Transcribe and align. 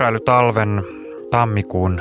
pyöräilytalven 0.00 0.82
tammikuun 1.30 2.00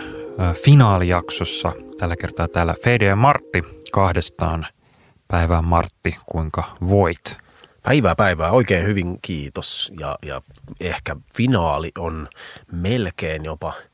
finaalijaksossa. 0.64 1.72
Tällä 1.98 2.16
kertaa 2.16 2.48
täällä 2.48 2.76
Fede 2.84 3.06
ja 3.06 3.16
Martti 3.16 3.64
kahdestaan. 3.92 4.66
Päivää 5.28 5.62
Martti, 5.62 6.18
kuinka 6.26 6.64
voit? 6.90 7.38
Päivää 7.84 8.16
päivää, 8.16 8.52
oikein 8.52 8.86
hyvin 8.86 9.20
kiitos. 9.22 9.92
Ja, 10.00 10.18
ja 10.26 10.42
ehkä 10.80 11.16
finaali 11.36 11.92
on 11.98 12.28
melkein 12.72 13.46
jopa– 13.46 13.74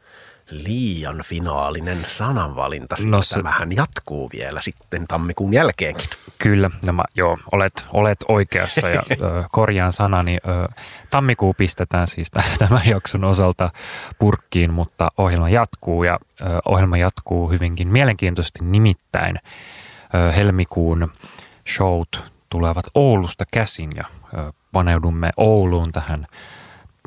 liian 0.52 1.22
finaalinen 1.26 2.06
sananvalinta. 2.06 2.96
No 3.06 3.22
se... 3.22 3.36
Tämähän 3.36 3.76
jatkuu 3.76 4.30
vielä 4.34 4.62
sitten 4.62 5.08
tammikuun 5.08 5.54
jälkeenkin. 5.54 6.10
Kyllä, 6.38 6.70
nämä, 6.86 7.04
joo, 7.16 7.38
olet, 7.52 7.86
olet 7.94 8.18
oikeassa 8.28 8.90
ja 8.90 9.04
ö, 9.12 9.44
korjaan 9.52 9.92
sanani. 9.92 10.38
Ö, 10.38 10.70
tammikuu 11.10 11.54
pistetään 11.54 12.08
siis 12.08 12.32
tämän 12.60 12.82
jakson 12.86 13.24
osalta 13.24 13.70
purkkiin, 14.20 14.74
mutta 14.74 15.10
ohjelma 15.18 15.50
jatkuu 15.50 16.04
ja 16.04 16.20
ö, 16.42 16.44
ohjelma 16.66 16.98
jatkuu 16.98 17.50
hyvinkin 17.50 17.92
mielenkiintoisesti 17.92 18.60
nimittäin. 18.64 19.40
Ö, 20.16 20.32
helmikuun 20.32 21.12
showt 21.76 22.24
tulevat 22.50 22.86
Oulusta 22.94 23.46
käsin 23.52 23.92
ja 23.96 24.04
ö, 24.34 24.54
paneudumme 24.72 25.30
Ouluun 25.38 25.92
tähän 25.92 26.28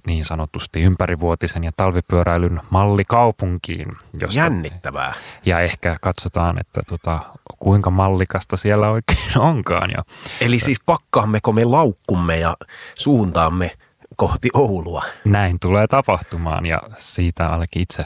niin 0.08 0.24
sanotusti 0.24 0.82
ympärivuotisen 0.82 1.64
ja 1.64 1.72
talvipyöräilyn 1.76 2.60
mallikaupunkiin. 2.70 3.92
Josta, 4.20 4.38
Jännittävää. 4.38 5.12
Ja 5.46 5.60
ehkä 5.60 5.96
katsotaan, 6.00 6.60
että 6.60 6.80
tota, 6.88 7.20
kuinka 7.58 7.90
mallikasta 7.90 8.56
siellä 8.56 8.90
oikein 8.90 9.38
onkaan. 9.50 9.90
Ja, 9.90 10.04
Eli 10.40 10.60
siis 10.60 10.80
pakkaammeko 10.86 11.52
me 11.52 11.64
laukkumme 11.64 12.38
ja 12.38 12.56
suuntaamme 12.94 13.76
kohti 14.16 14.48
Oulua? 14.54 15.02
Näin 15.24 15.60
tulee 15.60 15.86
tapahtumaan 15.86 16.66
ja 16.66 16.82
siitä 16.96 17.48
ainakin 17.48 17.82
itse 17.82 18.04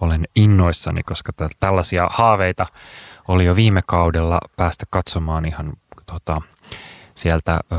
olen 0.00 0.24
innoissani, 0.36 1.02
koska 1.02 1.32
tällaisia 1.60 2.08
haaveita 2.10 2.66
oli 3.28 3.44
jo 3.44 3.56
viime 3.56 3.80
kaudella 3.86 4.40
päästä 4.56 4.86
katsomaan 4.90 5.44
ihan 5.44 5.72
tota, 6.06 6.42
sieltä 7.14 7.60
ö, 7.72 7.76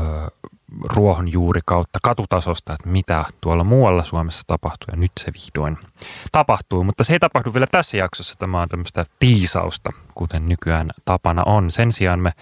ruohonjuuri 0.82 1.60
kautta 1.66 1.98
katutasosta, 2.02 2.72
että 2.72 2.88
mitä 2.88 3.24
tuolla 3.40 3.64
muualla 3.64 4.04
Suomessa 4.04 4.42
tapahtuu 4.46 4.86
ja 4.90 4.96
nyt 4.96 5.12
se 5.20 5.32
vihdoin 5.32 5.78
tapahtuu. 6.32 6.84
Mutta 6.84 7.04
se 7.04 7.12
ei 7.12 7.18
tapahdu 7.18 7.54
vielä 7.54 7.66
tässä 7.70 7.96
jaksossa, 7.96 8.38
tämä 8.38 8.62
on 8.62 8.68
tämmöistä 8.68 9.06
tiisausta, 9.18 9.90
kuten 10.14 10.48
nykyään 10.48 10.90
tapana 11.04 11.42
on. 11.46 11.70
Sen 11.70 11.92
sijaan 11.92 12.22
me 12.22 12.32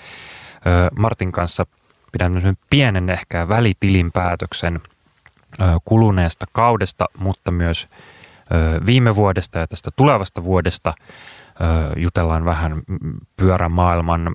Martin 0.99 1.33
kanssa 1.33 1.67
pidämme 2.13 2.55
pienen 2.71 3.11
ehkä 3.11 3.49
välitilinpäätöksen 3.49 4.81
kuluneesta 5.85 6.47
kaudesta, 6.53 7.07
mutta 7.19 7.51
myös 7.51 7.89
viime 8.87 9.17
vuodesta 9.17 9.59
ja 9.59 9.67
tästä 9.67 9.91
tulevasta 9.97 10.45
vuodesta. 10.45 10.95
Jutellaan 11.97 12.45
vähän 12.45 12.83
pyörämaailman 13.37 14.35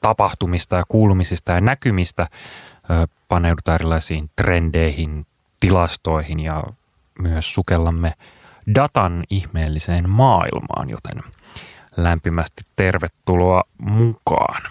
tapahtumista 0.00 0.76
ja 0.76 0.82
kuulumisista 0.88 1.52
ja 1.52 1.60
näkymistä 1.60 2.26
paneudutaan 3.28 3.74
erilaisiin 3.74 4.30
trendeihin, 4.36 5.26
tilastoihin 5.60 6.40
ja 6.40 6.64
myös 7.18 7.54
sukellamme 7.54 8.12
datan 8.74 9.24
ihmeelliseen 9.30 10.10
maailmaan, 10.10 10.90
joten 10.90 11.20
lämpimästi 11.96 12.62
tervetuloa 12.76 13.62
mukaan. 13.78 14.62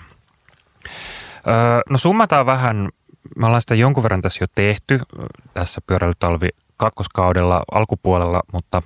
No 1.89 1.97
summataan 1.97 2.45
vähän, 2.45 2.89
me 3.35 3.45
ollaan 3.45 3.61
sitä 3.61 3.75
jonkun 3.75 4.03
verran 4.03 4.21
tässä 4.21 4.43
jo 4.43 4.47
tehty 4.55 4.99
tässä 5.53 5.81
pyöräilytalvi 5.87 6.49
kakkoskaudella 6.77 7.63
alkupuolella, 7.71 8.41
mutta 8.53 8.81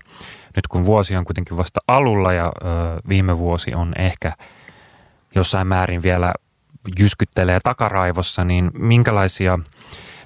nyt 0.56 0.68
kun 0.68 0.86
vuosi 0.86 1.16
on 1.16 1.26
kuitenkin 1.26 1.58
vasta 1.58 1.80
alulla 1.88 2.34
ja 2.34 2.52
viime 3.10 3.38
vuosi 3.38 3.74
on 3.74 3.94
ehkä 3.98 4.34
jossain 5.36 5.68
määrin 5.68 6.04
vielä 6.04 6.34
jyskyttelee 7.00 7.60
takaraivossa, 7.64 8.44
niin 8.44 8.72
minkälaisia 8.74 9.60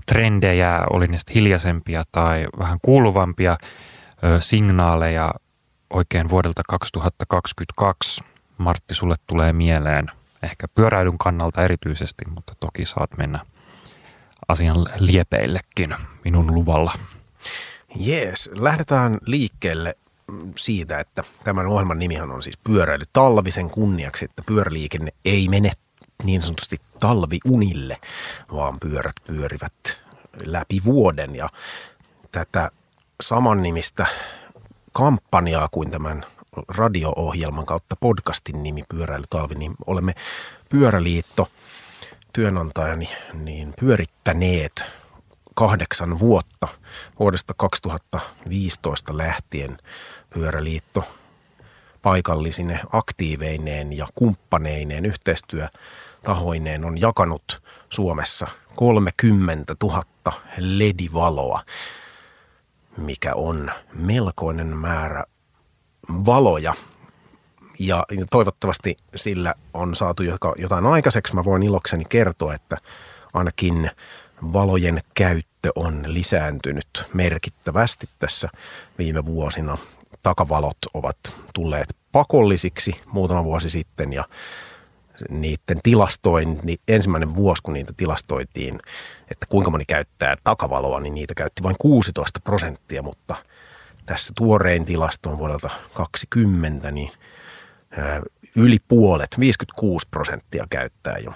trendejä, 0.05 0.81
oli 0.93 1.07
ne 1.07 1.17
hiljaisempia 1.35 2.03
tai 2.11 2.47
vähän 2.59 2.79
kuuluvampia 2.81 3.57
signaaleja 4.39 5.33
oikein 5.89 6.29
vuodelta 6.29 6.61
2022 6.69 8.23
Martti 8.57 8.93
sulle 8.93 9.15
tulee 9.27 9.53
mieleen, 9.53 10.07
ehkä 10.43 10.67
pyöräilyn 10.67 11.17
kannalta 11.17 11.63
erityisesti, 11.63 12.25
mutta 12.29 12.53
toki 12.59 12.85
saat 12.85 13.17
mennä 13.17 13.39
asian 14.47 14.85
liepeillekin 14.99 15.95
minun 16.23 16.53
luvalla. 16.53 16.93
Jees, 17.95 18.49
lähdetään 18.53 19.17
liikkeelle 19.25 19.95
siitä, 20.55 20.99
että 20.99 21.23
tämän 21.43 21.67
ohjelman 21.67 21.99
nimihan 21.99 22.31
on 22.31 22.43
siis 22.43 22.57
pyöräily 22.57 23.03
talvisen 23.13 23.69
kunniaksi, 23.69 24.25
että 24.25 24.43
pyöräliikenne 24.45 25.11
ei 25.25 25.47
mene 25.47 25.71
niin 26.23 26.41
sanotusti 26.41 26.77
talviunille, 26.99 27.97
vaan 28.53 28.79
pyörät 28.79 29.15
pyörivät 29.27 29.73
läpi 30.43 30.81
vuoden. 30.85 31.35
Ja 31.35 31.49
tätä 32.31 32.71
samannimistä 33.21 34.05
kampanjaa 34.91 35.69
kuin 35.71 35.91
tämän 35.91 36.25
radio-ohjelman 36.67 37.65
kautta 37.65 37.95
podcastin 37.95 38.63
nimi 38.63 38.83
Pyöräilytalvi, 38.89 39.55
niin 39.55 39.73
olemme 39.85 40.15
Pyöräliitto 40.69 41.49
työnantajani 42.33 43.09
niin 43.33 43.73
pyörittäneet 43.79 44.83
kahdeksan 45.55 46.19
vuotta. 46.19 46.67
Vuodesta 47.19 47.53
2015 47.57 49.17
lähtien 49.17 49.77
Pyöräliitto 50.29 51.03
paikallisine 52.01 52.79
aktiiveineen 52.91 53.93
ja 53.93 54.07
kumppaneineen 54.15 55.05
yhteistyö 55.05 55.67
tahoineen 56.23 56.85
on 56.85 57.01
jakanut 57.01 57.63
Suomessa 57.89 58.47
30 58.75 59.75
000 59.83 60.03
ledivaloa, 60.57 61.61
mikä 62.97 63.35
on 63.35 63.71
melkoinen 63.93 64.77
määrä 64.77 65.23
valoja. 66.09 66.73
Ja 67.79 68.05
toivottavasti 68.31 68.97
sillä 69.15 69.55
on 69.73 69.95
saatu 69.95 70.23
jotain 70.57 70.85
aikaiseksi. 70.85 71.35
Mä 71.35 71.43
voin 71.43 71.63
ilokseni 71.63 72.05
kertoa, 72.09 72.53
että 72.53 72.77
ainakin 73.33 73.91
valojen 74.53 75.01
käyttö 75.13 75.71
on 75.75 76.03
lisääntynyt 76.07 77.05
merkittävästi 77.13 78.09
tässä 78.19 78.49
viime 78.97 79.25
vuosina. 79.25 79.77
Takavalot 80.23 80.77
ovat 80.93 81.17
tulleet 81.53 81.95
pakollisiksi 82.11 83.01
muutama 83.05 83.43
vuosi 83.43 83.69
sitten 83.69 84.13
ja 84.13 84.23
niiden 85.29 85.79
tilastoin, 85.83 86.59
niin 86.63 86.79
ensimmäinen 86.87 87.35
vuosi, 87.35 87.63
kun 87.63 87.73
niitä 87.73 87.93
tilastoitiin, 87.97 88.79
että 89.31 89.45
kuinka 89.49 89.71
moni 89.71 89.85
käyttää 89.85 90.37
takavaloa, 90.43 90.99
niin 90.99 91.13
niitä 91.13 91.35
käytti 91.35 91.63
vain 91.63 91.75
16 91.79 92.39
prosenttia, 92.43 93.01
mutta 93.01 93.35
tässä 94.05 94.33
tuorein 94.37 94.85
tilasto 94.85 95.29
on 95.29 95.37
vuodelta 95.37 95.69
20, 95.93 96.91
niin 96.91 97.11
yli 98.55 98.77
puolet, 98.87 99.39
56 99.39 100.07
prosenttia 100.11 100.67
käyttää 100.69 101.17
jo, 101.17 101.33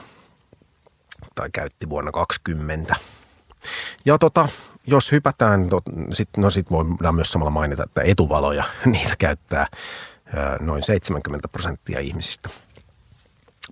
tai 1.36 1.50
käytti 1.54 1.90
vuonna 1.90 2.12
20. 2.12 2.96
Ja 4.06 4.18
tota, 4.18 4.48
jos 4.88 5.12
hypätään, 5.12 5.70
no 6.38 6.50
sit 6.50 6.72
voidaan 6.72 7.16
myös 7.16 7.32
samalla 7.32 7.52
mainita, 7.52 7.84
että 7.84 8.02
etuvaloja, 8.02 8.64
niitä 8.86 9.16
käyttää 9.20 9.68
noin 10.60 10.84
70 10.84 11.48
prosenttia 11.48 12.00
ihmisistä– 12.00 12.50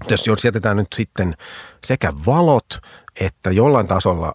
jos, 0.10 0.28
jos 0.28 0.46
jätetään 0.46 0.78
nyt 0.78 0.94
sitten 0.94 1.38
sekä 1.84 2.14
valot 2.26 2.82
että 3.20 3.52
jollain 3.52 3.88
tasolla 3.88 4.34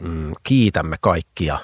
mm, 0.00 0.32
kiitämme 0.42 0.96
kaikkia 1.00 1.58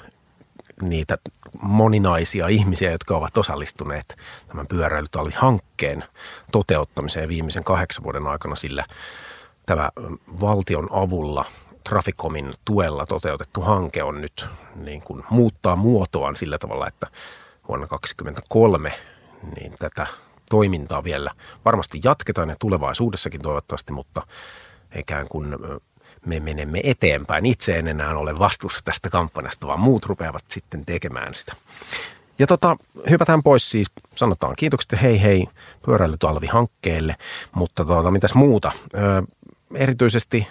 niitä 0.81 1.17
moninaisia 1.61 2.47
ihmisiä, 2.47 2.91
jotka 2.91 3.17
ovat 3.17 3.37
osallistuneet 3.37 4.17
tämän 4.47 4.67
pyöräilytalvihankkeen 4.67 6.03
toteuttamiseen 6.51 7.29
viimeisen 7.29 7.63
kahdeksan 7.63 8.03
vuoden 8.03 8.27
aikana, 8.27 8.55
sillä 8.55 8.85
tämä 9.65 9.89
valtion 10.41 10.89
avulla 10.91 11.45
Traficomin 11.89 12.53
tuella 12.65 13.05
toteutettu 13.05 13.61
hanke 13.61 14.03
on 14.03 14.21
nyt 14.21 14.45
niin 14.75 15.01
kuin 15.01 15.23
muuttaa 15.29 15.75
muotoaan 15.75 16.35
sillä 16.35 16.57
tavalla, 16.57 16.87
että 16.87 17.07
vuonna 17.67 17.87
2023 17.87 18.93
niin 19.55 19.73
tätä 19.79 20.07
toimintaa 20.55 21.03
vielä 21.03 21.31
varmasti 21.65 21.99
jatketaan 22.03 22.49
ja 22.49 22.55
tulevaisuudessakin 22.59 23.41
toivottavasti, 23.41 23.93
mutta 23.93 24.21
ikään 24.95 25.27
kuin 25.27 25.55
me 26.25 26.39
menemme 26.39 26.79
eteenpäin. 26.83 27.45
Itse 27.45 27.79
en 27.79 27.87
enää 27.87 28.17
ole 28.17 28.39
vastuussa 28.39 28.81
tästä 28.85 29.09
kampanjasta, 29.09 29.67
vaan 29.67 29.79
muut 29.79 30.05
rupeavat 30.05 30.43
sitten 30.47 30.85
tekemään 30.85 31.33
sitä. 31.33 31.55
Ja 32.39 32.47
tota, 32.47 32.77
hypätään 33.09 33.43
pois 33.43 33.69
siis, 33.69 33.87
sanotaan 34.15 34.53
kiitokset 34.57 35.01
hei 35.01 35.21
hei 35.21 35.47
pyöräilytalvi-hankkeelle, 35.85 37.15
mutta 37.55 37.85
tota, 37.85 38.11
mitäs 38.11 38.33
muuta? 38.33 38.71
Ö, 38.93 39.23
erityisesti 39.73 40.47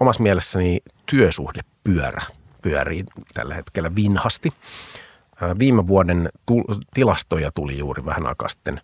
omassa 0.00 0.22
mielessäni 0.22 0.80
työsuhdepyörä 1.06 2.22
pyörii 2.62 3.04
tällä 3.34 3.54
hetkellä 3.54 3.94
vinhasti. 3.94 4.52
Viime 5.58 5.86
vuoden 5.86 6.28
tilastoja 6.94 7.50
tuli 7.52 7.78
juuri 7.78 8.04
vähän 8.04 8.26
aikaa 8.26 8.48
sitten 8.48 8.80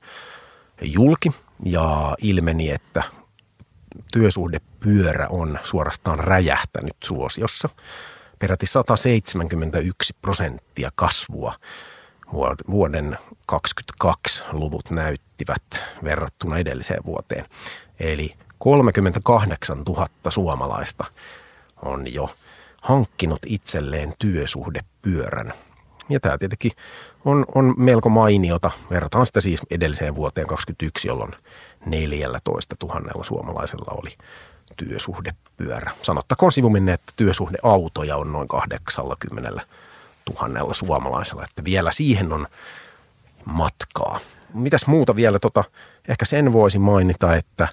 julki 0.82 1.30
ja 1.64 2.16
ilmeni, 2.20 2.70
että 2.70 3.02
työsuhdepyörä 4.12 5.26
on 5.28 5.58
suorastaan 5.62 6.18
räjähtänyt 6.18 6.96
suosiossa. 7.04 7.68
Peräti 8.38 8.66
171 8.66 10.14
prosenttia 10.22 10.90
kasvua 10.94 11.54
vuoden 12.70 13.18
2022 13.46 14.44
luvut 14.52 14.90
näyttivät 14.90 15.62
verrattuna 16.04 16.58
edelliseen 16.58 17.04
vuoteen. 17.04 17.46
Eli 18.00 18.34
38 18.58 19.82
000 19.82 20.06
suomalaista 20.28 21.04
on 21.82 22.12
jo 22.12 22.30
hankkinut 22.82 23.40
itselleen 23.46 24.14
työsuhdepyörän. 24.18 25.52
Ja 26.08 26.20
tämä 26.20 26.38
tietenkin 26.38 26.72
on, 27.24 27.44
on 27.54 27.74
melko 27.76 28.08
mainiota. 28.08 28.70
Verrataan 28.90 29.26
sitä 29.26 29.40
siis 29.40 29.60
edelliseen 29.70 30.14
vuoteen 30.14 30.46
2021, 30.46 31.08
jolloin 31.08 31.32
14 31.86 32.76
000 32.82 33.24
suomalaisella 33.24 33.92
oli 33.92 34.10
työsuhdepyörä. 34.76 35.92
Sanottakoon 36.02 36.52
sivuminen, 36.52 36.94
että 36.94 37.12
työsuhdeautoja 37.16 38.16
on 38.16 38.32
noin 38.32 38.48
80 38.48 39.60
tuhannella 40.24 40.74
suomalaisella, 40.74 41.44
että 41.44 41.64
vielä 41.64 41.92
siihen 41.92 42.32
on 42.32 42.46
matkaa. 43.44 44.18
Mitäs 44.54 44.86
muuta 44.86 45.16
vielä, 45.16 45.38
tota, 45.38 45.64
ehkä 46.08 46.24
sen 46.24 46.52
voisi 46.52 46.78
mainita, 46.78 47.36
että 47.36 47.68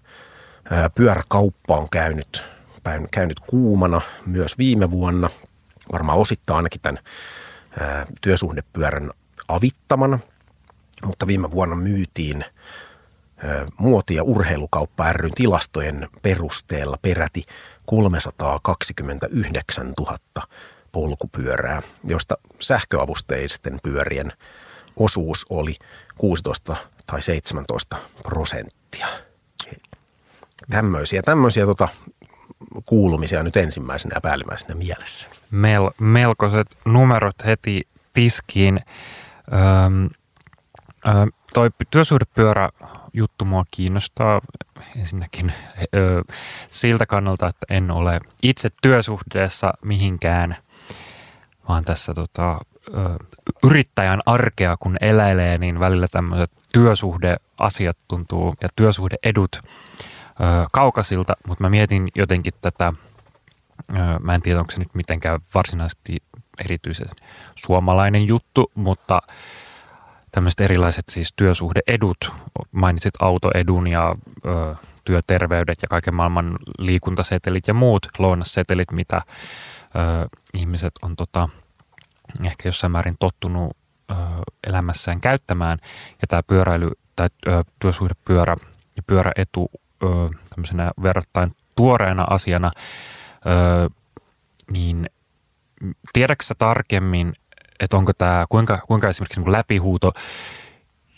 pyöräkauppa 0.96 1.78
on 1.78 1.90
käynyt, 1.90 2.44
käynyt 3.12 3.40
kuumana 3.40 4.02
myös 4.26 4.58
viime 4.58 4.92
vuonna, 4.92 5.30
varmaan 5.92 6.18
osittain 6.18 6.58
ainakin 6.58 6.82
tämän 6.82 7.00
työsuhdepyörän 8.22 9.12
avittamana, 9.48 10.20
mutta 11.06 11.28
viime 11.28 11.52
vuonna 11.52 11.76
myytiin 11.76 12.46
muoti- 13.78 14.16
ja 14.16 14.24
urheilukauppa 14.24 15.14
ryn 15.14 15.34
tilastojen 15.34 16.10
perusteella 16.22 16.98
peräti 17.02 17.46
329 17.86 19.94
000 20.00 20.18
polkupyörää, 20.92 21.82
josta 22.04 22.38
sähköavusteisten 22.60 23.80
pyörien 23.84 24.34
osuus 24.96 25.46
oli 25.50 25.76
16 26.18 26.76
tai 27.06 27.22
17 27.22 27.98
prosenttia. 28.24 29.08
Tämmöisiä, 30.70 31.22
tämmöisiä 31.22 31.66
tota, 31.66 31.88
kuulumisia 32.86 33.44
nyt 33.44 33.58
ensimmäisenä 33.58 34.16
ja 34.16 34.22
päällimmäisenä 34.22 34.76
mielessä. 34.76 35.28
Mel, 35.52 35.92
melkoiset 36.00 36.78
numerot 36.86 37.46
heti 37.46 37.88
tiskiin. 38.14 38.80
Öm, 39.86 40.06
ö, 41.08 41.32
toi 41.54 41.70
työsuhdepyörä 41.92 42.70
juttu 43.14 43.46
mua 43.46 43.64
kiinnostaa 43.72 44.42
ensinnäkin 45.00 45.54
ö, 45.96 46.24
siltä 46.70 47.06
kannalta, 47.06 47.48
että 47.48 47.66
en 47.70 47.92
ole 47.92 48.20
itse 48.42 48.70
työsuhteessa 48.82 49.74
mihinkään– 49.82 50.58
vaan 51.68 51.84
tässä 51.84 52.14
tota, 52.14 52.60
yrittäjän 53.64 54.22
arkea 54.26 54.78
kun 54.78 54.98
eläilee, 55.02 55.58
niin 55.58 55.80
välillä 55.80 56.08
tämmöiset 56.08 56.52
työsuhdeasiat 56.74 57.98
tuntuu 58.08 58.56
ja 58.62 58.70
työsuhdeedut 58.76 59.62
kaukasilta, 60.72 61.34
mutta 61.48 61.64
mä 61.64 61.70
mietin 61.70 62.10
jotenkin 62.16 62.54
tätä, 62.62 62.94
mä 64.20 64.36
en 64.36 64.42
tiedä 64.42 64.60
onko 64.60 64.72
se 64.72 64.80
nyt 64.80 64.96
mitenkään 64.96 65.40
varsinaisesti 65.56 66.18
erityisen 66.60 67.08
suomalainen 67.56 68.28
juttu, 68.28 68.72
mutta 68.76 69.22
tämmöiset 70.32 70.60
erilaiset 70.60 71.06
siis 71.10 71.34
työsuhdeedut, 71.36 72.34
mainitsit 72.72 73.14
autoedun 73.20 73.88
ja 73.88 74.16
ö, 74.46 74.76
työterveydet 75.06 75.82
ja 75.82 75.88
kaiken 75.88 76.16
maailman 76.16 76.58
liikuntasetelit 76.80 77.68
ja 77.68 77.74
muut 77.74 78.08
lounassetelit, 78.18 78.92
mitä 78.92 79.18
ö, 79.18 80.28
ihmiset 80.54 80.94
on 81.02 81.16
tota, 81.16 81.50
ehkä 82.44 82.68
jossain 82.70 82.92
määrin 82.92 83.16
tottunut 83.20 83.78
ö, 84.12 84.14
elämässään 84.68 85.22
käyttämään. 85.22 85.78
Ja 86.22 86.28
tämä 86.28 86.44
pyöräily 86.44 86.92
tai 87.16 87.30
työsuhdepyörä 87.80 88.56
ja 88.96 89.04
pyöräetu 89.08 89.72
tämmöisenä 90.50 90.92
verrattain 91.04 91.56
tuoreena 91.76 92.24
asiana, 92.30 92.72
ö, 93.46 93.90
niin 94.72 95.10
tiedätkö 96.14 96.46
tarkemmin, 96.58 97.34
että 97.80 97.98
onko 97.98 98.14
tämä, 98.14 98.46
kuinka, 98.50 98.80
kuinka 98.88 99.10
esimerkiksi 99.10 99.40
niin 99.40 99.52
läpihuuto 99.52 100.12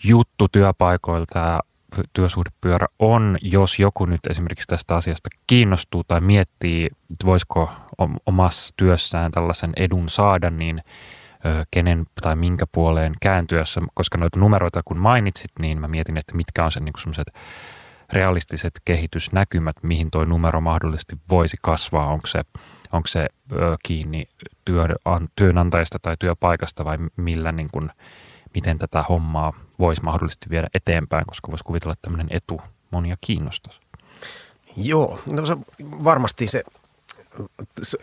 juttu 0.03 0.47
työpaikoilta 0.47 1.59
työsuhdepyörä 2.13 2.87
on, 2.99 3.37
jos 3.41 3.79
joku 3.79 4.05
nyt 4.05 4.21
esimerkiksi 4.29 4.67
tästä 4.67 4.95
asiasta 4.95 5.29
kiinnostuu 5.47 6.03
tai 6.03 6.21
miettii, 6.21 6.85
että 6.85 7.25
voisiko 7.25 7.71
omassa 8.25 8.73
työssään 8.77 9.31
tällaisen 9.31 9.73
edun 9.77 10.09
saada, 10.09 10.49
niin 10.49 10.81
kenen 11.71 12.05
tai 12.21 12.35
minkä 12.35 12.65
puoleen 12.71 13.13
kääntyessä, 13.21 13.81
koska 13.93 14.17
noita 14.17 14.39
numeroita 14.39 14.81
kun 14.85 14.97
mainitsit, 14.97 15.51
niin 15.59 15.81
mä 15.81 15.87
mietin, 15.87 16.17
että 16.17 16.35
mitkä 16.35 16.65
on 16.65 16.71
se 16.71 16.79
niin 16.79 16.93
sellaiset 16.99 17.33
realistiset 18.13 18.73
kehitysnäkymät, 18.85 19.75
mihin 19.81 20.11
tuo 20.11 20.25
numero 20.25 20.61
mahdollisesti 20.61 21.15
voisi 21.29 21.57
kasvaa, 21.61 22.07
onko 22.07 22.27
se, 22.27 22.41
onko 22.91 23.07
se 23.07 23.27
kiinni 23.83 24.27
työnantajasta 25.35 25.99
tai 26.01 26.15
työpaikasta 26.19 26.85
vai 26.85 26.97
millä 27.17 27.51
niin 27.51 27.69
kuin, 27.71 27.89
miten 28.53 28.79
tätä 28.79 29.01
hommaa 29.01 29.53
voisi 29.79 30.03
mahdollisesti 30.03 30.49
viedä 30.49 30.67
eteenpäin, 30.73 31.25
koska 31.25 31.51
voisi 31.51 31.63
kuvitella, 31.63 31.93
että 31.93 32.01
tämmöinen 32.01 32.27
etu 32.29 32.61
monia 32.91 33.17
kiinnostaisi. 33.21 33.79
Joo, 34.77 35.19
no 35.25 35.45
se, 35.45 35.57
varmasti 35.81 36.47
se 36.47 36.63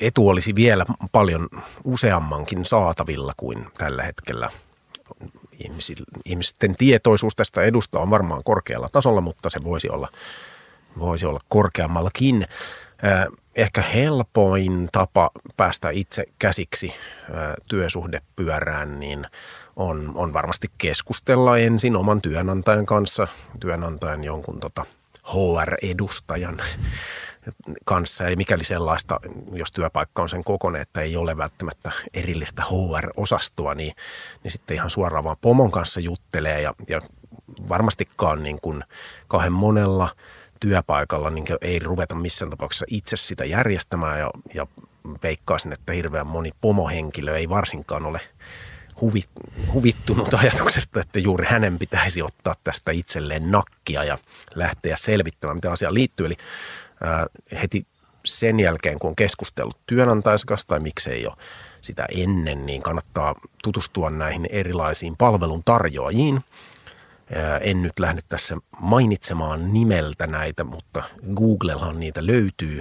etu 0.01 0.29
olisi 0.29 0.55
vielä 0.55 0.87
paljon 1.13 1.49
useammankin 1.85 2.65
saatavilla 2.65 3.33
kuin 3.37 3.67
tällä 3.79 4.03
hetkellä. 4.03 4.51
Ihmisten 6.25 6.77
tietoisuus 6.77 7.37
tästä 7.37 7.63
edusta 7.63 8.01
on 8.01 8.11
varmaan 8.11 8.45
korkealla 8.45 8.89
tasolla, 8.93 9.21
mutta 9.21 9.51
se 9.51 9.65
voisi 9.65 9.91
olla, 9.91 10.09
voisi 10.99 11.27
olla 11.27 11.41
korkeammallakin. 11.49 12.47
Ehkä 13.57 13.83
helpoin 13.83 14.89
tapa 14.93 15.31
päästä 15.57 15.91
itse 15.91 16.25
käsiksi 16.39 16.95
työsuhdepyörään, 17.69 19.01
niin– 19.01 19.27
on, 19.77 20.13
on 20.15 20.33
varmasti 20.33 20.71
keskustella 20.79 21.59
ensin 21.59 21.97
oman 21.97 22.23
työnantajan 22.23 22.87
kanssa, 22.87 23.29
työnantajan 23.61 24.25
jonkun 24.25 24.61
tota 24.61 24.87
HR-edustajan 25.25 26.63
kanssa. 27.85 28.31
Ja 28.31 28.37
mikäli 28.37 28.65
sellaista, 28.65 29.21
jos 29.53 29.73
työpaikka 29.73 30.23
on 30.23 30.29
sen 30.29 30.45
kokoinen, 30.45 30.83
että 30.83 31.01
ei 31.01 31.17
ole 31.17 31.37
välttämättä 31.37 31.93
erillistä 32.15 32.63
HR-osastoa, 32.63 33.75
niin, 33.75 33.95
niin 34.43 34.53
sitten 34.53 34.75
ihan 34.75 34.91
suoraan 34.91 35.25
vaan 35.25 35.37
pomon 35.41 35.71
kanssa 35.71 36.01
juttelee 36.01 36.61
ja, 36.61 36.75
ja 36.89 37.01
varmastikaan 37.69 38.43
niin 38.43 38.61
kuin 38.61 38.85
kauhean 39.29 39.53
monella 39.53 40.09
työpaikalla 40.61 41.31
niin 41.31 41.47
ei 41.61 41.79
ruveta 41.79 42.15
missään 42.15 42.51
tapauksessa 42.51 42.87
itse 42.89 43.17
sitä 43.17 43.45
järjestämään 43.45 44.19
ja, 44.19 44.31
ja 44.55 44.67
veikkaisin, 45.23 45.73
että 45.73 45.93
hirveän 45.93 46.27
moni 46.27 46.51
pomohenkilö 46.61 47.37
ei 47.37 47.49
varsinkaan 47.49 48.07
ole– 48.07 48.21
huvit, 49.03 49.29
huvittunut 49.73 50.35
ajatuksesta, 50.35 51.01
että 51.01 51.19
juuri 51.19 51.47
hänen 51.49 51.79
pitäisi 51.79 52.23
ottaa 52.23 52.55
tästä 52.65 52.93
itselleen 52.93 53.51
nakkia 53.51 54.05
ja 54.05 54.19
lähteä 54.55 54.97
selvittämään, 54.97 55.57
mitä 55.57 55.73
asiaan 55.73 55.95
liittyy. 55.95 56.27
Eli 56.27 56.37
heti 57.63 57.87
sen 58.25 58.61
jälkeen, 58.61 58.99
kun 58.99 59.09
on 59.09 59.17
keskustellut 59.17 59.79
työnantajansa 59.87 60.47
kanssa 60.47 60.69
tai 60.69 60.81
miksei 60.81 61.23
jo 61.23 61.33
sitä 61.81 62.07
ennen, 62.17 62.67
niin 62.67 62.83
kannattaa 62.83 63.35
tutustua 63.63 64.11
näihin 64.11 64.47
erilaisiin 64.51 65.17
palveluntarjoajiin. 65.17 66.45
En 67.61 67.83
nyt 67.83 67.99
lähde 67.99 68.21
tässä 68.29 68.57
mainitsemaan 68.81 69.73
nimeltä 69.73 70.27
näitä, 70.27 70.65
mutta 70.65 71.03
Googlehan 71.35 72.01
niitä 72.01 72.27
löytyy 72.27 72.81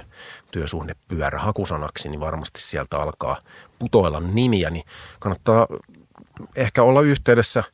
työsuhdepyörä 0.50 1.38
hakusanaksi, 1.38 2.08
niin 2.08 2.20
varmasti 2.20 2.60
sieltä 2.60 2.98
alkaa 2.98 3.36
putoilla 3.78 4.20
nimiä, 4.20 4.70
niin 4.70 4.84
kannattaa 5.18 5.66
ehkä 6.56 6.82
olla 6.82 7.00
yhteydessä 7.00 7.64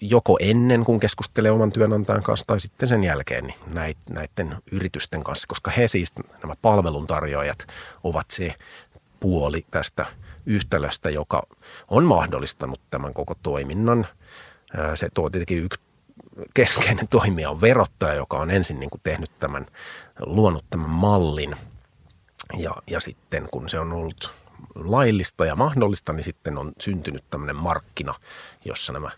joko 0.00 0.36
ennen, 0.40 0.84
kun 0.84 1.00
keskustelee 1.00 1.50
oman 1.50 1.72
työnantajan 1.72 2.22
kanssa, 2.22 2.46
tai 2.46 2.60
sitten 2.60 2.88
sen 2.88 3.04
jälkeen 3.04 3.44
niin 3.44 3.96
näiden 4.10 4.56
yritysten 4.72 5.24
kanssa, 5.24 5.46
koska 5.46 5.70
he 5.70 5.88
siis, 5.88 6.12
nämä 6.42 6.56
palveluntarjoajat, 6.62 7.66
ovat 8.04 8.30
se 8.30 8.54
puoli 9.20 9.66
tästä 9.70 10.06
yhtälöstä, 10.46 11.10
joka 11.10 11.42
on 11.88 12.04
mahdollistanut 12.04 12.80
tämän 12.90 13.14
koko 13.14 13.34
toiminnan. 13.42 14.06
Se 14.94 15.08
tuo 15.14 15.30
tietenkin 15.30 15.64
yksi 15.64 15.80
keskeinen 16.54 17.08
toimija 17.08 17.50
on 17.50 17.60
verottaja, 17.60 18.14
joka 18.14 18.38
on 18.38 18.50
ensin 18.50 18.80
niin 18.80 18.90
kuin 18.90 19.00
tehnyt 19.04 19.30
tämän, 19.40 19.66
luonut 20.20 20.64
tämän 20.70 20.90
mallin. 20.90 21.56
Ja, 22.58 22.74
ja 22.90 23.00
sitten 23.00 23.48
kun 23.50 23.68
se 23.68 23.78
on 23.78 23.92
ollut 23.92 24.30
laillista 24.74 25.46
ja 25.46 25.56
mahdollista, 25.56 26.12
niin 26.12 26.24
sitten 26.24 26.58
on 26.58 26.72
syntynyt 26.80 27.24
tämmöinen 27.30 27.56
markkina, 27.56 28.14
jossa 28.64 28.92
nämä 28.92 29.10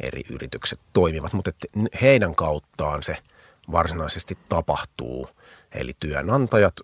eri 0.00 0.22
yritykset 0.30 0.80
toimivat. 0.92 1.32
Mutta 1.32 1.50
heidän 2.02 2.34
kauttaan 2.34 3.02
se 3.02 3.16
varsinaisesti 3.72 4.38
tapahtuu. 4.48 5.28
Eli 5.72 5.92
työnantajat 6.00 6.74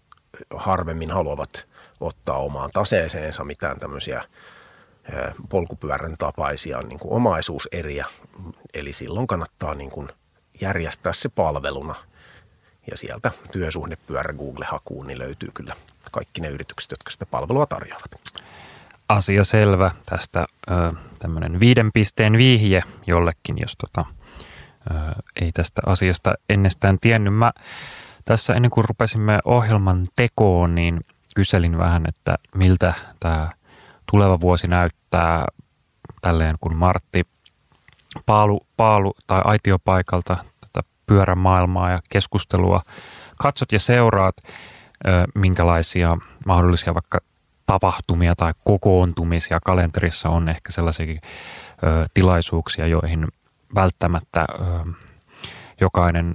harvemmin 0.54 1.10
haluavat 1.10 1.66
ottaa 2.00 2.38
omaan 2.38 2.70
taseeseensa 2.72 3.44
mitään 3.44 3.80
tämmöisiä 3.80 4.24
polkupyörän 5.48 6.16
tapaisia 6.18 6.82
niin 6.82 6.98
kuin 6.98 7.12
omaisuuseriä. 7.12 8.06
Eli 8.74 8.92
silloin 8.92 9.26
kannattaa 9.26 9.74
niin 9.74 9.90
kuin 9.90 10.08
järjestää 10.60 11.12
se 11.12 11.28
palveluna. 11.28 11.94
Ja 12.90 12.96
sieltä 12.96 13.30
työsuhdepyörä 13.52 14.32
Google-hakuun 14.32 15.06
niin 15.06 15.18
löytyy 15.18 15.50
kyllä 15.54 15.74
kaikki 16.10 16.40
ne 16.40 16.48
yritykset, 16.48 16.90
jotka 16.90 17.10
sitä 17.10 17.26
palvelua 17.26 17.66
tarjoavat. 17.66 18.10
Asia 19.08 19.44
selvä. 19.44 19.90
Tästä 20.06 20.46
tämmöinen 21.18 21.60
viiden 21.60 21.90
pisteen 21.92 22.32
vihje 22.32 22.82
jollekin, 23.06 23.56
jos 23.60 23.76
tota, 23.76 24.04
ö, 24.90 24.94
ei 25.40 25.52
tästä 25.52 25.82
asiasta 25.86 26.34
ennestään 26.48 26.98
tiennyt. 27.00 27.34
Mä 27.34 27.52
tässä 28.24 28.54
ennen 28.54 28.70
kuin 28.70 28.84
rupesimme 28.84 29.38
ohjelman 29.44 30.06
tekoon, 30.16 30.74
niin 30.74 31.00
kyselin 31.34 31.78
vähän, 31.78 32.02
että 32.08 32.34
miltä 32.54 32.94
tämä 33.20 33.50
tuleva 34.10 34.40
vuosi 34.40 34.66
näyttää 34.66 35.44
tälleen, 36.22 36.56
kun 36.60 36.76
Martti 36.76 37.26
paalu, 38.26 38.66
paalu 38.76 39.14
tai 39.26 39.40
aitiopaikalta 39.44 40.36
tätä 40.60 40.88
pyörämaailmaa 41.06 41.90
ja 41.90 42.00
keskustelua 42.08 42.82
katsot 43.38 43.72
ja 43.72 43.78
seuraat, 43.78 44.36
minkälaisia 45.34 46.16
mahdollisia 46.46 46.94
vaikka 46.94 47.18
tapahtumia 47.66 48.34
tai 48.36 48.52
kokoontumisia 48.64 49.60
kalenterissa 49.64 50.28
on 50.28 50.48
ehkä 50.48 50.72
sellaisia 50.72 51.20
tilaisuuksia, 52.14 52.86
joihin 52.86 53.28
välttämättä 53.74 54.46
jokainen 55.80 56.34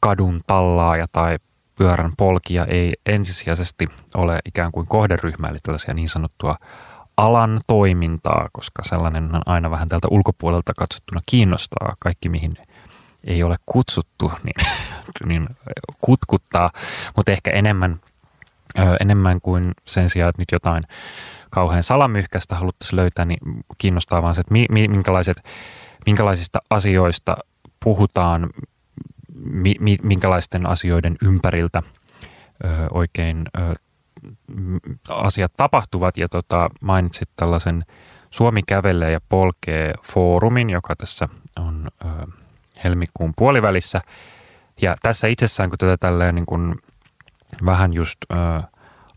kadun 0.00 0.40
tallaaja 0.46 1.06
tai 1.12 1.38
pyörän 1.76 2.12
polkija 2.16 2.64
ei 2.64 2.94
ensisijaisesti 3.06 3.88
ole 4.14 4.38
ikään 4.44 4.72
kuin 4.72 4.86
kohderyhmä, 4.86 5.48
eli 5.48 5.58
tällaisia 5.62 5.94
niin 5.94 6.08
sanottua 6.08 6.56
alan 7.16 7.60
toimintaa, 7.66 8.48
koska 8.52 8.82
sellainen 8.82 9.30
aina 9.46 9.70
vähän 9.70 9.88
tältä 9.88 10.08
ulkopuolelta 10.10 10.74
katsottuna 10.74 11.20
kiinnostaa. 11.26 11.96
Kaikki, 11.98 12.28
mihin 12.28 12.54
ei 13.24 13.42
ole 13.42 13.56
kutsuttu, 13.66 14.32
niin, 14.42 14.66
niin 15.28 15.48
kutkuttaa, 16.00 16.70
mutta 17.16 17.32
ehkä 17.32 17.50
enemmän, 17.50 18.00
enemmän 19.00 19.40
kuin 19.40 19.72
sen 19.84 20.10
sijaan, 20.10 20.30
että 20.30 20.42
nyt 20.42 20.52
jotain 20.52 20.82
kauhean 21.50 21.82
salamyhkästä 21.82 22.54
haluttaisiin 22.54 22.96
löytää, 22.96 23.24
niin 23.24 23.38
kiinnostaa 23.78 24.22
vaan 24.22 24.34
se, 24.34 24.40
että 24.40 24.54
minkälaiset, 24.88 25.42
minkälaisista 26.06 26.58
asioista 26.70 27.36
puhutaan, 27.84 28.50
minkälaisten 30.02 30.66
asioiden 30.66 31.16
ympäriltä 31.22 31.82
oikein 32.90 33.44
asiat 35.08 35.52
tapahtuvat. 35.56 36.16
Ja 36.16 36.28
tota, 36.28 36.68
mainitsit 36.80 37.28
tällaisen 37.36 37.84
Suomi 38.30 38.62
kävelee 38.62 39.10
ja 39.10 39.20
polkee 39.28 39.94
foorumin, 40.02 40.70
joka 40.70 40.96
tässä 40.96 41.28
on 41.56 41.88
ö, 42.04 42.06
helmikuun 42.84 43.32
puolivälissä. 43.36 44.00
Ja 44.82 44.96
tässä 45.02 45.26
itsessään, 45.26 45.70
kun 45.70 45.78
tätä 45.78 45.96
tälleen 45.96 46.34
niin 46.34 46.46
kuin 46.46 46.74
vähän 47.64 47.92
just 47.92 48.18
ö, 48.32 48.34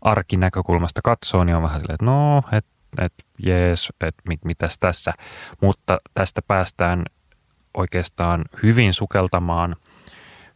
arkinäkökulmasta 0.02 1.00
katsoo, 1.04 1.44
niin 1.44 1.56
on 1.56 1.62
vähän 1.62 1.80
silleen, 1.80 1.94
että 1.94 2.06
no, 2.06 2.42
että 2.52 2.70
et, 2.98 3.12
jees, 3.38 3.92
että 4.00 4.22
mit, 4.28 4.44
mitäs 4.44 4.78
tässä. 4.80 5.12
Mutta 5.60 5.98
tästä 6.14 6.42
päästään 6.42 7.02
oikeastaan 7.74 8.44
hyvin 8.62 8.94
sukeltamaan 8.94 9.76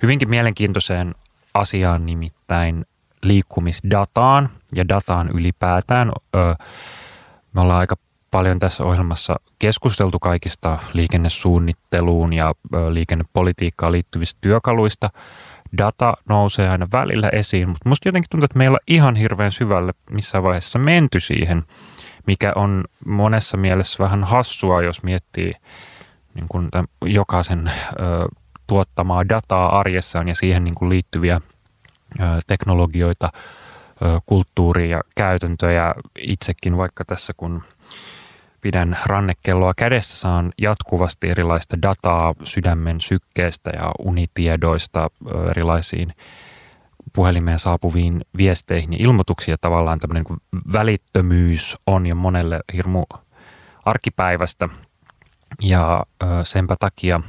hyvinkin 0.02 0.30
mielenkiintoiseen 0.30 1.14
asiaan, 1.54 2.06
nimittäin 2.06 2.86
liikkumisdataan 3.22 4.48
ja 4.74 4.88
dataan 4.88 5.28
ylipäätään. 5.28 6.12
Me 7.52 7.60
ollaan 7.60 7.80
aika 7.80 7.96
paljon 8.30 8.58
tässä 8.58 8.84
ohjelmassa 8.84 9.36
keskusteltu 9.58 10.18
kaikista 10.18 10.78
liikennesuunnitteluun 10.92 12.32
ja 12.32 12.54
liikennepolitiikkaan 12.90 13.92
liittyvistä 13.92 14.38
työkaluista. 14.40 15.10
Data 15.78 16.14
nousee 16.28 16.68
aina 16.68 16.86
välillä 16.92 17.28
esiin, 17.28 17.68
mutta 17.68 17.88
musta 17.88 18.08
jotenkin 18.08 18.30
tuntuu, 18.30 18.44
että 18.44 18.58
meillä 18.58 18.74
on 18.74 18.84
ihan 18.86 19.16
hirveän 19.16 19.52
syvälle 19.52 19.92
missään 20.10 20.44
vaiheessa 20.44 20.78
menty 20.78 21.20
siihen, 21.20 21.62
mikä 22.26 22.52
on 22.54 22.84
monessa 23.06 23.56
mielessä 23.56 24.04
vähän 24.04 24.24
hassua, 24.24 24.82
jos 24.82 25.02
miettii 25.02 25.52
niin 26.34 26.46
kuin 26.48 26.68
jokaisen 27.04 27.68
ö, 27.68 27.72
tuottamaa 28.66 29.28
dataa 29.28 29.78
arjessaan 29.78 30.28
ja 30.28 30.34
siihen 30.34 30.64
niin 30.64 30.74
kuin 30.74 30.88
liittyviä 30.88 31.40
teknologioita, 32.46 33.30
kulttuuria 34.26 34.96
ja 34.96 35.02
käytäntöjä. 35.14 35.94
Itsekin 36.18 36.76
vaikka 36.76 37.04
tässä 37.04 37.32
kun 37.36 37.62
pidän 38.62 38.97
rannekelloa 39.07 39.73
kädessä, 39.76 40.16
saan 40.16 40.52
jatkuvasti 40.59 41.31
erilaista 41.31 41.83
dataa 41.83 42.35
sydämen 42.45 43.00
sykkeestä 43.00 43.71
ja 43.71 43.92
unitiedoista 43.99 45.11
erilaisiin 45.50 46.12
puhelimeen 47.12 47.59
saapuviin 47.59 48.21
viesteihin 48.37 48.92
ja 48.92 48.99
ilmoituksiin. 49.00 49.57
Tavallaan 49.61 49.99
tämmöinen 49.99 50.25
niin 50.28 50.62
välittömyys 50.73 51.76
on 51.87 52.07
jo 52.07 52.14
monelle 52.14 52.61
hirmu 52.73 53.04
arkipäivästä. 53.85 54.69
Ja 55.61 56.07
senpä 56.42 56.76
takia 56.81 57.21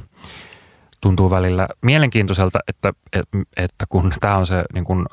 tuntuu 1.00 1.30
välillä 1.30 1.68
mielenkiintoiselta, 1.82 2.58
että, 2.68 2.92
että, 3.12 3.38
että 3.56 3.86
kun 3.88 4.12
tämä 4.20 4.36
on 4.36 4.46
se 4.46 4.64
niin 4.74 4.84
kuin 4.84 5.06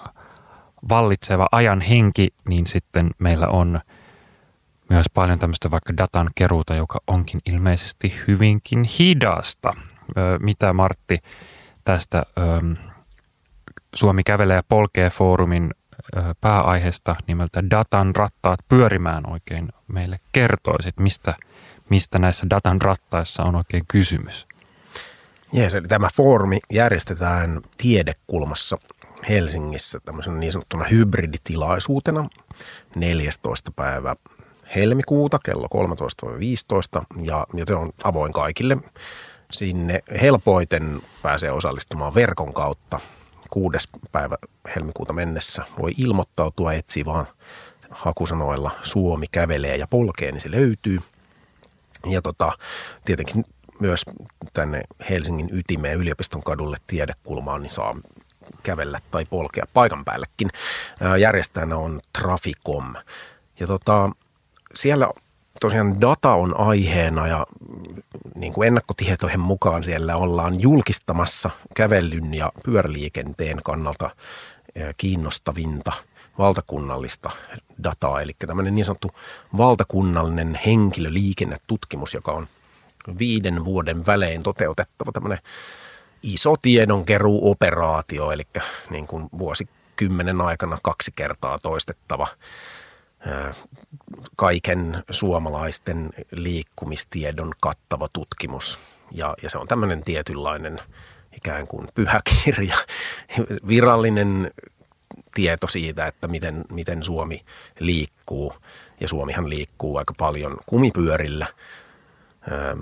vallitseva 0.90 1.48
ajan 1.51 1.82
henki, 1.82 2.28
niin 2.50 2.68
sitten 2.68 3.10
meillä 3.20 3.48
on 3.48 3.82
myös 4.91 5.05
paljon 5.13 5.39
tämmöistä 5.39 5.71
vaikka 5.71 5.98
datan 5.98 6.29
keruuta, 6.36 6.75
joka 6.75 7.00
onkin 7.07 7.41
ilmeisesti 7.45 8.15
hyvinkin 8.27 8.83
hidasta. 8.83 9.74
Mitä 10.39 10.74
Martti 10.74 11.19
tästä 11.83 12.24
Suomi 13.95 14.24
kävelee 14.24 14.55
ja 14.55 14.63
polkee 14.69 15.10
foorumin 15.10 15.71
pääaiheesta 16.41 17.15
nimeltä 17.27 17.69
Datan 17.69 18.15
rattaat 18.15 18.60
pyörimään 18.69 19.29
oikein 19.29 19.69
meille 19.88 20.19
kertoisit, 20.31 21.00
mistä, 21.00 21.33
mistä 21.89 22.19
näissä 22.19 22.50
datan 22.50 22.81
rattaissa 22.81 23.43
on 23.43 23.55
oikein 23.55 23.83
kysymys? 23.88 24.48
Jees, 25.53 25.75
eli 25.75 25.88
tämä 25.88 26.07
foorumi 26.15 26.60
järjestetään 26.74 27.62
tiedekulmassa 27.77 28.77
Helsingissä 29.29 30.00
tämmöisen 30.00 30.39
niin 30.39 30.51
sanottuna 30.51 30.86
hybriditilaisuutena 30.86 32.27
14. 32.95 33.71
päivä 33.71 34.15
helmikuuta 34.75 35.40
kello 35.46 35.68
13-15 37.01 37.04
ja, 37.22 37.48
ja 37.54 37.66
se 37.68 37.75
on 37.75 37.92
avoin 38.04 38.34
kaikille. 38.34 38.78
Sinne 39.51 40.00
helpoiten 40.22 41.01
pääsee 41.22 41.51
osallistumaan 41.51 42.16
verkon 42.16 42.54
kautta 42.54 43.00
kuudes 43.50 43.88
päivä 44.12 44.38
helmikuuta 44.75 45.13
mennessä. 45.13 45.66
Voi 45.80 45.92
ilmoittautua, 45.98 46.74
etsiä 46.74 47.06
vaan 47.06 47.28
hakusanoilla 47.90 48.72
Suomi 48.84 49.25
kävelee 49.32 49.78
ja 49.78 49.88
polkee, 49.88 50.32
niin 50.32 50.42
se 50.42 50.51
löytyy. 50.51 51.00
Ja 52.10 52.22
tota, 52.22 52.51
tietenkin 53.06 53.46
myös 53.80 54.06
tänne 54.54 54.84
Helsingin 55.10 55.50
ytimeen 55.51 56.00
yliopiston 56.00 56.44
kadulle 56.44 56.78
tiedekulmaan, 56.88 57.62
niin 57.62 57.74
saa 57.74 57.96
kävellä 58.63 59.00
tai 59.12 59.25
polkea 59.25 59.66
paikan 59.74 60.06
päällekin. 60.06 60.50
Järjestäjänä 61.20 61.78
on 61.78 62.01
Traficom. 62.20 62.94
Ja 63.60 63.68
tota, 63.68 64.10
siellä 64.74 65.08
tosiaan 65.62 66.01
data 66.01 66.34
on 66.34 66.60
aiheena 66.60 67.28
ja 67.28 67.46
niin 68.36 68.54
kuin 68.54 68.68
ennakkotietojen 68.68 69.40
mukaan 69.40 69.84
siellä 69.84 70.16
ollaan 70.16 70.62
julkistamassa 70.62 71.50
kävellyn 71.75 72.34
ja 72.34 72.51
pyöräliikenteen 72.63 73.60
kannalta 73.63 74.10
kiinnostavinta 74.98 75.92
valtakunnallista 76.38 77.30
dataa, 77.84 78.22
eli 78.22 78.36
tämmöinen 78.48 78.75
niin 78.75 78.86
sanottu 78.86 79.12
valtakunnallinen 79.58 80.60
henkilöliikennetutkimus, 80.66 82.13
joka 82.13 82.32
on– 82.32 82.48
viiden 83.20 83.66
vuoden 83.66 84.06
välein 84.06 84.44
toteutettava 84.44 85.12
tämmöinen 85.12 85.40
iso 86.24 86.56
tiedonkeruuoperaatio, 86.62 88.32
eli 88.32 88.48
niin 88.90 89.08
kuin 89.08 89.30
vuosikymmenen 89.38 90.42
aikana 90.42 90.78
kaksi 90.84 91.12
kertaa 91.16 91.58
toistettava 91.63 92.28
kaiken 94.36 95.04
suomalaisten 95.10 96.10
liikkumistiedon 96.32 97.54
kattava 97.60 98.08
tutkimus. 98.13 98.80
Ja, 99.12 99.36
ja 99.44 99.50
se 99.50 99.58
on 99.58 99.68
tämmöinen 99.68 100.04
tietynlainen 100.04 100.80
ikään 101.38 101.68
kuin 101.68 101.88
pyhäkirja, 101.96 102.75
virallinen 103.68 104.51
tieto 105.36 105.68
siitä, 105.68 106.08
että 106.08 106.28
miten, 106.28 106.66
miten 106.72 107.04
Suomi 107.04 107.42
liikkuu. 107.80 108.54
Ja 109.00 109.08
Suomihan 109.08 109.50
liikkuu 109.50 109.98
aika 109.98 110.13
paljon 110.18 110.58
kumipyörillä, 110.66 111.48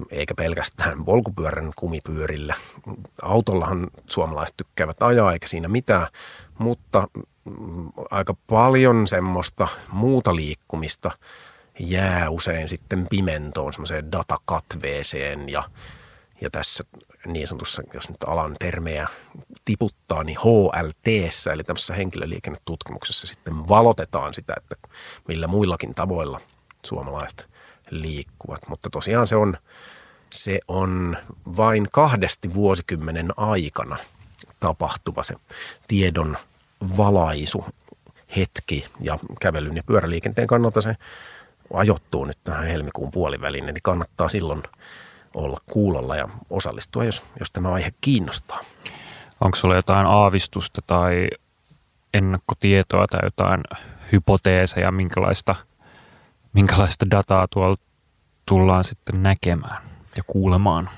eikä 0.09 0.33
pelkästään 0.35 1.05
polkupyörän 1.05 1.71
kumipyörillä. 1.75 2.55
Autollahan 3.21 3.87
suomalaiset 4.07 4.57
tykkäävät 4.57 5.03
ajaa, 5.03 5.33
eikä 5.33 5.47
siinä 5.47 5.67
mitään, 5.67 6.07
mutta 6.59 7.07
mm, 7.45 7.91
aika 8.11 8.35
paljon 8.47 9.07
semmoista 9.07 9.67
muuta 9.91 10.35
liikkumista 10.35 11.11
jää 11.79 12.29
usein 12.29 12.67
sitten 12.67 13.07
pimentoon, 13.09 13.73
semmoiseen 13.73 14.11
datakatveeseen 14.11 15.49
ja, 15.49 15.63
ja 16.41 16.49
tässä 16.49 16.83
niin 17.25 17.47
sanotussa, 17.47 17.83
jos 17.93 18.09
nyt 18.09 18.23
alan 18.27 18.55
termejä 18.59 19.07
tiputtaa, 19.65 20.23
niin 20.23 20.37
HLT, 20.39 21.07
eli 21.53 21.63
tämmöisessä 21.63 21.93
henkilöliikennetutkimuksessa 21.93 23.27
sitten 23.27 23.67
valotetaan 23.67 24.33
sitä, 24.33 24.53
että 24.57 24.75
millä 25.27 25.47
muillakin 25.47 25.95
tavoilla 25.95 26.41
suomalaiset 26.85 27.49
liikkuvat. 27.89 28.61
Mutta 28.67 28.89
tosiaan 28.89 29.27
se 29.27 29.35
on, 29.35 29.57
se 30.31 30.59
on 30.67 31.17
vain 31.57 31.87
kahdesti 31.91 32.53
vuosikymmenen 32.53 33.33
aikana 33.37 33.97
tapahtuva 34.59 35.23
se 35.23 35.35
tiedon 35.87 36.37
valaisu 36.97 37.65
hetki 38.37 38.85
ja 39.01 39.19
kävelyn 39.41 39.75
ja 39.75 39.83
pyöräliikenteen 39.83 40.47
kannalta 40.47 40.81
se 40.81 40.95
ajoittuu 41.73 42.25
nyt 42.25 42.37
tähän 42.43 42.67
helmikuun 42.67 43.11
puoliväliin, 43.11 43.65
niin 43.65 43.75
kannattaa 43.83 44.29
silloin– 44.29 44.63
olla 45.33 45.57
kuulolla 45.71 46.15
ja 46.15 46.29
osallistua, 46.49 47.03
jos, 47.03 47.23
jos 47.39 47.51
tämä 47.51 47.73
aihe 47.73 47.93
kiinnostaa. 48.01 48.59
Onko 49.41 49.55
sulla 49.55 49.75
jotain 49.75 50.07
aavistusta 50.07 50.81
tai 50.87 51.27
ennakkotietoa 52.13 53.07
tai 53.07 53.19
jotain 53.23 53.63
hypoteeseja, 54.11 54.91
minkälaista, 54.91 55.55
minkälaista 56.53 57.09
dataa 57.11 57.47
tuolla 57.47 57.75
tullaan 58.45 58.83
sitten 58.83 59.23
näkemään 59.23 59.83
ja 60.15 60.23
kuulemaan? 60.27 60.89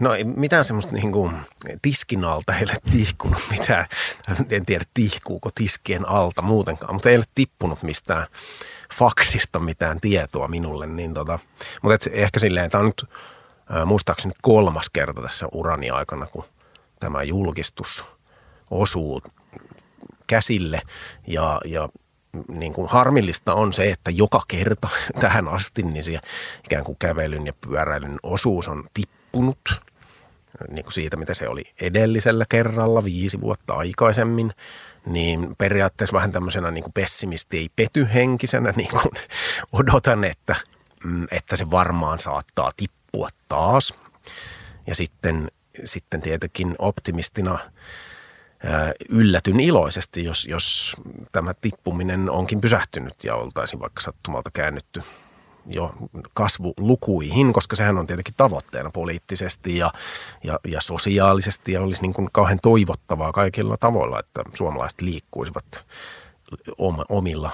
No 0.00 0.14
ei 0.14 0.24
mitään 0.24 0.64
semmoista 0.64 0.92
niin 0.92 1.12
kuin 1.12 1.36
tiskin 1.82 2.24
alta 2.24 2.54
ei 2.54 2.62
ole 2.62 2.76
tihkunut 2.90 3.42
mitään. 3.50 3.86
En 4.50 4.66
tiedä 4.66 4.84
tihkuuko 4.94 5.50
tiskien 5.54 6.08
alta 6.08 6.42
muutenkaan, 6.42 6.94
mutta 6.94 7.10
ei 7.10 7.16
ole 7.16 7.24
tippunut 7.34 7.82
mistään 7.82 8.26
faksista 8.94 9.60
mitään 9.60 10.00
tietoa 10.00 10.48
minulle. 10.48 10.86
Niin 10.86 11.14
tota, 11.14 11.38
mutta 11.82 11.94
et 11.94 12.08
ehkä 12.12 12.40
silleen, 12.40 12.70
tämä 12.70 12.80
on 12.80 12.86
nyt 12.86 13.10
muistaakseni 13.86 14.34
kolmas 14.42 14.90
kerta 14.90 15.22
tässä 15.22 15.46
urani 15.52 15.90
aikana, 15.90 16.26
kun 16.26 16.44
tämä 17.00 17.22
julkistus 17.22 18.04
osuu 18.70 19.22
käsille 20.26 20.82
ja, 21.26 21.60
ja 21.64 21.88
niin 22.48 22.72
kuin 22.72 22.88
harmillista 22.88 23.54
on 23.54 23.72
se, 23.72 23.90
että 23.90 24.10
joka 24.10 24.42
kerta 24.48 24.88
tähän 25.20 25.48
asti 25.48 25.82
niin 25.82 26.04
siellä 26.04 26.22
ikään 26.64 26.84
kuin 26.84 26.98
kävelyn 26.98 27.46
ja 27.46 27.52
pyöräilyn 27.52 28.18
osuus 28.22 28.68
on 28.68 28.84
tippunut 28.94 29.89
niin 30.68 30.84
kuin 30.84 30.92
siitä, 30.92 31.16
mitä 31.16 31.34
se 31.34 31.48
oli 31.48 31.64
edellisellä 31.80 32.44
kerralla 32.48 33.04
viisi 33.04 33.40
vuotta 33.40 33.74
aikaisemmin, 33.74 34.52
niin 35.06 35.56
periaatteessa 35.58 36.16
vähän 36.16 36.32
tämmöisenä 36.32 36.70
niin 36.70 36.84
kuin 36.84 36.92
pessimisti 36.92 37.58
ei 37.58 37.68
pety 37.76 38.08
henkisenä 38.14 38.72
niin 38.76 38.90
kuin 38.90 39.14
odotan, 39.72 40.24
että, 40.24 40.56
mm, 41.04 41.26
että 41.30 41.56
se 41.56 41.70
varmaan 41.70 42.20
saattaa 42.20 42.72
tippua 42.76 43.28
taas. 43.48 43.94
Ja 44.86 44.94
sitten, 44.94 45.50
sitten 45.84 46.22
tietenkin 46.22 46.74
optimistina 46.78 47.58
yllätyn 49.08 49.60
iloisesti, 49.60 50.24
jos, 50.24 50.46
jos 50.46 50.96
tämä 51.32 51.54
tippuminen 51.54 52.30
onkin 52.30 52.60
pysähtynyt 52.60 53.24
ja 53.24 53.34
oltaisiin 53.34 53.80
vaikka 53.80 54.00
sattumalta 54.00 54.50
käännytty 54.50 55.02
jo 55.66 55.94
kasvulukuihin, 56.34 57.52
koska 57.52 57.76
sehän 57.76 57.98
on 57.98 58.06
tietenkin 58.06 58.34
tavoitteena 58.36 58.90
poliittisesti 58.90 59.76
ja, 59.76 59.92
ja, 60.44 60.60
ja 60.68 60.80
sosiaalisesti 60.80 61.72
ja 61.72 61.82
olisi 61.82 62.02
niin 62.02 62.14
kuin 62.14 62.28
kauhean 62.32 62.58
toivottavaa 62.62 63.32
kaikilla 63.32 63.76
tavoilla, 63.76 64.20
että 64.20 64.42
suomalaiset 64.54 65.00
liikkuisivat 65.00 65.86
omilla 67.08 67.50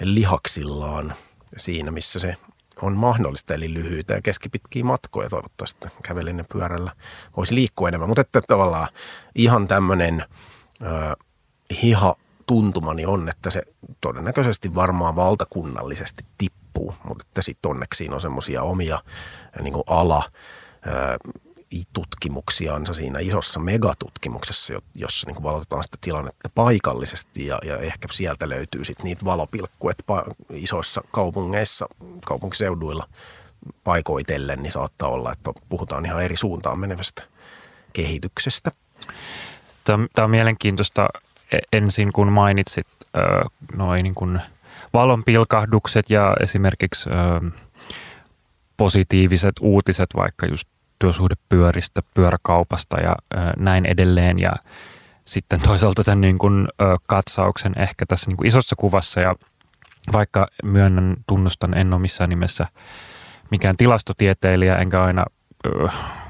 lihaksillaan 0.00 1.14
siinä, 1.56 1.90
missä 1.90 2.18
se 2.18 2.36
on 2.82 2.96
mahdollista, 2.96 3.54
eli 3.54 3.74
lyhyitä 3.74 4.14
ja 4.14 4.22
keskipitkiä 4.22 4.84
matkoja 4.84 5.28
toivottavasti 5.28 5.88
kävelin 6.02 6.38
ja 6.38 6.44
pyörällä 6.52 6.92
voisi 7.36 7.54
liikkua 7.54 7.88
enemmän. 7.88 8.08
Mutta 8.08 8.20
että 8.20 8.40
tavallaan 8.48 8.88
ihan 9.34 9.68
tämmöinen 9.68 10.24
hiha 11.82 12.16
tuntumani 12.46 13.06
on, 13.06 13.28
että 13.28 13.50
se 13.50 13.62
todennäköisesti 14.00 14.74
varmaan 14.74 15.16
valtakunnallisesti 15.16 16.24
tippuu, 16.38 16.59
mutta 17.04 17.24
että 17.28 17.42
sitten 17.42 17.70
onneksi 17.70 18.08
on 18.08 18.20
semmoisia 18.20 18.62
omia 18.62 18.98
niin 19.62 19.74
ala 19.86 20.22
tutkimuksiansa 21.92 22.94
siinä 22.94 23.18
isossa 23.18 23.60
megatutkimuksessa, 23.60 24.74
jossa 24.94 25.26
niin 25.26 25.42
valotetaan 25.42 25.84
sitä 25.84 25.98
tilannetta 26.00 26.50
paikallisesti 26.54 27.46
ja, 27.46 27.58
ja 27.64 27.78
ehkä 27.78 28.08
sieltä 28.12 28.48
löytyy 28.48 28.84
sitten 28.84 29.04
niitä 29.04 29.24
valopilkkuja, 29.24 29.90
että 29.90 30.34
isoissa 30.50 31.00
kaupungeissa, 31.10 31.86
kaupunkiseuduilla 32.26 33.08
paikoitellen, 33.84 34.62
niin 34.62 34.72
saattaa 34.72 35.08
olla, 35.08 35.32
että 35.32 35.50
puhutaan 35.68 36.06
ihan 36.06 36.24
eri 36.24 36.36
suuntaan 36.36 36.78
menevästä 36.78 37.24
kehityksestä. 37.92 38.72
Tämä 39.84 40.24
on 40.24 40.30
mielenkiintoista 40.30 41.08
e, 41.52 41.58
ensin, 41.72 42.12
kun 42.12 42.32
mainitsit 42.32 42.86
noin 43.74 44.02
niin 44.02 44.14
kuin 44.14 44.40
valonpilkahdukset 44.92 46.10
ja 46.10 46.36
esimerkiksi 46.40 47.10
positiiviset 48.76 49.54
uutiset 49.60 50.10
vaikka 50.16 50.46
just 50.46 50.68
työsuhdepyöristä, 50.98 52.02
pyöräkaupasta 52.14 53.00
ja 53.00 53.16
näin 53.58 53.86
edelleen. 53.86 54.38
Ja 54.38 54.52
sitten 55.24 55.60
toisaalta 55.60 56.04
tämän 56.04 56.20
niin 56.20 56.38
kuin, 56.38 56.68
katsauksen 57.06 57.72
ehkä 57.78 58.06
tässä 58.06 58.30
niin 58.30 58.36
kuin 58.36 58.46
isossa 58.46 58.76
kuvassa 58.76 59.20
ja 59.20 59.34
vaikka 60.12 60.46
myönnän, 60.64 61.16
tunnustan, 61.26 61.74
en 61.74 61.92
ole 61.92 62.00
missään 62.00 62.30
nimessä 62.30 62.66
mikään 63.50 63.76
tilastotieteilijä, 63.76 64.76
enkä 64.76 65.02
aina 65.02 65.24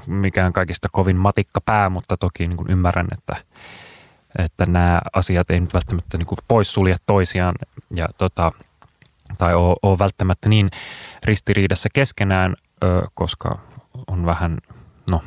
mikään 0.07 0.53
kaikista 0.53 0.87
kovin 0.91 1.19
matikka 1.19 1.61
pää, 1.61 1.89
mutta 1.89 2.17
toki 2.17 2.47
niin 2.47 2.57
kuin 2.57 2.71
ymmärrän, 2.71 3.07
että, 3.11 3.35
että 4.37 4.65
nämä 4.65 5.01
asiat 5.13 5.51
ei 5.51 5.59
nyt 5.59 5.73
välttämättä 5.73 6.17
niin 6.17 6.27
poissulje 6.47 6.95
toisiaan 7.05 7.55
ja 7.95 8.07
tota, 8.17 8.51
tai 9.37 9.55
ole, 9.55 9.75
ole 9.83 9.99
välttämättä 9.99 10.49
niin 10.49 10.69
ristiriidassa 11.25 11.89
keskenään, 11.93 12.55
koska 13.13 13.59
on 14.07 14.25
vähän, 14.25 14.57
no, 15.09 15.21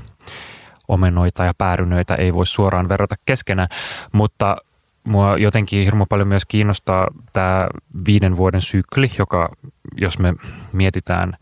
omenoita 0.88 1.44
ja 1.44 1.54
päärynöitä 1.58 2.14
ei 2.14 2.34
voi 2.34 2.46
suoraan 2.46 2.88
verrata 2.88 3.14
keskenään, 3.24 3.68
mutta 4.12 4.56
mua 5.04 5.38
jotenkin 5.38 5.84
hirmu 5.84 6.06
paljon 6.06 6.28
myös 6.28 6.44
kiinnostaa 6.44 7.08
tämä 7.32 7.68
viiden 8.06 8.36
vuoden 8.36 8.60
sykli, 8.60 9.10
joka 9.18 9.48
jos 9.96 10.18
me 10.18 10.34
mietitään, 10.72 11.36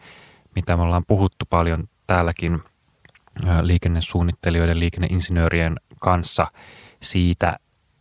mitä 0.56 0.76
me 0.76 0.82
ollaan 0.82 1.04
puhuttu 1.06 1.44
paljon 1.50 1.88
täälläkin 2.06 2.60
liikennesuunnittelijoiden, 3.62 4.80
liikenneinsinöörien 4.80 5.76
kanssa 6.00 6.46
siitä, 7.02 7.58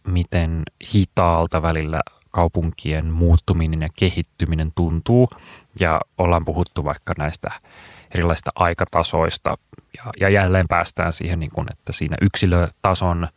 miten 0.07 0.63
hitaalta 0.93 1.61
välillä 1.61 2.01
kaupunkien 2.31 3.13
muuttuminen 3.13 3.81
ja 3.81 3.89
kehittyminen 3.99 4.71
tuntuu. 4.75 5.29
Ja 5.79 6.01
ollaan 6.17 6.45
puhuttu 6.45 6.85
vaikka 6.85 7.13
näistä 7.17 7.51
erilaisista 8.15 8.51
aikatasoista. 8.55 9.57
Ja, 9.97 10.03
ja 10.19 10.29
jälleen 10.29 10.67
päästään 10.69 11.13
siihen, 11.13 11.39
niin 11.39 11.51
kuin, 11.51 11.67
että 11.71 11.93
siinä 11.93 12.17
yksilötason 12.21 13.27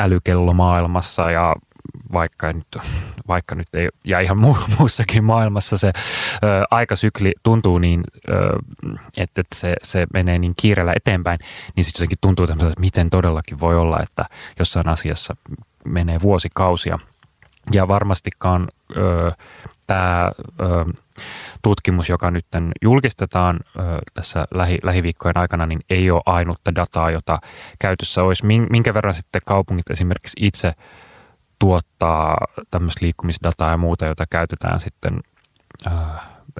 älykellomaailmassa 0.00 1.30
ja 1.30 1.54
vaikka 2.12 2.52
nyt, 2.52 2.66
vaikka 3.28 3.54
nyt 3.54 3.66
ei, 3.74 3.88
ja 4.04 4.20
ihan 4.20 4.38
mu, 4.38 4.56
muussakin 4.78 5.24
maailmassa 5.24 5.78
se 5.78 5.88
ö, 5.88 5.92
aikasykli 6.70 7.34
tuntuu 7.42 7.78
niin, 7.78 8.00
ö, 8.28 8.32
että, 9.16 9.40
että 9.40 9.56
se, 9.56 9.76
se 9.82 10.06
menee 10.14 10.38
niin 10.38 10.54
kiireellä 10.56 10.92
eteenpäin, 10.96 11.38
niin 11.76 11.84
sitten 11.84 12.04
jotenkin 12.04 12.18
tuntuu 12.20 12.44
että 12.44 12.80
miten 12.80 13.10
todellakin 13.10 13.60
voi 13.60 13.76
olla, 13.76 14.00
että 14.02 14.24
jossain 14.58 14.88
asiassa 14.88 15.36
menee 15.84 16.20
vuosikausia. 16.22 16.98
Ja 17.72 17.88
varmastikaan 17.88 18.68
ö, 18.96 19.32
tämä 19.86 20.32
tutkimus, 21.62 22.08
joka 22.08 22.30
nyt 22.30 22.46
julkistetaan 22.82 23.60
tässä 24.14 24.46
lähi, 24.54 24.78
lähiviikkojen 24.82 25.38
aikana, 25.38 25.66
niin 25.66 25.80
ei 25.90 26.10
ole 26.10 26.22
ainutta 26.26 26.74
dataa, 26.74 27.10
jota 27.10 27.38
käytössä 27.78 28.22
olisi. 28.22 28.46
Minkä 28.46 28.94
verran 28.94 29.14
sitten 29.14 29.40
kaupungit 29.46 29.90
esimerkiksi 29.90 30.36
itse 30.40 30.72
tuottaa 31.58 32.36
tämmöistä 32.70 33.04
liikkumisdataa 33.04 33.70
ja 33.70 33.76
muuta, 33.76 34.06
jota 34.06 34.24
käytetään 34.30 34.80
sitten 34.80 35.20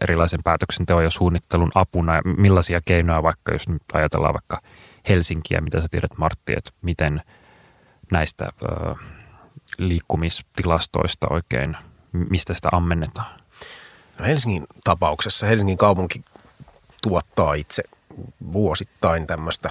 erilaisen 0.01 0.41
päätöksenteon 0.45 1.05
ja 1.05 1.11
suunnittelun 1.11 1.71
apuna 1.75 2.15
ja 2.15 2.23
millaisia 2.23 2.81
keinoja 2.85 3.23
vaikka, 3.23 3.53
jos 3.53 3.69
nyt 3.69 3.83
ajatellaan 3.93 4.35
vaikka 4.35 4.61
Helsinkiä, 5.09 5.61
mitä 5.61 5.81
sä 5.81 5.89
tiedät 5.91 6.19
Martti, 6.19 6.53
että 6.57 6.71
miten 6.83 7.23
näistä 8.13 8.53
liikkumistilastoista 9.79 11.27
oikein, 11.31 11.77
mistä 12.13 12.55
sitä 12.55 12.69
ammennetaan? 12.73 13.41
No 14.19 14.25
Helsingin 14.25 14.67
tapauksessa 14.85 15.47
Helsingin 15.47 15.79
kaupunki 15.79 16.25
tuottaa 17.03 17.55
itse 17.55 17.83
vuosittain 18.53 19.27
tämmöistä 19.27 19.71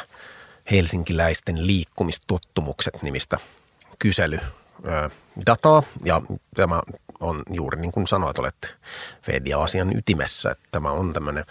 helsinkiläisten 0.72 1.68
liikkumistottumukset 1.68 3.02
nimistä 3.02 3.38
kyselydataa. 4.84 5.84
Ja 6.04 6.22
tämä 6.56 6.82
on 7.20 7.44
juuri 7.50 7.82
niin 7.82 7.92
kuin 7.92 8.08
sanoit, 8.08 8.40
olet 8.40 8.78
Fedia-asian 9.22 9.98
ytimessä, 9.98 10.52
että 10.52 10.68
tämä 10.72 10.92
on 10.92 11.14
tämmöinen 11.14 11.46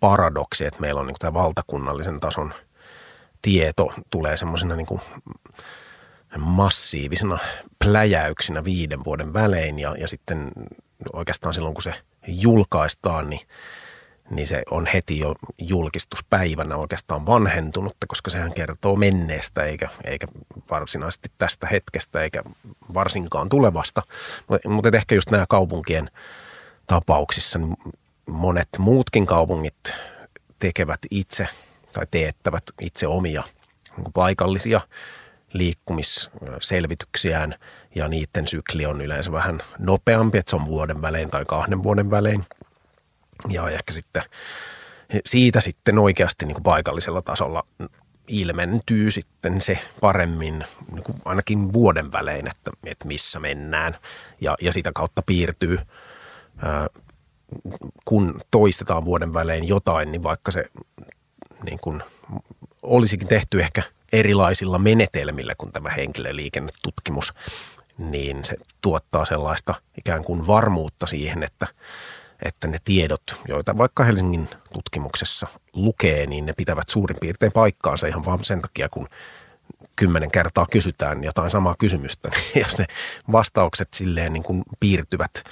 paradoksi, 0.00 0.66
että 0.66 0.80
meillä 0.80 1.00
on 1.00 1.06
niin 1.06 1.16
tämä 1.18 1.34
valtakunnallisen 1.34 2.20
tason 2.20 2.54
tieto 3.42 3.92
tulee 4.10 4.36
semmoisena 4.36 4.76
niin 4.76 4.86
kuin 4.86 5.00
massiivisena 6.38 7.38
pläjäyksinä 7.84 8.64
viiden 8.64 9.04
vuoden 9.04 9.32
välein 9.32 9.78
ja, 9.78 9.94
ja 9.98 10.08
sitten 10.08 10.52
oikeastaan 11.12 11.54
silloin 11.54 11.74
kun 11.74 11.82
se 11.82 11.94
julkaistaan, 12.26 13.30
niin, 13.30 13.40
niin 14.30 14.46
se 14.46 14.62
on 14.70 14.86
heti 14.86 15.18
jo 15.18 15.34
julkistuspäivänä 15.58 16.76
oikeastaan 16.76 17.26
vanhentunutta, 17.26 18.06
koska 18.06 18.30
sehän 18.30 18.54
kertoo 18.54 18.96
menneestä 18.96 19.64
eikä, 19.64 19.88
eikä 20.04 20.26
varsinaisesti 20.70 21.28
tästä 21.38 21.66
hetkestä 21.66 22.22
eikä 22.22 22.42
varsinkaan 22.94 23.48
tulevasta. 23.48 24.02
Mutta 24.66 24.96
ehkä 24.96 25.14
just 25.14 25.30
nämä 25.30 25.46
kaupunkien 25.48 26.10
tapauksissa, 26.86 27.58
niin 27.58 27.76
monet 28.26 28.68
muutkin 28.78 29.26
kaupungit 29.26 29.94
tekevät 30.58 31.00
itse 31.10 31.48
tai 31.92 32.06
teettävät 32.10 32.64
itse 32.80 33.06
omia 33.06 33.42
niin 33.96 34.12
paikallisia 34.12 34.80
liikkumisselvityksiään 35.52 37.54
ja 37.94 38.08
niiden 38.08 38.48
sykli 38.48 38.86
on 38.86 39.00
yleensä 39.00 39.32
vähän 39.32 39.60
nopeampi, 39.78 40.38
että 40.38 40.50
se 40.50 40.56
on 40.56 40.66
vuoden 40.66 41.02
välein 41.02 41.30
tai 41.30 41.44
kahden 41.44 41.82
vuoden 41.82 42.10
välein. 42.10 42.44
Ja 43.48 43.68
ehkä 43.68 43.92
sitten 43.92 44.22
siitä 45.26 45.60
sitten 45.60 45.98
oikeasti 45.98 46.46
niin 46.46 46.54
kuin 46.54 46.62
paikallisella 46.62 47.22
tasolla 47.22 47.64
ilmentyy 48.28 49.10
sitten 49.10 49.60
se 49.60 49.78
paremmin 50.00 50.64
niin 50.92 51.04
kuin 51.04 51.18
ainakin 51.24 51.72
vuoden 51.72 52.12
välein, 52.12 52.46
että, 52.46 52.70
että 52.86 53.06
missä 53.06 53.40
mennään. 53.40 53.96
Ja, 54.40 54.56
ja 54.60 54.72
sitä 54.72 54.92
kautta 54.94 55.22
piirtyy 55.22 55.78
kun 58.04 58.40
toistetaan 58.50 59.04
vuoden 59.04 59.34
välein 59.34 59.68
jotain, 59.68 60.12
niin 60.12 60.22
vaikka 60.22 60.50
se 60.50 60.64
niin 61.64 61.78
kuin, 61.80 62.02
olisikin 62.82 63.28
tehty 63.28 63.60
ehkä 63.60 63.82
erilaisilla 64.12 64.78
menetelmillä 64.78 65.54
kuin 65.58 65.72
tämä 65.72 65.90
henkilöliikennetutkimus, 65.90 67.32
niin 67.98 68.44
se 68.44 68.56
tuottaa 68.80 69.24
sellaista 69.24 69.74
ikään 69.98 70.24
kuin 70.24 70.46
varmuutta 70.46 71.06
siihen, 71.06 71.42
että, 71.42 71.66
että 72.42 72.68
ne 72.68 72.78
tiedot, 72.84 73.22
joita 73.48 73.78
vaikka 73.78 74.04
Helsingin 74.04 74.48
tutkimuksessa 74.72 75.46
lukee, 75.72 76.26
niin 76.26 76.46
ne 76.46 76.52
pitävät 76.52 76.88
suurin 76.88 77.16
piirtein 77.20 77.52
paikkaansa 77.52 78.06
ihan 78.06 78.24
vaan 78.24 78.44
sen 78.44 78.60
takia, 78.60 78.88
kun 78.88 79.08
kymmenen 79.96 80.30
kertaa 80.30 80.66
kysytään 80.70 81.24
jotain 81.24 81.50
samaa 81.50 81.74
kysymystä, 81.78 82.28
niin 82.34 82.64
jos 82.64 82.78
ne 82.78 82.86
vastaukset 83.32 83.88
silleen 83.94 84.32
niin 84.32 84.42
kuin 84.42 84.62
piirtyvät 84.80 85.42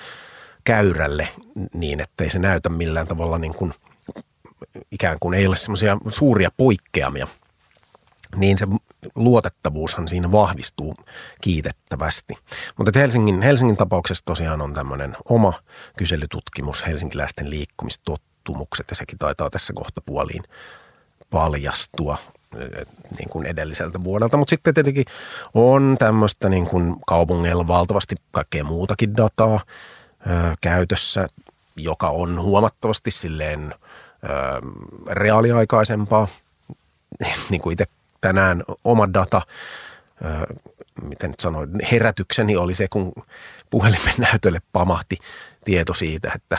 käyrälle 0.65 1.29
niin, 1.75 2.01
ettei 2.01 2.31
se 2.31 2.39
näytä 2.39 2.69
millään 2.69 3.07
tavalla 3.07 3.39
niin 3.39 3.55
kuin 3.55 3.73
ikään 4.91 5.17
kuin 5.21 5.35
ei 5.35 5.47
ole 5.47 5.57
semmoisia 5.57 5.99
suuria 6.09 6.51
poikkeamia– 6.57 7.29
niin 8.37 8.59
se 8.59 8.67
luotettavuushan 9.15 10.09
siinä 10.09 10.33
vahvistuu 10.33 10.95
kiitettävästi. 11.41 12.35
Mutta 12.77 12.99
Helsingin, 12.99 13.43
Helsingin 13.43 13.77
tapauksessa 13.77 14.25
tosiaan 14.25 14.61
on 14.61 14.75
tämmöinen 14.75 15.17
oma 15.29 15.53
kyselytutkimus, 15.97 16.87
helsinkiläisten 16.87 17.51
liikkumistottumukset, 17.51 18.87
ja 18.91 18.97
sekin 18.97 19.19
taitaa 19.19 19.51
tässä 19.51 19.73
kohta 19.73 20.01
puoliin 20.07 20.43
paljastua 21.31 22.19
eh, 22.57 22.87
niin 23.19 23.29
kuin 23.29 23.47
edelliseltä 23.47 24.05
vuodelta. 24.05 24.37
Mutta 24.37 24.51
sitten 24.51 24.75
tietenkin 24.75 25.05
on 25.55 25.97
tämmöistä 25.99 26.49
niin 26.49 26.67
kuin 26.67 26.97
kaupungeilla 27.07 27.67
valtavasti 27.67 28.17
kaikkea 28.31 28.65
muutakin 28.65 29.17
dataa 29.17 29.61
ö, 30.27 30.31
eh, 30.31 30.57
käytössä, 30.61 31.29
joka 31.77 32.09
on 32.09 32.43
huomattavasti 32.43 33.11
silleen 33.11 33.75
ö, 33.75 34.27
eh, 34.27 35.15
reaaliaikaisempaa 35.15 36.29
niin 37.51 37.61
kuin 37.61 37.73
itse 37.73 37.87
tänään 38.21 38.65
oma 38.85 39.13
data, 39.15 39.43
miten 41.03 41.31
nyt 41.31 41.41
sanoin, 41.41 41.71
herätykseni 41.93 42.57
oli 42.57 42.75
se, 42.75 42.87
kun 42.91 43.13
puhelimen 43.71 44.15
näytölle 44.33 44.63
pamahti 44.73 45.19
tieto 45.65 45.95
siitä, 45.95 46.33
että 46.35 46.59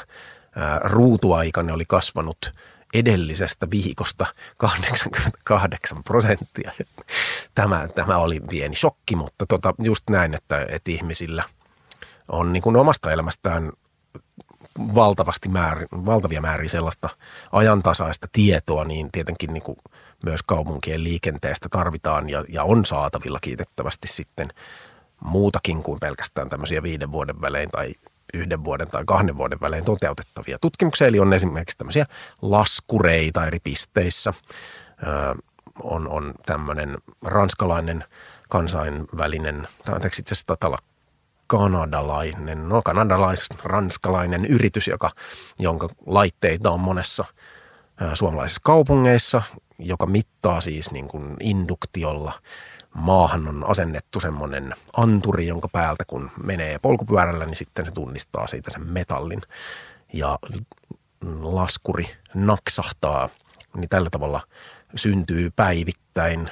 ruutuaikani 0.83 1.71
oli 1.71 1.85
kasvanut 1.87 2.51
edellisestä 2.93 3.69
viikosta 3.69 4.25
88 4.57 6.03
prosenttia. 6.03 6.71
Tämä, 7.55 7.87
tämä 7.95 8.17
oli 8.17 8.39
pieni 8.39 8.75
shokki, 8.75 9.15
mutta 9.15 9.45
tota, 9.45 9.73
just 9.83 10.03
näin, 10.09 10.33
että, 10.33 10.65
että 10.69 10.91
ihmisillä 10.91 11.43
on 12.27 12.53
niin 12.53 12.63
kuin 12.63 12.75
omasta 12.75 13.11
elämästään 13.11 13.71
valtavasti 14.95 15.49
määrin, 15.49 15.87
valtavia 15.91 16.41
määriä 16.41 16.69
sellaista 16.69 17.09
ajantasaista 17.51 18.27
tietoa, 18.31 18.83
niin 18.83 19.11
tietenkin 19.11 19.53
niin 19.53 19.63
kuin 19.63 19.77
myös 20.25 20.43
kaupunkien 20.43 21.03
liikenteestä 21.03 21.69
tarvitaan 21.69 22.29
ja, 22.29 22.45
ja 22.49 22.63
on 22.63 22.85
saatavilla 22.85 23.39
kiitettävästi 23.41 24.07
sitten 24.07 24.47
muutakin 25.19 25.83
kuin 25.83 25.99
pelkästään 25.99 26.49
tämmöisiä 26.49 26.83
viiden 26.83 27.11
vuoden 27.11 27.41
välein 27.41 27.69
tai 27.69 27.93
yhden 28.33 28.63
vuoden 28.63 28.87
tai 28.87 29.03
kahden 29.05 29.37
vuoden 29.37 29.59
välein 29.61 29.85
toteutettavia 29.85 30.57
tutkimuksia. 30.61 31.07
Eli 31.07 31.19
on 31.19 31.33
esimerkiksi 31.33 31.77
tämmöisiä 31.77 32.05
laskureita 32.41 33.47
eri 33.47 33.59
pisteissä. 33.59 34.33
Öö, 35.07 35.35
on, 35.83 36.07
on 36.07 36.33
tämmöinen 36.45 36.97
ranskalainen 37.21 38.03
kansainvälinen, 38.49 39.67
tai 39.85 39.95
anteeksi 39.95 40.21
itse 40.21 40.33
asiassa 40.33 40.67
olla 40.67 40.79
kanadalainen, 41.47 42.69
no 42.69 42.81
kanadalais-ranskalainen 42.81 44.45
yritys, 44.45 44.87
joka, 44.87 45.11
jonka 45.59 45.89
laitteita 46.05 46.71
on 46.71 46.79
monessa 46.79 47.25
suomalaisissa 48.13 48.61
kaupungeissa, 48.63 49.41
joka 49.79 50.05
mittaa 50.05 50.61
siis 50.61 50.91
niin 50.91 51.07
kuin 51.07 51.35
induktiolla. 51.39 52.33
Maahan 52.93 53.47
on 53.47 53.69
asennettu 53.69 54.19
semmoinen 54.19 54.73
anturi, 54.97 55.47
jonka 55.47 55.67
päältä 55.67 56.03
kun 56.07 56.31
menee 56.43 56.79
polkupyörällä, 56.79 57.45
niin 57.45 57.55
sitten 57.55 57.85
se 57.85 57.91
tunnistaa 57.91 58.47
siitä 58.47 58.71
sen 58.71 58.87
metallin. 58.87 59.41
Ja 60.13 60.39
laskuri 61.41 62.05
naksahtaa, 62.33 63.29
niin 63.75 63.89
tällä 63.89 64.09
tavalla 64.09 64.41
syntyy 64.95 65.51
päivittäin 65.55 66.49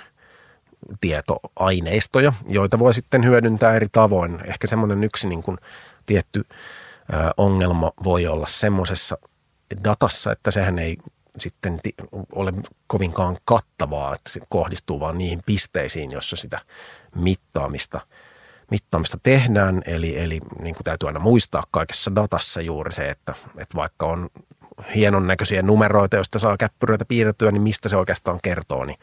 tietoaineistoja, 1.01 2.33
joita 2.47 2.79
voi 2.79 2.93
sitten 2.93 3.25
hyödyntää 3.25 3.75
eri 3.75 3.87
tavoin. 3.91 4.39
Ehkä 4.45 4.67
semmoinen 4.67 5.03
yksi 5.03 5.27
niin 5.27 5.43
kuin 5.43 5.57
tietty 6.05 6.45
ongelma 7.37 7.91
voi 8.03 8.27
olla 8.27 8.47
semmoisessa 8.49 9.17
datassa, 9.83 10.31
että 10.31 10.51
sehän 10.51 10.79
ei 10.79 10.97
sitten 11.39 11.79
ole 12.35 12.53
kovinkaan 12.87 13.37
kattavaa, 13.45 14.15
että 14.15 14.29
se 14.29 14.39
kohdistuu 14.49 14.99
vain 14.99 15.17
niihin 15.17 15.41
pisteisiin, 15.45 16.11
jossa 16.11 16.35
sitä 16.35 16.59
mittaamista, 17.15 18.01
mittaamista 18.71 19.17
tehdään. 19.23 19.81
Eli, 19.85 20.19
eli 20.19 20.39
niin 20.61 20.75
kuin 20.75 20.83
täytyy 20.83 21.07
aina 21.07 21.19
muistaa 21.19 21.63
kaikessa 21.71 22.15
datassa 22.15 22.61
juuri 22.61 22.93
se, 22.93 23.09
että, 23.09 23.33
että 23.57 23.75
vaikka 23.75 24.05
on 24.05 24.29
hienon 24.95 25.27
näköisiä 25.27 25.61
numeroita, 25.61 26.15
joista 26.15 26.39
saa 26.39 26.57
käppyröitä 26.57 27.05
piirrettyä, 27.05 27.51
niin 27.51 27.61
mistä 27.61 27.89
se 27.89 27.97
oikeastaan 27.97 28.39
kertoo, 28.43 28.85
niin, 28.85 28.99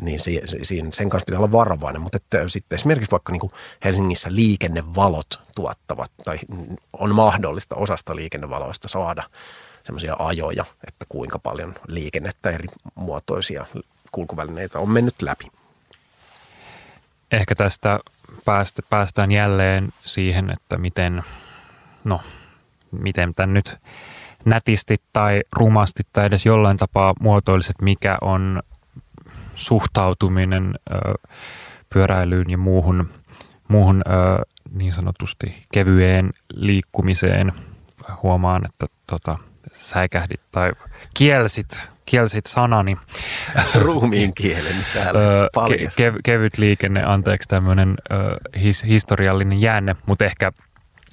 niin 0.00 0.20
si, 0.20 0.42
si, 0.62 0.84
sen 0.92 1.10
kanssa 1.10 1.24
pitää 1.24 1.38
olla 1.38 1.52
varovainen. 1.52 2.02
Mutta 2.02 2.16
että 2.16 2.48
sitten 2.48 2.76
esimerkiksi 2.76 3.10
vaikka 3.10 3.32
niin 3.32 3.40
kuin 3.40 3.52
Helsingissä 3.84 4.28
liikennevalot 4.32 5.40
tuottavat, 5.54 6.10
tai 6.24 6.38
on 6.92 7.14
mahdollista 7.14 7.76
osasta 7.76 8.16
liikennevaloista 8.16 8.88
saada 8.88 9.22
semmoisia 9.84 10.16
ajoja, 10.18 10.64
että 10.88 11.04
kuinka 11.08 11.38
paljon 11.38 11.74
liikennettä 11.86 12.50
eri 12.50 12.68
muotoisia 12.94 13.66
kulkuvälineitä 14.12 14.78
on 14.78 14.90
mennyt 14.90 15.22
läpi. 15.22 15.44
Ehkä 17.32 17.54
tästä 17.54 18.00
päästä, 18.44 18.82
päästään 18.90 19.32
jälleen 19.32 19.92
siihen, 20.04 20.50
että 20.50 20.78
miten, 20.78 21.22
no, 22.04 22.20
miten 22.90 23.34
tämän 23.34 23.54
nyt 23.54 23.76
nätisti 24.44 25.00
tai 25.12 25.42
rumasti 25.52 26.02
tai 26.12 26.26
edes 26.26 26.46
jollain 26.46 26.76
tapaa 26.76 27.14
muotoiliset, 27.20 27.82
mikä 27.82 28.18
on 28.20 28.62
suhtautuminen 29.54 30.74
ö, 30.90 31.14
pyöräilyyn 31.94 32.50
ja 32.50 32.58
muuhun, 32.58 33.10
muuhun 33.68 34.02
ö, 34.06 34.42
niin 34.72 34.92
sanotusti 34.92 35.64
kevyeen 35.72 36.30
liikkumiseen. 36.54 37.52
Huomaan, 38.22 38.64
että 38.64 38.86
tota, 39.06 39.38
säikähdit 39.72 40.40
tai 40.52 40.72
kielsit, 41.14 41.80
kielsit 42.06 42.46
sanani. 42.46 42.96
Ruumiin 43.74 44.34
kielen 44.40 44.86
täällä 44.94 45.20
ke, 45.68 45.88
ke, 45.96 46.12
kevyt 46.24 46.58
liikenne, 46.58 47.04
anteeksi 47.04 47.48
tämmöinen 47.48 47.94
his, 48.62 48.84
historiallinen 48.84 49.60
jäänne, 49.60 49.96
mutta 50.06 50.24
ehkä 50.24 50.52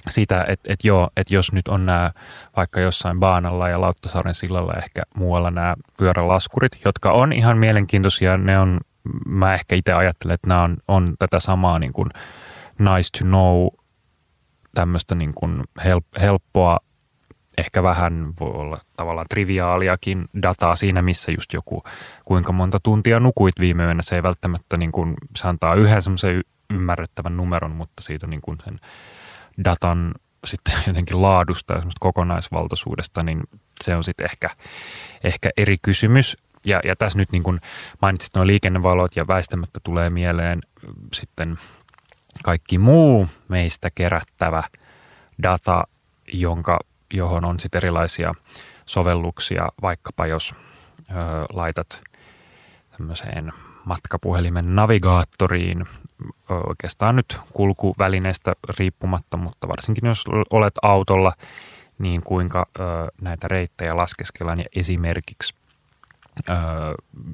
sitä, 0.08 0.44
että, 0.48 0.72
että 0.72 0.88
joo, 0.88 1.10
että 1.16 1.34
jos 1.34 1.52
nyt 1.52 1.68
on 1.68 1.86
nämä 1.86 2.10
vaikka 2.56 2.80
jossain 2.80 3.20
Baanalla 3.20 3.68
ja 3.68 3.80
Lauttasaaren 3.80 4.34
sillalla 4.34 4.74
ehkä 4.74 5.02
muualla 5.14 5.50
nämä 5.50 5.74
pyörälaskurit, 5.96 6.72
jotka 6.84 7.12
on 7.12 7.32
ihan 7.32 7.58
mielenkiintoisia, 7.58 8.36
ne 8.36 8.58
on, 8.58 8.80
mä 9.26 9.54
ehkä 9.54 9.76
itse 9.76 9.92
ajattelen, 9.92 10.34
että 10.34 10.48
nämä 10.48 10.62
on, 10.62 10.76
on 10.88 11.14
tätä 11.18 11.40
samaa 11.40 11.78
niin 11.78 11.92
kuin 11.92 12.08
nice 12.78 13.18
to 13.18 13.24
know, 13.24 13.66
tämmöistä 14.74 15.14
niin 15.14 15.34
kuin 15.34 15.64
helppoa, 16.20 16.78
ehkä 17.58 17.82
vähän 17.82 18.32
voi 18.40 18.50
olla 18.50 18.80
tavallaan 18.96 19.26
triviaaliakin 19.30 20.28
dataa 20.42 20.76
siinä, 20.76 21.02
missä 21.02 21.32
just 21.32 21.52
joku 21.52 21.82
kuinka 22.24 22.52
monta 22.52 22.80
tuntia 22.82 23.20
nukuit 23.20 23.54
viime 23.60 23.84
yönä. 23.84 24.02
Se 24.02 24.16
ei 24.16 24.22
välttämättä, 24.22 24.76
niin 24.76 24.92
kuin, 24.92 25.14
se 25.36 25.48
antaa 25.48 25.74
yhden 25.74 26.02
semmoisen 26.02 26.40
ymmärrettävän 26.70 27.36
numeron, 27.36 27.70
mutta 27.70 28.02
siitä 28.02 28.26
niin 28.26 28.40
kuin 28.40 28.58
sen 28.64 28.80
datan 29.64 30.14
sitten 30.44 30.74
jotenkin 30.86 31.22
laadusta 31.22 31.74
ja 31.74 31.82
kokonaisvaltaisuudesta, 32.00 33.22
niin 33.22 33.40
se 33.84 33.96
on 33.96 34.04
sitten 34.04 34.24
ehkä, 34.24 34.50
ehkä 35.24 35.50
eri 35.56 35.76
kysymys. 35.82 36.36
Ja, 36.66 36.80
ja 36.84 36.96
tässä 36.96 37.18
nyt 37.18 37.32
niin 37.32 37.42
kuin 37.42 37.58
mainitsit 38.02 38.34
nuo 38.34 38.46
liikennevalot 38.46 39.16
ja 39.16 39.26
väistämättä 39.26 39.80
tulee 39.82 40.10
mieleen 40.10 40.60
sitten 41.14 41.56
kaikki 42.44 42.78
muu 42.78 43.28
meistä 43.48 43.90
kerättävä 43.94 44.62
data, 45.42 45.84
jonka, 46.32 46.78
johon 47.12 47.44
on 47.44 47.60
sitten 47.60 47.78
erilaisia 47.78 48.34
sovelluksia, 48.86 49.68
vaikkapa 49.82 50.26
jos 50.26 50.54
ö, 51.10 51.14
laitat 51.52 52.02
tämmöiseen 52.96 53.52
matkapuhelimen 53.84 54.76
navigaattoriin 54.76 55.84
oikeastaan 56.68 57.16
nyt 57.16 57.38
kulkuvälineestä 57.52 58.52
riippumatta, 58.78 59.36
mutta 59.36 59.68
varsinkin 59.68 60.08
jos 60.08 60.24
olet 60.50 60.74
autolla, 60.82 61.32
niin 61.98 62.22
kuinka 62.22 62.66
ö, 62.80 62.82
näitä 63.20 63.48
reittejä 63.48 63.96
laskeskellaan 63.96 64.58
ja 64.58 64.64
esimerkiksi 64.76 65.54
ö, 66.48 66.52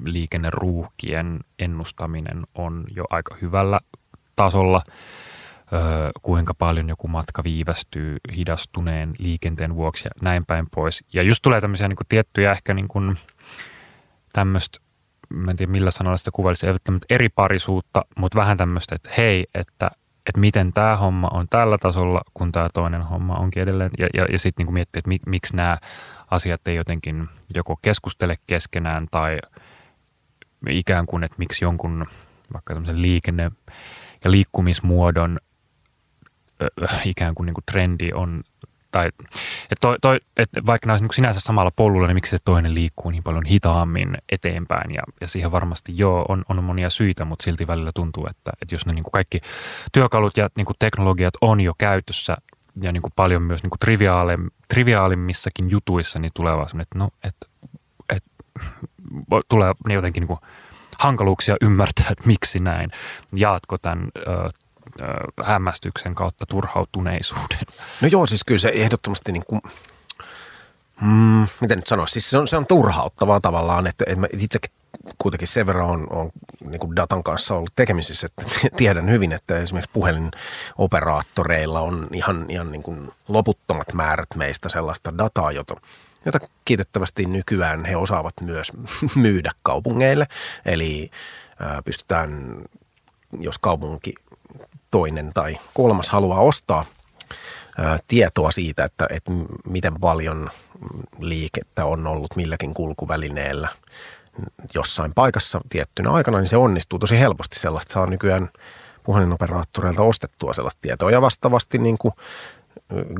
liikenneruuhkien 0.05 1.39
ennustaminen 1.59 2.43
on 2.55 2.85
jo 2.95 3.03
aika 3.09 3.35
hyvällä 3.41 3.79
tasolla, 4.35 4.81
kuinka 6.21 6.53
paljon 6.53 6.89
joku 6.89 7.07
matka 7.07 7.43
viivästyy 7.43 8.17
hidastuneen 8.35 9.13
liikenteen 9.17 9.75
vuoksi 9.75 10.07
ja 10.07 10.11
näin 10.21 10.45
päin 10.45 10.67
pois. 10.75 11.03
Ja 11.13 11.23
just 11.23 11.41
tulee 11.41 11.61
tämmöisiä 11.61 11.87
niin 11.87 11.97
kuin 11.97 12.07
tiettyjä 12.09 12.51
ehkä 12.51 12.73
niin 12.73 12.87
kuin 12.87 13.17
tämmöistä 14.33 14.79
mä 15.29 15.51
en 15.51 15.57
tiedä 15.57 15.71
millä 15.71 15.91
sanoilla 15.91 16.17
sitä 16.17 16.31
kuvailisi, 16.33 16.67
ei 16.67 16.73
eri 17.09 17.29
parisuutta, 17.29 18.05
mutta 18.17 18.39
vähän 18.39 18.57
tämmöistä, 18.57 18.95
että 18.95 19.09
hei, 19.17 19.45
että, 19.53 19.91
että 20.25 20.39
miten 20.39 20.73
tämä 20.73 20.97
homma 20.97 21.27
on 21.27 21.47
tällä 21.49 21.77
tasolla, 21.77 22.21
kun 22.33 22.51
tämä 22.51 22.69
toinen 22.73 23.01
homma 23.01 23.35
onkin 23.35 23.63
edelleen. 23.63 23.91
Ja, 23.97 24.07
ja, 24.13 24.25
ja 24.31 24.39
sitten 24.39 24.65
niin 24.65 24.73
miettiä, 24.73 24.99
että 24.99 25.07
mi, 25.07 25.19
miksi 25.25 25.55
nämä 25.55 25.77
asiat 26.31 26.67
ei 26.67 26.75
jotenkin 26.75 27.27
joko 27.55 27.75
keskustele 27.81 28.35
keskenään 28.47 29.07
tai 29.11 29.37
ikään 30.69 31.05
kuin, 31.05 31.23
että 31.23 31.35
miksi 31.39 31.65
jonkun 31.65 32.05
vaikka 32.53 32.73
tämmöisen 32.73 33.01
liikenne- 33.01 33.51
ja 34.23 34.31
liikkumismuodon 34.31 35.39
ikään 37.05 37.35
kuin, 37.35 37.45
niin 37.45 37.53
kuin 37.53 37.65
trendi 37.71 38.11
on 38.13 38.43
tai 38.91 39.07
että 39.07 39.81
toi, 39.81 39.97
toi, 40.01 40.19
että 40.37 40.65
vaikka 40.65 40.87
nämä 40.87 40.99
niin 40.99 41.09
sinänsä 41.13 41.39
samalla 41.39 41.71
polulla, 41.71 42.07
niin 42.07 42.15
miksi 42.15 42.29
se 42.29 42.37
toinen 42.45 42.75
liikkuu 42.75 43.11
niin 43.11 43.23
paljon 43.23 43.45
hitaammin 43.45 44.17
eteenpäin 44.31 44.93
ja, 44.93 45.01
ja 45.21 45.27
siihen 45.27 45.51
varmasti 45.51 45.97
joo, 45.97 46.25
on, 46.29 46.45
on 46.49 46.63
monia 46.63 46.89
syitä, 46.89 47.25
mutta 47.25 47.43
silti 47.43 47.67
välillä 47.67 47.91
tuntuu, 47.95 48.27
että, 48.29 48.51
että 48.61 48.75
jos 48.75 48.85
ne 48.85 48.93
niin 48.93 49.03
kuin 49.03 49.11
kaikki 49.11 49.41
työkalut 49.91 50.37
ja 50.37 50.49
niin 50.57 50.65
kuin 50.65 50.75
teknologiat 50.79 51.33
on 51.41 51.61
jo 51.61 51.73
käytössä 51.77 52.37
ja 52.81 52.91
niin 52.91 53.01
kuin 53.01 53.13
paljon 53.15 53.41
myös 53.41 53.63
niin 53.63 53.69
kuin 53.69 53.79
triviaali, 53.79 54.35
triviaalimmissakin 54.67 55.69
jutuissa, 55.69 56.19
niin 56.19 56.31
tulee 56.33 56.55
vaan 56.55 56.81
että 56.81 56.99
no, 56.99 57.09
että, 57.23 57.47
että 58.09 58.29
tulee 59.49 59.73
jotenkin 59.89 60.21
niin 60.21 60.27
kuin 60.27 60.39
hankaluuksia 60.97 61.55
ymmärtää, 61.61 62.07
että 62.11 62.27
miksi 62.27 62.59
näin. 62.59 62.91
Jaatko 63.33 63.77
tämän 63.77 64.09
hämmästyksen 65.43 66.15
kautta 66.15 66.45
turhautuneisuuden. 66.45 67.59
No 68.01 68.07
joo, 68.11 68.27
siis 68.27 68.43
kyllä 68.43 68.59
se 68.59 68.71
ehdottomasti 68.73 69.31
niin 69.31 69.45
kuin, 69.47 69.61
mm, 71.01 71.47
miten 71.61 71.77
nyt 71.77 71.87
sanoisi, 71.87 72.13
siis 72.13 72.29
se 72.29 72.37
on, 72.37 72.47
se 72.47 72.57
on 72.57 72.67
turhauttavaa 72.67 73.39
tavallaan, 73.39 73.87
että, 73.87 74.05
että 74.07 74.27
itsekin 74.37 74.71
kuitenkin 75.17 75.47
sen 75.47 75.65
verran 75.65 75.89
on, 75.89 76.07
on 76.09 76.31
niin 76.69 76.79
kuin 76.79 76.95
datan 76.95 77.23
kanssa 77.23 77.55
ollut 77.55 77.73
tekemisissä, 77.75 78.27
että 78.27 78.45
tiedän 78.77 79.09
hyvin, 79.09 79.31
että 79.31 79.59
esimerkiksi 79.59 79.91
puhelinoperaattoreilla 79.93 81.79
on 81.79 82.07
ihan, 82.13 82.45
ihan 82.49 82.71
niin 82.71 82.83
kuin 82.83 83.11
loputtomat 83.27 83.93
määrät 83.93 84.29
meistä 84.35 84.69
sellaista 84.69 85.17
dataa, 85.17 85.51
jota, 85.51 85.75
jota 86.25 86.39
kiitettävästi 86.65 87.25
nykyään 87.25 87.85
he 87.85 87.95
osaavat 87.95 88.33
myös 88.41 88.71
myydä 89.15 89.51
kaupungeille. 89.63 90.27
Eli 90.65 91.11
ää, 91.59 91.81
pystytään, 91.81 92.61
jos 93.39 93.57
kaupunki 93.57 94.13
toinen 94.97 95.31
tai 95.33 95.57
kolmas 95.73 96.09
haluaa 96.09 96.39
ostaa 96.39 96.85
tietoa 98.07 98.51
siitä, 98.51 98.83
että, 98.83 99.07
että 99.09 99.31
miten 99.69 99.93
paljon 99.99 100.49
liikettä 101.19 101.85
on 101.85 102.07
ollut 102.07 102.35
milläkin 102.35 102.73
kulkuvälineellä 102.73 103.69
jossain 104.73 105.13
paikassa 105.13 105.61
tiettynä 105.69 106.11
aikana, 106.11 106.37
niin 106.37 106.47
se 106.47 106.57
onnistuu 106.57 106.99
tosi 106.99 107.19
helposti. 107.19 107.59
Sellaista 107.59 107.93
saa 107.93 108.05
nykyään 108.05 108.49
puhelinoperaattoreilta 109.03 110.03
ostettua 110.03 110.53
sellaista 110.53 110.81
tietoa. 110.81 111.11
Ja 111.11 111.21
vastaavasti 111.21 111.77
niin 111.77 111.97
kuin 111.97 112.13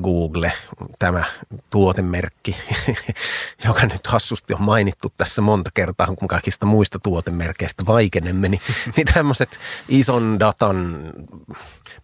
Google, 0.01 0.53
tämä 0.99 1.23
tuotemerkki, 1.69 2.55
joka 3.65 3.85
nyt 3.85 4.07
hassusti 4.07 4.53
on 4.53 4.61
mainittu 4.63 5.13
tässä 5.17 5.41
monta 5.41 5.71
kertaa, 5.73 6.07
kun 6.07 6.27
kaikista 6.27 6.65
muista 6.65 6.99
tuotemerkeistä 6.99 7.85
vaikenemme, 7.85 8.49
niin, 8.49 8.61
niin 8.95 9.07
tämmöiset 9.13 9.59
ison 9.89 10.39
datan 10.39 11.11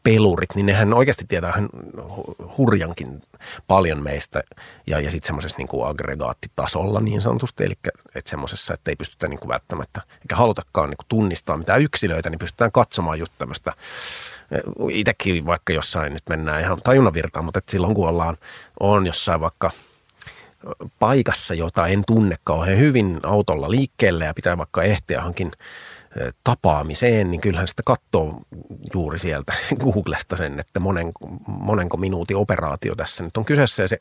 pelurit, 0.04 0.56
niin 0.56 0.66
nehän 0.66 0.94
oikeasti 0.94 1.26
tietää 1.28 1.64
hurjankin 2.58 3.22
paljon 3.68 4.04
meistä 4.04 4.44
ja, 4.88 5.00
ja 5.00 5.12
sitten 5.12 5.28
semmoisessa 5.28 5.58
niin 5.58 5.68
kuin 5.68 5.88
aggregaattitasolla 5.88 7.00
niin 7.00 7.22
sanotusti, 7.22 7.64
eli 7.64 7.74
että 8.16 8.30
semmoisessa, 8.30 8.74
että 8.74 8.92
ei 8.92 8.96
pystytä 8.96 9.28
niin 9.28 9.40
kuin 9.40 9.50
välttämättä, 9.50 10.02
eikä 10.22 10.36
halutakaan 10.36 10.90
niin 10.90 10.98
kuin 10.98 11.08
tunnistaa 11.10 11.58
mitään 11.58 11.82
yksilöitä, 11.82 12.30
niin 12.30 12.40
pystytään 12.40 12.72
katsomaan 12.72 13.20
just 13.20 13.34
tämmöistä 13.38 13.74
itsekin 14.90 15.46
vaikka 15.46 15.74
jossain 15.74 16.14
nyt 16.14 16.24
mennään 16.30 16.62
ihan 16.62 16.82
tajunnanvirtaan, 16.84 17.46
mutta 17.46 17.62
silloin 17.70 17.94
kun 17.94 18.10
ollaan, 18.10 18.38
on 18.80 19.08
jossain 19.08 19.42
vaikka 19.42 19.72
paikassa, 21.00 21.54
jota 21.54 21.88
en 21.88 22.04
tunne 22.08 22.36
kauhean 22.44 22.78
hyvin 22.78 23.20
autolla 23.24 23.72
liikkeelle 23.72 24.26
ja 24.26 24.34
pitää 24.34 24.58
vaikka 24.58 24.84
ehtiä 24.84 25.22
hankin 25.22 25.52
tapaamiseen, 26.44 27.32
niin 27.32 27.42
kyllähän 27.42 27.68
sitä 27.68 27.84
katsoo 27.86 28.42
juuri 28.94 29.20
sieltä 29.20 29.54
Googlesta 29.84 30.38
sen, 30.38 30.60
että 30.60 30.80
monen, 30.80 31.12
monenko 31.48 31.98
minuutin 31.98 32.38
operaatio 32.38 32.96
tässä 32.96 33.24
nyt 33.24 33.38
on 33.38 33.46
kyseessä. 33.46 33.84
Ja 33.84 33.88
se, 33.88 34.00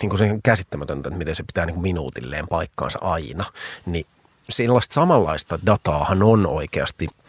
niin 0.00 0.10
kuin 0.10 0.18
se 0.18 0.28
käsittämätöntä, 0.42 1.08
että 1.08 1.18
miten 1.18 1.36
se 1.36 1.42
pitää 1.42 1.66
niin 1.66 1.74
kuin 1.74 1.82
minuutilleen 1.82 2.48
paikkaansa 2.48 2.98
aina, 3.02 3.44
niin 3.86 4.06
sellaista 4.50 4.94
samanlaista 4.94 5.58
dataahan 5.66 6.22
on 6.22 6.46
oikeasti– 6.46 7.08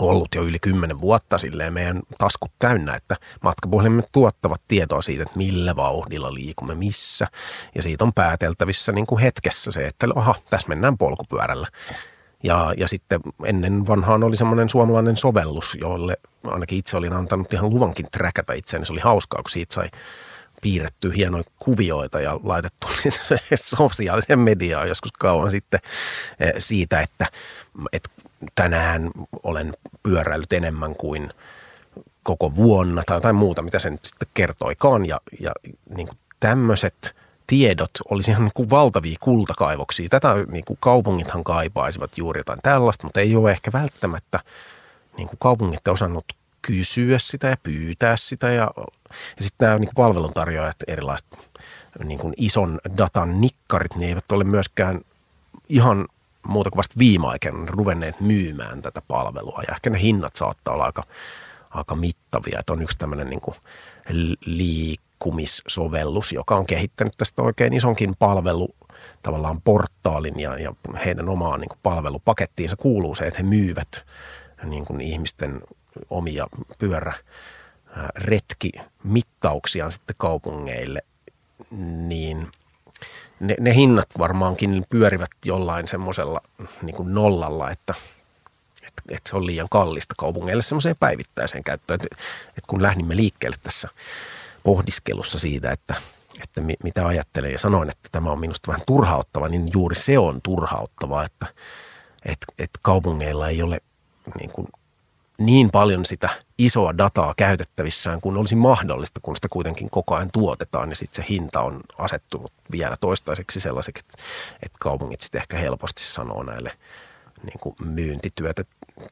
ollut 0.00 0.34
jo 0.34 0.42
yli 0.42 0.58
kymmenen 0.58 1.00
vuotta 1.00 1.38
silleen 1.38 1.72
meidän 1.72 2.02
taskut 2.18 2.52
täynnä, 2.58 2.94
että 2.94 3.16
matkapuhelimet 3.42 4.08
tuottavat 4.12 4.60
tietoa 4.68 5.02
siitä, 5.02 5.22
että 5.22 5.38
millä 5.38 5.76
vauhdilla 5.76 6.34
liikumme 6.34 6.74
missä. 6.74 7.26
Ja 7.74 7.82
siitä 7.82 8.04
on 8.04 8.12
pääteltävissä 8.12 8.92
niin 8.92 9.06
kuin 9.06 9.22
hetkessä 9.22 9.72
se, 9.72 9.86
että 9.86 10.06
aha, 10.14 10.34
tässä 10.50 10.68
mennään 10.68 10.98
polkupyörällä. 10.98 11.68
Ja, 12.42 12.74
ja 12.76 12.88
sitten 12.88 13.20
ennen 13.44 13.86
vanhaan 13.86 14.24
oli 14.24 14.36
semmoinen 14.36 14.68
suomalainen 14.68 15.16
sovellus, 15.16 15.76
jolle 15.80 16.16
ainakin 16.44 16.78
itse 16.78 16.96
olin 16.96 17.12
antanut 17.12 17.52
ihan 17.52 17.70
luvankin 17.70 18.06
träkätä 18.12 18.52
itseäni. 18.52 18.86
Se 18.86 18.92
oli 18.92 19.00
hauskaa, 19.00 19.42
kun 19.42 19.50
siitä 19.50 19.74
sai 19.74 19.90
piirretty 20.62 21.12
hienoja 21.16 21.44
kuvioita 21.58 22.20
ja 22.20 22.40
laitettu 22.42 22.86
sosiaaliseen 23.54 24.38
mediaan 24.38 24.88
joskus 24.88 25.12
kauan 25.12 25.50
sitten 25.50 25.80
eh, 26.40 26.52
siitä, 26.58 27.00
että, 27.00 27.26
että 27.92 28.10
tänään 28.54 29.10
olen 29.42 29.74
pyöräillyt 30.02 30.52
enemmän 30.52 30.96
kuin 30.96 31.30
koko 32.22 32.54
vuonna 32.54 33.02
tai 33.06 33.16
jotain 33.16 33.36
muuta, 33.36 33.62
mitä 33.62 33.78
sen 33.78 33.98
sitten 34.02 34.28
kertoikaan. 34.34 35.06
Ja, 35.06 35.20
ja 35.40 35.52
niin 35.96 36.06
kuin 36.06 36.18
tämmöiset 36.40 37.16
tiedot 37.46 37.90
olisi 38.10 38.30
ihan 38.30 38.42
niin 38.44 38.52
kuin 38.54 38.70
valtavia 38.70 39.16
kultakaivoksia. 39.20 40.08
Tätä 40.08 40.34
niin 40.48 40.64
kuin 40.64 40.78
kaupungithan 40.80 41.44
kaipaisivat 41.44 42.18
juuri 42.18 42.40
jotain 42.40 42.58
tällaista, 42.62 43.06
mutta 43.06 43.20
ei 43.20 43.36
ole 43.36 43.50
ehkä 43.50 43.72
välttämättä 43.72 44.40
niin 45.16 45.28
kuin 45.28 45.38
kaupungit 45.38 45.88
osannut 45.88 46.24
kysyä 46.62 47.18
sitä 47.18 47.48
ja 47.48 47.56
pyytää 47.62 48.16
sitä. 48.16 48.50
Ja, 48.50 48.70
ja 49.36 49.42
sitten 49.42 49.66
nämä 49.66 49.78
niin 49.78 49.88
kuin 49.94 50.04
palveluntarjoajat, 50.04 50.76
erilaiset 50.86 51.26
niin 52.04 52.18
kuin 52.18 52.34
ison 52.36 52.80
datan 52.96 53.40
nikkarit, 53.40 53.94
niin 53.94 54.08
eivät 54.08 54.32
ole 54.32 54.44
myöskään 54.44 55.00
ihan 55.68 56.06
muuta 56.48 56.70
kuin 56.70 56.78
vasta 56.78 56.94
viime 56.98 57.26
aikoina 57.26 57.66
ruvenneet 57.66 58.20
myymään 58.20 58.82
tätä 58.82 59.02
palvelua. 59.08 59.62
Ja 59.68 59.74
ehkä 59.74 59.90
ne 59.90 60.00
hinnat 60.00 60.36
saattaa 60.36 60.74
olla 60.74 60.84
aika, 60.84 61.02
aika 61.70 61.94
mittavia. 61.94 62.58
Että 62.58 62.72
on 62.72 62.82
yksi 62.82 62.98
tämmöinen 62.98 63.30
niin 63.30 63.40
kuin 63.40 63.56
liikkumissovellus, 64.46 66.32
joka 66.32 66.56
on 66.56 66.66
kehittänyt 66.66 67.14
tästä 67.16 67.42
oikein 67.42 67.72
isonkin 67.72 68.16
palvelu 68.18 68.74
tavallaan 69.22 69.60
portaalin 69.62 70.40
ja, 70.40 70.58
ja 70.58 70.74
heidän 71.04 71.28
omaan 71.28 71.60
niin 71.60 71.78
palvelupakettiinsa 71.82 72.76
kuuluu 72.76 73.14
se, 73.14 73.26
että 73.26 73.42
he 73.42 73.48
myyvät 73.48 74.06
niin 74.64 74.84
kuin 74.84 75.00
ihmisten 75.00 75.60
omia 76.10 76.46
pyörä 76.78 77.12
retkimittauksiaan 78.16 79.92
sitten 79.92 80.16
kaupungeille, 80.18 81.02
niin 82.08 82.48
ne, 83.40 83.56
ne 83.60 83.74
hinnat 83.74 84.08
varmaankin 84.18 84.84
pyörivät 84.88 85.30
jollain 85.44 85.88
semmoisella 85.88 86.40
niin 86.82 86.96
kuin 86.96 87.14
nollalla, 87.14 87.70
että, 87.70 87.94
että, 88.82 89.02
että 89.08 89.30
se 89.30 89.36
on 89.36 89.46
liian 89.46 89.68
kallista 89.70 90.14
kaupungeille 90.18 90.62
semmoiseen 90.62 90.96
päivittäiseen 91.00 91.64
käyttöön. 91.64 92.00
Että, 92.02 92.16
että 92.48 92.66
kun 92.66 92.82
lähdimme 92.82 93.16
liikkeelle 93.16 93.56
tässä 93.62 93.88
pohdiskelussa 94.62 95.38
siitä, 95.38 95.70
että, 95.70 95.94
että 96.42 96.60
mitä 96.82 97.06
ajattelen 97.06 97.52
ja 97.52 97.58
sanoin, 97.58 97.90
että 97.90 98.08
tämä 98.12 98.30
on 98.30 98.40
minusta 98.40 98.68
vähän 98.68 98.86
turhauttava, 98.86 99.48
niin 99.48 99.68
juuri 99.72 99.96
se 99.96 100.18
on 100.18 100.40
turhauttavaa, 100.42 101.24
että, 101.24 101.46
että, 102.24 102.46
että 102.58 102.78
kaupungeilla 102.82 103.48
ei 103.48 103.62
ole 103.62 103.80
niin 104.38 104.50
kuin 104.50 104.68
niin 105.38 105.70
paljon 105.70 106.04
sitä 106.04 106.28
isoa 106.58 106.98
dataa 106.98 107.34
käytettävissään 107.36 108.20
kuin 108.20 108.36
olisi 108.36 108.54
mahdollista, 108.54 109.20
kun 109.22 109.36
sitä 109.36 109.48
kuitenkin 109.48 109.90
koko 109.90 110.14
ajan 110.14 110.30
tuotetaan 110.32 110.90
ja 110.90 110.96
sitten 110.96 111.24
se 111.24 111.28
hinta 111.30 111.60
on 111.60 111.80
asettunut 111.98 112.52
vielä 112.72 112.96
toistaiseksi 113.00 113.60
sellaiseksi, 113.60 114.04
että, 114.08 114.22
että 114.62 114.78
kaupungit 114.80 115.20
sitten 115.20 115.40
ehkä 115.40 115.56
helposti 115.56 116.02
sanoo 116.02 116.42
näille 116.42 116.72
niin 117.42 117.58
kuin 117.60 117.76
myyntityötä 117.84 118.64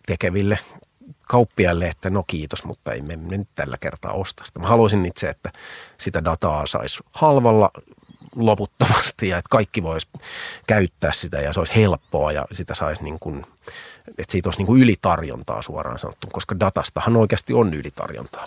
tekeville 0.06 0.58
kauppiaille, 1.28 1.88
että 1.88 2.10
no 2.10 2.24
kiitos, 2.26 2.64
mutta 2.64 2.92
ei 2.92 3.02
me 3.02 3.16
nyt 3.16 3.48
tällä 3.54 3.78
kertaa 3.78 4.12
osta 4.12 4.44
sitä. 4.44 4.60
Mä 4.60 4.68
haluaisin 4.68 5.06
itse, 5.06 5.28
että 5.28 5.52
sitä 5.98 6.24
dataa 6.24 6.66
saisi 6.66 7.00
halvalla 7.12 7.70
loputtomasti 8.36 9.28
ja 9.28 9.38
että 9.38 9.48
kaikki 9.50 9.82
vois 9.82 10.08
käyttää 10.66 11.12
sitä 11.12 11.40
ja 11.40 11.52
se 11.52 11.60
olisi 11.60 11.76
helppoa 11.76 12.32
ja 12.32 12.46
sitä 12.52 12.74
saisi 12.74 13.02
niin 13.02 13.18
kuin, 13.18 13.46
että 14.18 14.32
siitä 14.32 14.48
olisi 14.48 14.58
niin 14.58 14.66
kuin 14.66 14.82
ylitarjontaa 14.82 15.62
suoraan 15.62 15.98
sanottu, 15.98 16.28
koska 16.32 16.60
datastahan 16.60 17.16
oikeasti 17.16 17.54
on 17.54 17.74
ylitarjontaa. 17.74 18.46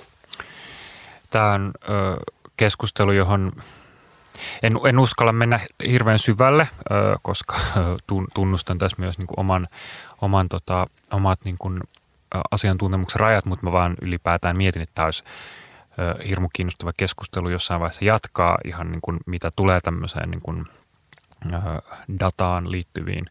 Tämä 1.30 1.52
on 1.52 1.72
ö, 1.90 2.18
keskustelu, 2.58 3.12
johon 3.12 3.52
en, 4.64 4.80
en 4.88 5.00
uskalla 5.00 5.32
mennä 5.32 5.60
hirveän 5.88 6.20
syvälle, 6.20 6.68
ö, 6.92 7.18
koska 7.22 7.56
tunnustan 8.34 8.78
tässä 8.78 8.98
myös 9.00 9.18
niin 9.18 9.28
kuin 9.28 9.40
oman, 9.40 9.68
oman 10.22 10.50
tota, 10.50 10.86
omat 11.12 11.40
niin 11.44 11.58
kuin, 11.60 11.82
asiantuntemuksen 12.52 13.20
rajat, 13.20 13.46
mutta 13.46 13.66
mä 13.66 13.72
vaan 13.72 13.96
ylipäätään 14.02 14.58
mietin, 14.58 14.82
että 14.82 14.96
tämä 14.96 15.06
olisi 15.06 15.24
hirmu 16.28 16.50
kiinnostava 16.54 16.92
keskustelu 16.98 17.50
jossain 17.50 17.80
vaiheessa 17.80 18.06
jatkaa 18.06 18.58
ihan 18.66 18.92
niin 18.92 19.02
kuin 19.02 19.20
mitä 19.26 19.52
tulee 19.56 19.80
tämmöiseen 19.82 20.32
niin 20.32 20.42
kuin, 20.42 20.66
dataan 22.20 22.72
liittyviin 22.72 23.26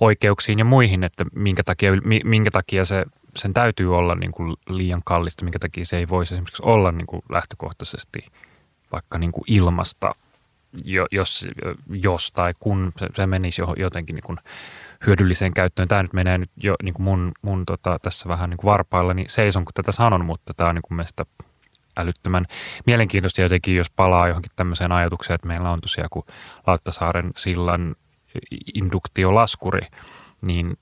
oikeuksiin 0.00 0.58
ja 0.58 0.64
muihin, 0.64 1.04
että 1.04 1.24
minkä 1.34 1.62
takia, 1.62 1.92
minkä 2.24 2.50
takia 2.50 2.84
se, 2.84 3.04
sen 3.36 3.54
täytyy 3.54 3.96
olla 3.96 4.14
niin 4.14 4.32
kuin 4.32 4.56
liian 4.68 5.02
kallista, 5.04 5.44
minkä 5.44 5.58
takia 5.58 5.84
se 5.84 5.96
ei 5.96 6.08
voisi 6.08 6.34
esimerkiksi 6.34 6.62
olla 6.66 6.92
niin 6.92 7.06
kuin 7.06 7.22
lähtökohtaisesti 7.30 8.26
vaikka 8.92 9.18
niin 9.18 9.32
kuin 9.32 9.44
ilmasta, 9.46 10.14
jos, 11.10 11.46
jos 11.88 12.32
tai 12.32 12.54
kun 12.60 12.92
se, 12.98 13.06
se 13.14 13.26
menisi 13.26 13.62
jotenkin 13.76 14.14
niin 14.14 14.24
kuin 14.26 14.38
hyödylliseen 15.06 15.54
käyttöön. 15.54 15.88
Tämä 15.88 16.02
nyt 16.02 16.12
menee 16.12 16.38
nyt 16.38 16.50
jo 16.56 16.74
niin 16.82 16.94
kuin 16.94 17.04
mun, 17.04 17.32
mun 17.42 17.66
tota, 17.66 17.98
tässä 18.02 18.28
vähän 18.28 18.50
niin 18.50 18.58
kuin 18.58 18.70
varpailla, 18.70 19.14
niin 19.14 19.30
seison 19.30 19.64
kun 19.64 19.74
tätä 19.74 19.92
sanon, 19.92 20.24
mutta 20.24 20.54
tämä 20.54 20.68
on 20.68 20.74
niin 20.74 20.82
kuin 20.82 20.96
mielestä 20.96 21.24
älyttömän 21.98 22.44
mielenkiintoista 22.86 23.40
jotenkin, 23.40 23.76
jos 23.76 23.90
palaa 23.90 24.28
johonkin 24.28 24.52
tämmöiseen 24.56 24.92
ajatukseen, 24.92 25.34
että 25.34 25.48
meillä 25.48 25.70
on 25.70 25.80
tosiaan 25.80 26.10
kuin 26.10 26.26
Lauttasaaren 26.66 27.30
sillan 27.36 27.96
induktiolaskuri, 28.74 29.86
niin 30.42 30.78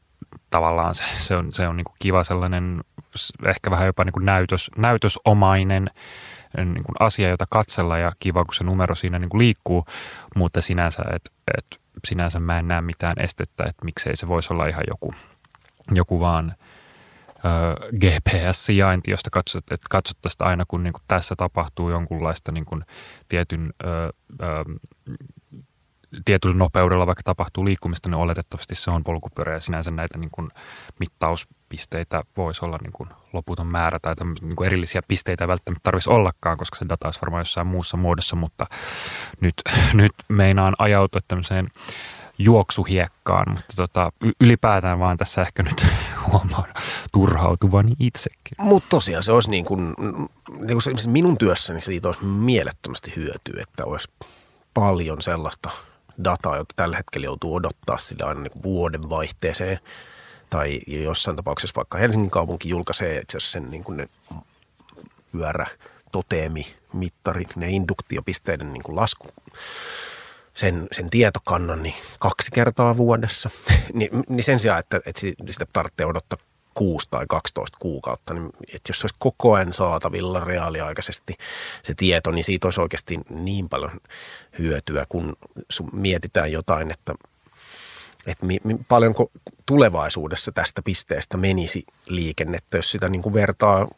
tavallaan 0.50 0.94
se, 0.94 1.02
se 1.16 1.36
on, 1.36 1.52
se 1.52 1.68
on 1.68 1.76
niin 1.76 1.84
kuin 1.84 1.96
kiva 1.98 2.24
sellainen, 2.24 2.80
ehkä 3.46 3.70
vähän 3.70 3.86
jopa 3.86 4.04
niin 4.04 4.12
kuin 4.12 4.24
näytös, 4.24 4.70
näytösomainen 4.76 5.90
niin 6.56 6.84
kuin 6.84 6.96
asia, 7.00 7.28
jota 7.28 7.44
katsella 7.50 7.98
ja 7.98 8.12
kiva, 8.18 8.44
kun 8.44 8.54
se 8.54 8.64
numero 8.64 8.94
siinä 8.94 9.18
niin 9.18 9.28
kuin 9.28 9.38
liikkuu, 9.38 9.86
mutta 10.36 10.60
sinänsä, 10.60 11.02
että 11.14 11.30
et, 11.58 11.80
sinänsä 12.08 12.40
mä 12.40 12.58
en 12.58 12.68
näe 12.68 12.80
mitään 12.80 13.16
estettä, 13.20 13.64
että 13.64 13.84
miksei 13.84 14.16
se 14.16 14.28
voisi 14.28 14.52
olla 14.52 14.66
ihan 14.66 14.84
joku, 14.88 15.14
joku 15.92 16.20
vaan– 16.20 16.54
GPS-sijainti, 18.00 19.10
josta 19.10 19.30
katsot, 19.30 19.64
että 19.72 19.86
katsottaisiin 19.90 20.46
aina, 20.46 20.64
kun 20.68 20.82
niin 20.82 20.92
kuin 20.92 21.02
tässä 21.08 21.34
tapahtuu 21.36 21.90
jonkunlaista 21.90 22.52
niin 22.52 22.64
kuin 22.64 22.84
tietyn, 23.28 23.72
ö, 23.84 24.12
ö, 24.42 24.64
tietyllä 26.24 26.56
nopeudella 26.56 27.06
vaikka 27.06 27.22
tapahtuu 27.22 27.64
liikkumista, 27.64 28.08
niin 28.08 28.18
oletettavasti 28.18 28.74
se 28.74 28.90
on 28.90 29.04
polkupyörä 29.04 29.52
ja 29.52 29.60
sinänsä 29.60 29.90
näitä 29.90 30.18
niin 30.18 30.30
kuin 30.32 30.50
mittauspisteitä 31.00 32.22
voisi 32.36 32.64
olla 32.64 32.78
niin 32.82 32.92
kuin 32.92 33.08
loputon 33.32 33.66
määrä 33.66 33.98
tai 33.98 34.14
niin 34.40 34.56
kuin 34.56 34.66
erillisiä 34.66 35.00
pisteitä 35.08 35.44
ei 35.44 35.48
välttämättä 35.48 35.82
tarvitsisi 35.82 36.10
ollakaan, 36.10 36.56
koska 36.56 36.76
se 36.76 36.88
data 36.88 37.06
olisi 37.06 37.20
varmaan 37.22 37.40
jossain 37.40 37.66
muussa 37.66 37.96
muodossa, 37.96 38.36
mutta 38.36 38.66
nyt, 39.40 39.54
nyt 39.92 40.12
meinaan 40.28 40.74
ajautua 40.78 41.20
tämmöiseen 41.28 41.68
juoksuhiekkaan, 42.38 43.50
mutta 43.50 43.76
tota, 43.76 44.12
ylipäätään 44.40 44.98
vaan 44.98 45.16
tässä 45.16 45.42
ehkä 45.42 45.62
nyt 45.62 45.86
turhautuvani 47.16 47.92
itsekin. 47.98 48.56
Mutta 48.60 48.88
tosiaan 48.88 49.22
se 49.22 49.32
olisi 49.32 49.50
niin 49.50 49.64
kuin, 49.64 49.94
niin 50.60 50.78
kuin 50.84 51.10
minun 51.10 51.38
työssäni 51.38 51.80
siitä 51.80 52.08
olisi 52.08 52.24
mielettömästi 52.24 53.12
hyötyä, 53.16 53.62
että 53.62 53.84
olisi 53.84 54.08
paljon 54.74 55.22
sellaista 55.22 55.70
dataa, 56.24 56.56
jota 56.56 56.74
tällä 56.76 56.96
hetkellä 56.96 57.24
joutuu 57.24 57.54
odottaa 57.54 57.98
sille 57.98 58.24
aina 58.24 58.40
niin 58.40 58.62
vuoden 58.62 59.08
vaihteeseen. 59.08 59.78
Tai 60.50 60.80
jossain 60.86 61.36
tapauksessa 61.36 61.76
vaikka 61.76 61.98
Helsingin 61.98 62.30
kaupunki 62.30 62.68
julkaisee 62.68 63.18
itse 63.18 63.38
asiassa 63.38 63.52
sen 63.52 63.70
niin 63.70 63.84
kuin 63.84 63.96
ne 63.96 64.08
pyörä, 65.32 65.66
toteemi, 66.12 66.66
mittarit, 66.92 67.56
ne 67.56 67.70
induktiopisteiden 67.70 68.72
niin 68.72 68.82
kuin 68.82 68.96
lasku 68.96 69.28
sen, 70.54 70.86
sen 70.92 71.10
tietokannan 71.10 71.82
niin 71.82 71.94
kaksi 72.18 72.50
kertaa 72.50 72.96
vuodessa, 72.96 73.50
niin, 73.92 74.10
niin 74.28 74.44
sen 74.44 74.58
sijaan, 74.58 74.80
että, 74.80 75.00
että 75.06 75.20
sitä 75.20 75.66
tarvitsee 75.72 76.06
odottaa 76.06 76.38
6 76.76 77.08
tai 77.10 77.24
12 77.28 77.78
kuukautta, 77.80 78.34
niin 78.34 78.50
että 78.74 78.90
jos 78.90 79.00
se 79.00 79.04
olisi 79.04 79.16
koko 79.18 79.54
ajan 79.54 79.72
saatavilla 79.72 80.40
reaaliaikaisesti 80.40 81.34
se 81.82 81.94
tieto, 81.94 82.30
niin 82.30 82.44
siitä 82.44 82.66
olisi 82.66 82.80
oikeasti 82.80 83.20
niin 83.30 83.68
paljon 83.68 83.90
hyötyä, 84.58 85.06
kun 85.08 85.36
mietitään 85.92 86.52
jotain, 86.52 86.90
että, 86.90 87.14
että 88.26 88.46
paljonko 88.88 89.30
tulevaisuudessa 89.66 90.52
tästä 90.52 90.82
pisteestä 90.82 91.36
menisi 91.36 91.84
liikennettä, 92.06 92.76
jos 92.76 92.90
sitä 92.90 93.08
niin 93.08 93.22
kuin 93.22 93.34
vertaa 93.34 93.88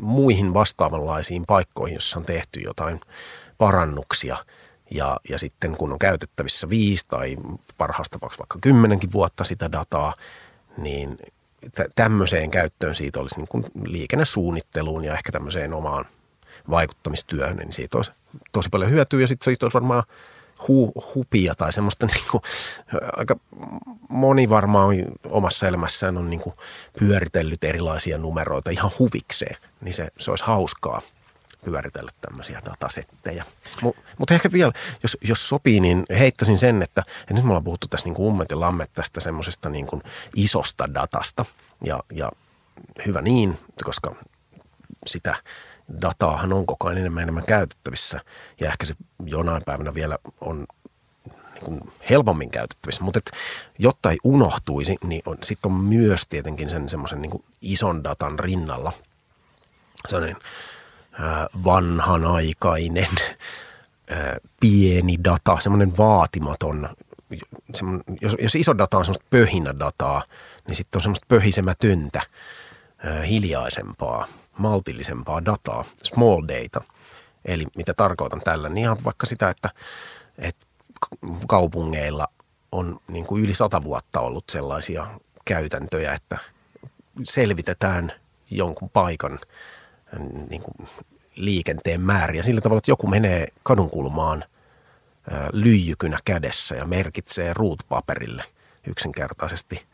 muihin 0.00 0.54
vastaavanlaisiin 0.54 1.44
paikkoihin, 1.46 1.94
jossa 1.94 2.18
on 2.18 2.24
tehty 2.24 2.60
jotain 2.60 3.00
parannuksia– 3.58 4.36
ja, 4.90 5.20
ja 5.28 5.38
sitten 5.38 5.76
kun 5.76 5.92
on 5.92 5.98
käytettävissä 5.98 6.68
viisi 6.68 7.06
tai 7.08 7.36
parhaassa 7.78 8.10
tapauksessa 8.10 8.42
vaikka 8.42 8.58
kymmenenkin 8.60 9.12
vuotta 9.12 9.44
sitä 9.44 9.72
dataa, 9.72 10.14
niin 10.76 11.18
tämmöiseen 11.94 12.50
käyttöön 12.50 12.94
siitä 12.94 13.20
olisi 13.20 13.36
niin 13.36 13.48
kuin 13.48 13.64
liikennesuunnitteluun 13.84 15.04
ja 15.04 15.14
ehkä 15.14 15.32
tämmöiseen 15.32 15.74
omaan 15.74 16.04
vaikuttamistyöhön, 16.70 17.56
niin 17.56 17.72
siitä 17.72 17.98
olisi 17.98 18.12
tosi 18.52 18.68
paljon 18.68 18.90
hyötyä. 18.90 19.20
Ja 19.20 19.28
sitten 19.28 19.44
siitä 19.44 19.66
olisi 19.66 19.74
varmaan 19.74 20.02
hu, 20.68 20.92
hupia 21.14 21.54
tai 21.54 21.72
semmoista 21.72 22.06
niin 22.14 22.24
kuin, 22.30 22.42
aika 23.12 23.36
moni 24.08 24.48
varmaan 24.48 24.96
omassa 25.24 25.68
elämässään 25.68 26.16
on 26.16 26.30
niin 26.30 26.40
kuin 26.40 26.54
pyöritellyt 26.98 27.64
erilaisia 27.64 28.18
numeroita 28.18 28.70
ihan 28.70 28.90
huvikseen, 28.98 29.56
niin 29.80 29.94
se, 29.94 30.08
se 30.18 30.30
olisi 30.30 30.44
hauskaa 30.44 31.02
pyöritellä 31.64 32.10
tämmöisiä 32.20 32.62
datasetteja. 32.64 33.44
Mutta 33.82 34.02
mut 34.18 34.30
ehkä 34.30 34.52
vielä, 34.52 34.72
jos, 35.02 35.18
jos 35.20 35.48
sopii, 35.48 35.80
niin 35.80 36.06
heittäisin 36.10 36.58
sen, 36.58 36.82
että, 36.82 37.02
että 37.20 37.34
nyt 37.34 37.44
me 37.44 37.50
ollaan 37.50 37.64
puhuttu 37.64 37.86
tässä 37.88 38.06
niin 38.06 38.14
kuin 38.14 38.26
ummet 38.26 38.50
ja 38.50 38.60
lammet 38.60 38.90
tästä 38.92 39.20
semmoisesta 39.20 39.68
niin 39.68 39.86
kuin 39.86 40.02
isosta 40.36 40.94
datasta. 40.94 41.44
Ja, 41.84 42.02
ja 42.12 42.32
hyvä 43.06 43.22
niin, 43.22 43.58
koska 43.84 44.14
sitä 45.06 45.36
dataahan 46.02 46.52
on 46.52 46.66
koko 46.66 46.88
ajan 46.88 46.98
enemmän 46.98 47.22
enemmän 47.22 47.46
käytettävissä. 47.46 48.20
Ja 48.60 48.68
ehkä 48.68 48.86
se 48.86 48.94
jonain 49.26 49.62
päivänä 49.66 49.94
vielä 49.94 50.18
on 50.40 50.66
niin 51.66 51.80
helpommin 52.10 52.50
käytettävissä. 52.50 53.04
Mutta 53.04 53.20
jotta 53.78 54.10
ei 54.10 54.18
unohtuisi, 54.24 54.96
niin 55.04 55.22
sitten 55.42 55.72
on 55.72 55.78
myös 55.78 56.26
tietenkin 56.28 56.70
sen 56.70 56.88
semmoisen 56.88 57.22
niin 57.22 57.44
ison 57.60 58.04
datan 58.04 58.38
rinnalla 58.38 58.92
sellainen 60.08 60.36
vanhanaikainen 61.64 63.08
pieni 64.60 65.18
data, 65.24 65.58
semmoinen 65.60 65.96
vaatimaton, 65.96 66.88
jos, 68.20 68.36
jos 68.42 68.54
iso 68.54 68.78
data 68.78 68.98
on 68.98 69.04
semmoista 69.04 69.26
pöhinädataa, 69.30 70.22
niin 70.66 70.76
sitten 70.76 70.98
on 70.98 71.02
semmoista 71.02 71.26
pöhisemätöntä, 71.28 72.20
hiljaisempaa, 73.28 74.26
maltillisempaa 74.58 75.44
dataa, 75.44 75.84
small 76.02 76.42
data. 76.48 76.82
Eli 77.44 77.66
mitä 77.76 77.94
tarkoitan 77.94 78.40
tällä, 78.40 78.68
niin 78.68 78.84
ihan 78.84 79.04
vaikka 79.04 79.26
sitä, 79.26 79.48
että, 79.48 79.70
että 80.38 80.66
kaupungeilla 81.48 82.28
on 82.72 83.00
niin 83.08 83.26
kuin 83.26 83.44
yli 83.44 83.54
sata 83.54 83.82
vuotta 83.82 84.20
ollut 84.20 84.44
sellaisia 84.50 85.06
käytäntöjä, 85.44 86.14
että 86.14 86.38
selvitetään 87.24 88.12
jonkun 88.50 88.90
paikan 88.90 89.38
niin 90.50 90.62
kuin 90.62 90.88
liikenteen 91.36 92.00
määriä 92.00 92.42
sillä 92.42 92.60
tavalla, 92.60 92.78
että 92.78 92.90
joku 92.90 93.06
menee 93.06 93.48
kadunkulmaan 93.62 94.44
lyijykynä 95.52 96.18
kädessä 96.24 96.74
ja 96.74 96.86
merkitsee 96.86 97.54
ruutupaperille 97.54 98.44
yksinkertaisesti 98.86 99.86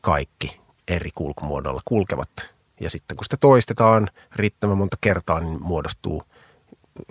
kaikki 0.00 0.60
eri 0.88 1.10
kulkumuodolla 1.14 1.80
kulkevat. 1.84 2.54
Ja 2.80 2.90
sitten 2.90 3.16
kun 3.16 3.24
sitä 3.24 3.36
toistetaan 3.36 4.08
riittävän 4.36 4.78
monta 4.78 4.96
kertaa, 5.00 5.40
niin 5.40 5.62
muodostuu 5.62 6.22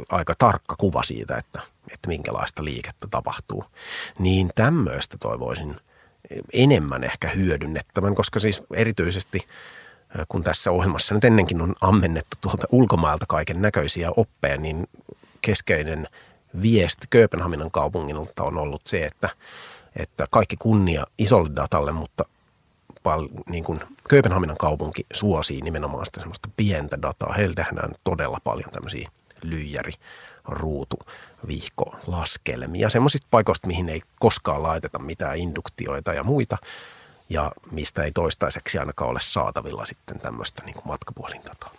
aika 0.10 0.36
tarkka 0.38 0.76
kuva 0.76 1.04
siitä, 1.04 1.38
että, 1.38 1.62
että 1.92 2.08
minkälaista 2.08 2.64
liikettä 2.64 3.08
tapahtuu. 3.12 3.66
Niin 4.20 4.52
tämmöistä 4.56 5.18
toivoisin 5.18 5.76
enemmän 6.54 7.04
ehkä 7.04 7.30
hyödynnettävän, 7.30 8.16
koska 8.16 8.40
siis 8.40 8.62
erityisesti– 8.74 9.40
kun 10.28 10.43
tässä 10.43 10.72
ohjelmassa 10.72 11.16
nyt 11.16 11.26
ennenkin 11.26 11.61
on 11.61 11.76
ammennettu 11.82 12.38
tuolta 12.41 12.68
ulkomailta 12.72 13.26
kaiken 13.28 13.61
näköisiä 13.61 14.11
oppeja, 14.18 14.57
niin 14.57 14.88
keskeinen 15.41 16.07
viesti 16.61 17.07
Kööpenhaminan 17.09 17.72
kaupungilta 17.72 18.43
on 18.43 18.57
ollut 18.57 18.82
se, 18.86 19.05
että, 19.05 19.30
että 19.95 20.28
kaikki 20.32 20.55
kunnia 20.59 21.07
isolle 21.18 21.49
datalle, 21.55 21.91
mutta 21.91 22.26
pal, 23.03 23.28
niin 23.49 23.64
kuin 23.64 23.80
Kööpenhaminan 24.09 24.57
kaupunki 24.57 25.05
suosii 25.14 25.61
nimenomaan 25.61 26.05
sitä 26.05 26.20
semmoista 26.20 26.49
pientä 26.57 27.01
dataa. 27.01 27.34
Heillä 27.34 27.55
tehdään 27.55 27.91
todella 28.03 28.38
paljon 28.43 28.72
tämmöisiä 28.72 29.09
lyijäri, 29.41 29.93
ruutu, 30.45 30.99
vihko, 31.47 31.95
laskelmia, 32.07 32.89
semmoisista 32.89 33.28
paikoista, 33.32 33.68
mihin 33.68 33.89
ei 33.89 34.01
koskaan 34.20 34.64
laiteta 34.64 34.99
mitään 34.99 35.38
induktioita 35.38 36.14
ja 36.14 36.24
muita– 36.24 36.57
ja 37.34 37.52
mistä 37.72 38.04
ei 38.04 38.12
toistaiseksi 38.12 38.78
ainakaan 38.78 39.12
ole 39.12 39.20
saatavilla 39.22 39.86
sitten 39.86 40.20
tämmöistä 40.20 40.62
niin 40.66 40.74
kuin 40.74 40.88
matkapuhelindataa. 40.88 41.72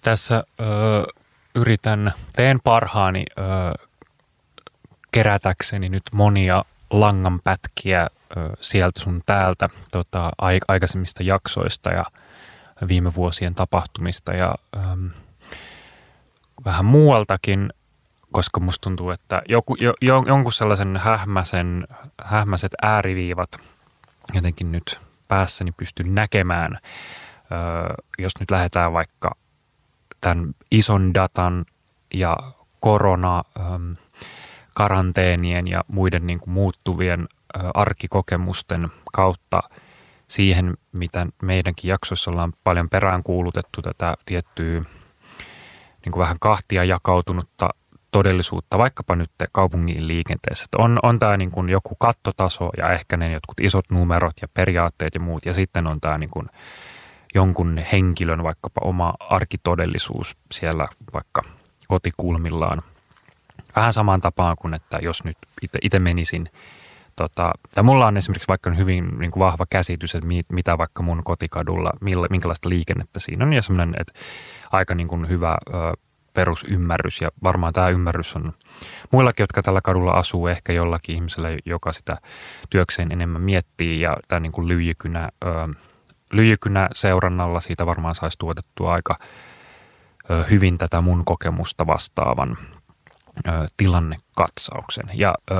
Tässä 0.00 0.44
ö, 0.60 0.64
yritän, 1.54 2.12
teen 2.36 2.60
parhaani 2.64 3.24
ö, 3.38 3.42
kerätäkseni 5.12 5.88
nyt 5.88 6.02
monia 6.12 6.64
langanpätkiä 6.90 8.02
ö, 8.02 8.50
sieltä 8.60 9.00
sun 9.00 9.22
täältä 9.26 9.68
tota, 9.92 10.30
aikaisemmista 10.68 11.22
jaksoista 11.22 11.90
ja 11.90 12.04
viime 12.88 13.14
vuosien 13.14 13.54
tapahtumista 13.54 14.32
ja 14.32 14.54
ö, 14.76 14.78
vähän 16.64 16.84
muualtakin, 16.84 17.72
koska 18.32 18.60
musta 18.60 18.82
tuntuu, 18.84 19.10
että 19.10 19.42
joku, 19.48 19.76
jo, 19.80 19.94
jonkun 20.26 20.52
sellaisen 20.52 20.96
hähmäsen, 20.96 21.86
hähmäiset 22.22 22.72
ääriviivat– 22.82 23.50
jotenkin 24.34 24.72
nyt 24.72 25.00
päässäni 25.28 25.72
pystyn 25.72 26.14
näkemään, 26.14 26.78
jos 28.18 28.32
nyt 28.40 28.50
lähdetään 28.50 28.92
vaikka 28.92 29.36
tämän 30.20 30.54
ison 30.70 31.14
datan 31.14 31.64
ja 32.14 32.36
korona, 32.80 33.44
karanteenien 34.74 35.68
ja 35.68 35.84
muiden 35.88 36.26
niin 36.26 36.40
kuin 36.40 36.50
muuttuvien 36.50 37.28
arkikokemusten 37.74 38.88
kautta 39.12 39.62
siihen, 40.28 40.76
mitä 40.92 41.26
meidänkin 41.42 41.88
jaksoissa 41.88 42.30
ollaan 42.30 42.52
paljon 42.64 42.88
peräänkuulutettu 42.88 43.82
tätä 43.82 44.14
tiettyä 44.26 44.80
niin 46.04 46.12
kuin 46.12 46.20
vähän 46.20 46.36
kahtia 46.40 46.84
jakautunutta 46.84 47.68
todellisuutta 48.10 48.78
vaikkapa 48.78 49.16
nyt 49.16 49.30
kaupungin 49.52 50.08
liikenteessä. 50.08 50.64
Että 50.64 50.78
on, 50.78 50.98
on 51.02 51.18
tämä 51.18 51.36
niin 51.36 51.50
kuin 51.50 51.68
joku 51.68 51.94
kattotaso 51.94 52.70
ja 52.76 52.92
ehkä 52.92 53.16
ne 53.16 53.32
jotkut 53.32 53.60
isot 53.60 53.84
numerot 53.90 54.34
ja 54.42 54.48
periaatteet 54.54 55.14
ja 55.14 55.20
muut. 55.20 55.46
Ja 55.46 55.54
sitten 55.54 55.86
on 55.86 56.00
tämä 56.00 56.18
niin 56.18 56.30
kuin 56.30 56.46
jonkun 57.34 57.78
henkilön 57.92 58.42
vaikkapa 58.42 58.80
oma 58.84 59.14
arkitodellisuus 59.20 60.36
siellä 60.52 60.88
vaikka 61.12 61.42
kotikulmillaan. 61.88 62.82
Vähän 63.76 63.92
samaan 63.92 64.20
tapaan 64.20 64.56
kuin, 64.60 64.74
että 64.74 64.98
jos 65.02 65.24
nyt 65.24 65.36
itse 65.82 65.98
menisin 65.98 66.50
Tota, 67.18 67.52
tai 67.74 67.84
mulla 67.84 68.06
on 68.06 68.16
esimerkiksi 68.16 68.48
vaikka 68.48 68.70
hyvin 68.70 69.18
niin 69.18 69.30
kuin 69.30 69.40
vahva 69.40 69.66
käsitys, 69.70 70.14
että 70.14 70.28
mitä 70.52 70.78
vaikka 70.78 71.02
mun 71.02 71.24
kotikadulla, 71.24 71.90
millä, 72.00 72.26
minkälaista 72.30 72.68
liikennettä 72.68 73.20
siinä 73.20 73.44
on, 73.44 73.52
ja 73.52 73.62
semmoinen, 73.62 73.94
että 74.00 74.12
aika 74.72 74.94
niin 74.94 75.08
kuin 75.08 75.28
hyvä 75.28 75.56
perusymmärrys 76.38 77.20
ja 77.20 77.30
varmaan 77.42 77.72
tämä 77.72 77.88
ymmärrys 77.88 78.36
on 78.36 78.52
muillakin, 79.10 79.42
jotka 79.42 79.62
tällä 79.62 79.80
kadulla 79.80 80.12
asuu, 80.12 80.46
ehkä 80.46 80.72
jollakin 80.72 81.14
ihmisellä, 81.14 81.48
joka 81.64 81.92
sitä 81.92 82.16
työkseen 82.70 83.12
enemmän 83.12 83.42
miettii 83.42 84.00
ja 84.00 84.16
tämä 84.28 84.40
niin 84.40 84.68
lyijykynä, 84.68 85.28
ö, 85.44 85.48
lyijykynä 86.32 86.88
seurannalla 86.94 87.60
siitä 87.60 87.86
varmaan 87.86 88.14
saisi 88.14 88.38
tuotettua 88.38 88.92
aika 88.92 89.16
ö, 90.30 90.44
hyvin 90.50 90.78
tätä 90.78 91.00
mun 91.00 91.24
kokemusta 91.24 91.86
vastaavan 91.86 92.56
ö, 93.48 93.50
tilannekatsauksen. 93.76 95.10
Ja, 95.14 95.34
ö, 95.50 95.54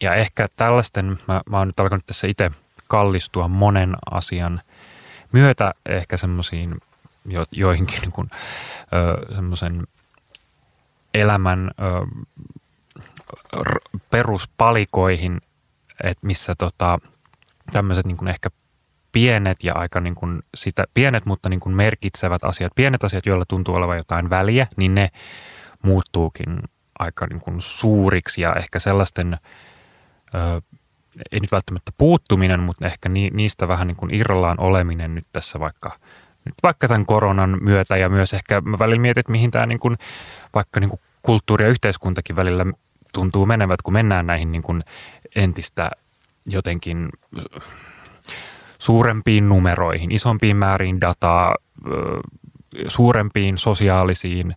ja 0.00 0.14
ehkä 0.14 0.48
tällaisten, 0.56 1.18
mä, 1.28 1.40
mä 1.50 1.58
oon 1.58 1.66
nyt 1.66 1.80
alkanut 1.80 2.06
tässä 2.06 2.26
itse 2.26 2.50
kallistua 2.88 3.48
monen 3.48 3.96
asian 4.10 4.60
myötä 5.32 5.74
ehkä 5.86 6.16
semmoisiin 6.16 6.80
jo, 7.26 7.44
joihinkin 7.52 8.00
niin 8.00 8.30
semmoisen 9.34 9.86
elämän 11.14 11.70
ö, 11.80 12.06
peruspalikoihin, 14.10 15.40
että 16.04 16.26
missä 16.26 16.54
tota, 16.58 16.98
tämmöiset 17.72 18.06
niin 18.06 18.28
ehkä 18.28 18.50
pienet 19.12 19.64
ja 19.64 19.74
aika 19.74 20.00
niin 20.00 20.14
kuin 20.14 20.42
sitä, 20.54 20.84
pienet, 20.94 21.26
mutta 21.26 21.48
niin 21.48 21.60
kuin 21.60 21.76
merkitsevät 21.76 22.44
asiat, 22.44 22.72
pienet 22.74 23.04
asiat, 23.04 23.26
joilla 23.26 23.44
tuntuu 23.48 23.74
olevan 23.74 23.96
jotain 23.96 24.30
väliä, 24.30 24.66
niin 24.76 24.94
ne 24.94 25.08
muuttuukin 25.82 26.58
aika 26.98 27.26
niin 27.26 27.40
kuin 27.40 27.56
suuriksi 27.60 28.40
ja 28.40 28.54
ehkä 28.54 28.78
sellaisten, 28.78 29.38
ö, 30.34 30.60
ei 31.32 31.40
nyt 31.40 31.52
välttämättä 31.52 31.92
puuttuminen, 31.98 32.60
mutta 32.60 32.86
ehkä 32.86 33.08
ni, 33.08 33.30
niistä 33.32 33.68
vähän 33.68 33.86
niin 33.86 33.96
kuin 33.96 34.14
irrallaan 34.14 34.60
oleminen 34.60 35.14
nyt 35.14 35.26
tässä 35.32 35.60
vaikka– 35.60 35.92
nyt 36.44 36.54
vaikka 36.62 36.88
tämän 36.88 37.06
koronan 37.06 37.58
myötä 37.60 37.96
ja 37.96 38.08
myös 38.08 38.34
ehkä 38.34 38.60
mä 38.60 38.78
välillä 38.78 39.00
mietin, 39.00 39.20
että 39.20 39.32
mihin 39.32 39.50
tämä 39.50 39.66
niin 39.66 39.78
kuin, 39.78 39.98
vaikka 40.54 40.80
niin 40.80 40.90
kuin 40.90 41.00
kulttuuri 41.22 41.64
ja 41.64 41.70
yhteiskuntakin 41.70 42.36
välillä 42.36 42.64
tuntuu 43.12 43.46
menevät, 43.46 43.82
kun 43.82 43.92
mennään 43.92 44.26
näihin 44.26 44.52
niin 44.52 44.62
kuin 44.62 44.84
entistä 45.36 45.90
jotenkin 46.46 47.08
suurempiin 48.78 49.48
numeroihin, 49.48 50.12
isompiin 50.12 50.56
määriin 50.56 51.00
dataa, 51.00 51.54
suurempiin 52.88 53.58
sosiaalisiin 53.58 54.56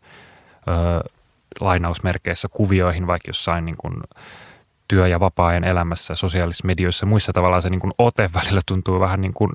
lainausmerkeissä 1.59 2.47
kuvioihin, 2.47 3.07
vaikka 3.07 3.29
jossain 3.29 3.65
niin 3.65 3.77
kuin 3.77 3.93
työ- 4.87 5.07
ja 5.07 5.19
vapaa-ajan 5.19 5.63
elämässä, 5.63 6.15
sosiaalisissa 6.15 6.67
medioissa, 6.67 7.05
muissa 7.05 7.33
tavallaan 7.33 7.61
se 7.61 7.69
niin 7.69 7.79
kuin 7.79 7.93
ote 7.97 8.29
välillä 8.33 8.61
tuntuu 8.65 8.99
vähän 8.99 9.21
niin 9.21 9.33
kuin 9.33 9.51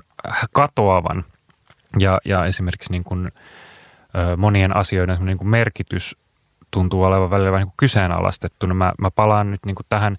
katoavan– 0.51 1.23
ja, 1.97 2.19
ja 2.25 2.45
esimerkiksi 2.45 2.91
niin 2.91 3.03
kuin, 3.03 3.31
ö, 4.15 4.37
monien 4.37 4.75
asioiden 4.75 5.25
niin 5.25 5.37
kuin 5.37 5.47
merkitys 5.47 6.15
tuntuu 6.71 7.03
olevan 7.03 7.29
välillä 7.29 7.51
vähän 7.51 7.67
niin 7.67 7.73
kyseenalaistettuna. 7.77 8.73
Mä, 8.73 8.93
mä 8.99 9.11
palaan 9.11 9.51
nyt 9.51 9.65
niin 9.65 9.75
kuin 9.75 9.85
tähän 9.89 10.17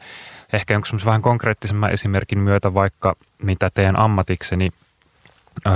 ehkä 0.53 0.75
jonkun 0.75 1.01
vähän 1.05 1.23
konkreettisemman 1.23 1.91
esimerkin 1.93 2.39
myötä, 2.39 2.75
vaikka 2.75 3.17
mitä 3.43 3.71
teen 3.75 3.99
ammatikseni, 3.99 4.71
ö, 5.67 5.71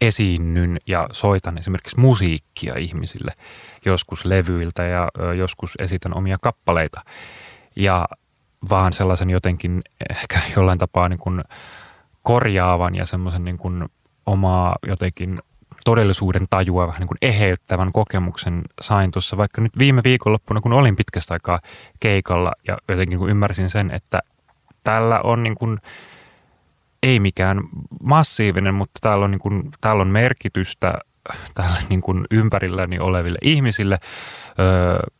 esiinnyn 0.00 0.80
ja 0.86 1.08
soitan 1.12 1.58
esimerkiksi 1.58 2.00
musiikkia 2.00 2.78
ihmisille, 2.78 3.32
joskus 3.84 4.24
levyiltä 4.24 4.84
ja 4.84 5.08
joskus 5.36 5.74
esitän 5.78 6.14
omia 6.14 6.36
kappaleita. 6.42 7.00
Ja 7.76 8.08
vaan 8.70 8.92
sellaisen 8.92 9.30
jotenkin 9.30 9.82
ehkä 10.10 10.40
jollain 10.56 10.78
tapaa 10.78 11.08
niin 11.08 11.18
kuin 11.18 11.44
korjaavan 12.22 12.94
ja 12.94 13.06
semmoisen 13.06 13.44
niin 13.44 13.58
kuin 13.58 13.88
omaa 14.26 14.76
jotenkin 14.86 15.38
todellisuuden 15.84 16.46
tajua 16.50 16.86
vähän 16.86 17.00
niin 17.00 17.08
kuin 17.08 17.18
eheyttävän 17.22 17.92
kokemuksen 17.92 18.62
sain 18.80 19.10
tuossa 19.10 19.36
vaikka 19.36 19.60
nyt 19.60 19.78
viime 19.78 20.00
viikonloppuna, 20.04 20.60
kun 20.60 20.72
olin 20.72 20.96
pitkästä 20.96 21.34
aikaa 21.34 21.60
keikalla 22.00 22.52
ja 22.68 22.78
jotenkin 22.88 23.18
kun 23.18 23.30
ymmärsin 23.30 23.70
sen, 23.70 23.90
että 23.90 24.20
tällä 24.84 25.20
on 25.24 25.42
niin 25.42 25.54
kuin, 25.54 25.78
ei 27.02 27.20
mikään 27.20 27.60
massiivinen, 28.02 28.74
mutta 28.74 28.98
täällä 29.00 29.24
on, 29.24 29.30
niin 29.30 29.38
kuin, 29.38 29.70
täällä 29.80 30.00
on 30.00 30.08
merkitystä 30.08 30.94
tälle 31.54 31.78
niin 31.88 32.00
kuin 32.00 32.24
ympärilläni 32.30 32.98
oleville 32.98 33.38
ihmisille, 33.42 33.98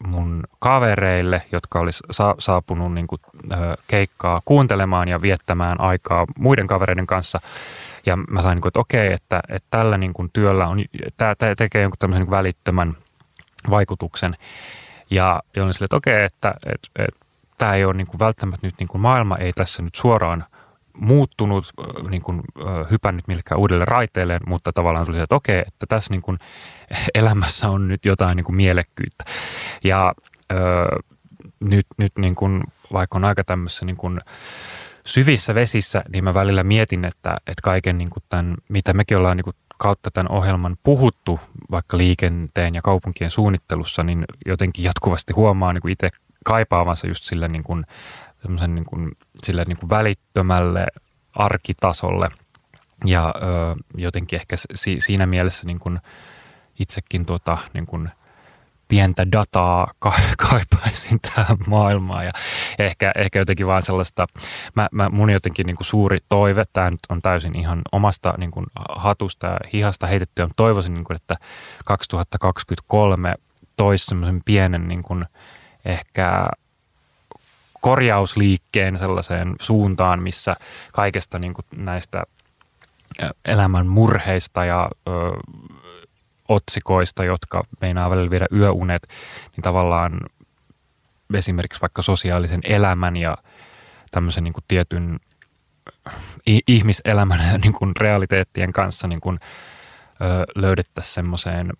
mun 0.07 0.45
kavereille, 0.59 1.43
jotka 1.53 1.81
olisi 1.81 2.03
sa- 2.11 2.35
saapunut 2.39 2.95
niin 2.95 3.07
kuin, 3.07 3.21
keikkaa 3.89 4.43
kuuntelemaan 4.45 5.09
ja 5.09 5.23
viettämään 5.23 5.81
aikaa 5.81 6.27
muiden 6.39 6.67
kavereiden 6.67 7.07
kanssa. 7.07 7.41
Ja 8.07 8.17
mä 8.17 8.43
sain, 8.43 8.57
niin 8.57 8.63
kuin, 8.63 8.71
että 8.71 8.81
okei, 8.81 9.13
että, 9.13 9.41
että 9.49 9.67
tällä 9.71 9.99
niin 9.99 10.13
kuin 10.13 10.31
työllä 10.33 10.67
on, 10.67 10.85
tämä 11.17 11.35
tekee 11.57 11.83
jonkun 11.83 11.99
tämmöisen 11.99 12.23
niin 12.23 12.31
välittömän 12.31 12.97
vaikutuksen. 13.71 14.37
Ja 15.11 15.43
olin 15.57 15.75
sille, 15.75 15.85
että 15.85 15.97
okei, 15.97 16.25
että, 16.25 16.55
että, 16.67 16.89
että 16.99 17.27
tämä 17.59 17.75
ei 17.75 17.85
ole 17.85 17.95
niin 17.95 18.07
kuin 18.07 18.19
välttämättä 18.19 18.67
nyt, 18.67 18.75
niin 18.79 18.89
kuin 18.89 19.01
maailma 19.01 19.37
ei 19.37 19.53
tässä 19.53 19.83
nyt 19.83 19.95
suoraan– 19.95 20.45
muuttunut, 20.97 21.73
niin 22.11 22.23
kuin, 22.23 22.41
hypännyt 22.91 23.29
millekään 23.29 23.61
uudelle 23.61 23.85
raiteelle, 23.85 24.41
mutta 24.47 24.73
tavallaan 24.73 25.07
tuli 25.07 25.19
että 25.19 25.35
okei, 25.35 25.59
että 25.59 25.87
tässä 25.89 26.13
niin 26.13 26.23
kuin 26.23 26.39
elämässä 27.15 27.71
on 27.71 27.89
nyt 27.89 28.05
jotain 28.05 28.37
niin 28.37 28.45
kuin 28.45 28.57
mielekkyyttä. 28.57 29.25
Ja 29.85 30.15
ö, 30.53 30.57
nyt, 31.61 31.87
nyt 31.99 32.13
niin 32.19 32.35
kuin, 32.35 32.63
vaikka 32.93 33.19
on 33.19 33.25
aika 33.25 33.45
tämmöisessä 33.45 33.85
niin 33.85 33.97
kuin 33.97 34.21
syvissä 35.07 35.55
vesissä, 35.55 36.03
niin 36.13 36.25
mä 36.25 36.35
välillä 36.35 36.63
mietin, 36.63 37.05
että, 37.05 37.37
että 37.37 37.63
kaiken 37.63 37.99
niin 37.99 38.11
kuin 38.11 38.23
tämän, 38.29 38.55
mitä 38.69 38.93
mekin 38.93 39.17
ollaan 39.17 39.37
niin 39.37 39.45
kuin 39.45 39.57
kautta 39.79 40.11
tämän 40.11 40.33
ohjelman 40.33 40.77
puhuttu 40.83 41.41
vaikka 41.71 41.99
liikenteen 41.99 42.75
ja 42.75 42.83
kaupunkien 42.83 43.31
suunnittelussa, 43.31 44.03
niin 44.03 44.25
jotenkin 44.47 44.85
jatkuvasti 44.85 45.33
huomaa 45.33 45.73
niin 45.73 45.83
kuin 45.83 45.93
itse 45.93 46.11
kaipaavansa 46.45 47.07
just 47.07 47.25
sillä 47.25 47.49
niin 47.49 47.65
kuin 47.65 47.87
niin 48.67 48.85
kuin, 48.85 49.13
sille 49.45 49.65
niin 49.69 49.77
kuin 49.77 49.91
välittömälle 49.91 50.87
arkitasolle. 51.33 52.29
Ja 53.05 53.35
ö, 53.37 53.43
jotenkin 53.97 54.37
ehkä 54.37 54.57
si, 54.75 54.97
siinä 54.99 55.27
mielessä 55.27 55.67
niin 55.67 55.79
kuin 55.79 55.99
itsekin 56.79 57.27
tuota, 57.27 57.59
niin 57.75 57.87
kuin 57.87 58.11
pientä 58.89 59.33
dataa 59.33 59.93
ka- 59.99 60.13
kaipaisin 60.51 61.21
tähän 61.21 61.57
maailmaan. 61.67 62.25
Ja 62.25 62.33
ehkä, 62.79 63.13
ehkä 63.17 63.39
jotenkin 63.39 63.67
vaan 63.67 63.83
sellaista, 63.83 64.27
mä, 64.75 64.89
mä, 64.93 65.09
mun 65.09 65.31
jotenkin 65.31 65.67
niin 65.67 65.77
kuin 65.77 65.87
suuri 65.87 66.19
toive, 66.29 66.65
tämä 66.73 66.91
nyt 66.91 67.01
on 67.09 67.23
täysin 67.23 67.57
ihan 67.57 67.83
omasta 67.93 68.35
niin 68.39 68.51
kuin 68.51 68.67
hatusta 68.89 69.47
ja 69.47 69.59
hihasta 69.73 70.07
heitettyä, 70.07 70.47
mutta 70.47 70.63
toivoisin, 70.63 70.95
niin 70.95 71.05
kuin, 71.05 71.17
että 71.17 71.37
2023 71.87 73.35
toisi 73.77 74.07
semmoisen 74.07 74.41
pienen 74.45 74.89
niin 74.89 75.03
kuin 75.03 75.25
ehkä 75.85 76.49
korjausliikkeen 77.81 78.99
sellaiseen 78.99 79.55
suuntaan, 79.61 80.23
missä 80.23 80.57
kaikesta 80.93 81.39
niin 81.39 81.55
kuin 81.55 81.65
näistä 81.77 82.23
elämän 83.45 83.87
murheista 83.87 84.65
ja 84.65 84.89
ö, 85.09 85.13
otsikoista, 86.49 87.25
jotka 87.25 87.65
meinaa 87.81 88.11
välillä 88.11 88.31
viedä 88.31 88.47
yöunet, 88.53 89.09
niin 89.57 89.63
tavallaan 89.63 90.21
esimerkiksi 91.35 91.81
vaikka 91.81 92.03
sosiaalisen 92.03 92.61
elämän 92.65 93.17
ja 93.17 93.39
tämmöisen 94.11 94.45
niin 94.45 94.55
kuin 94.55 94.65
tietyn 94.69 95.21
ihmiselämän 96.69 97.41
niin 97.63 97.73
kuin 97.73 97.93
realiteettien 98.01 98.73
kanssa 98.73 99.09
niin 99.09 99.21
kuin, 99.21 99.39
löydettäisiin 100.55 101.15
semmoiseen 101.15 101.73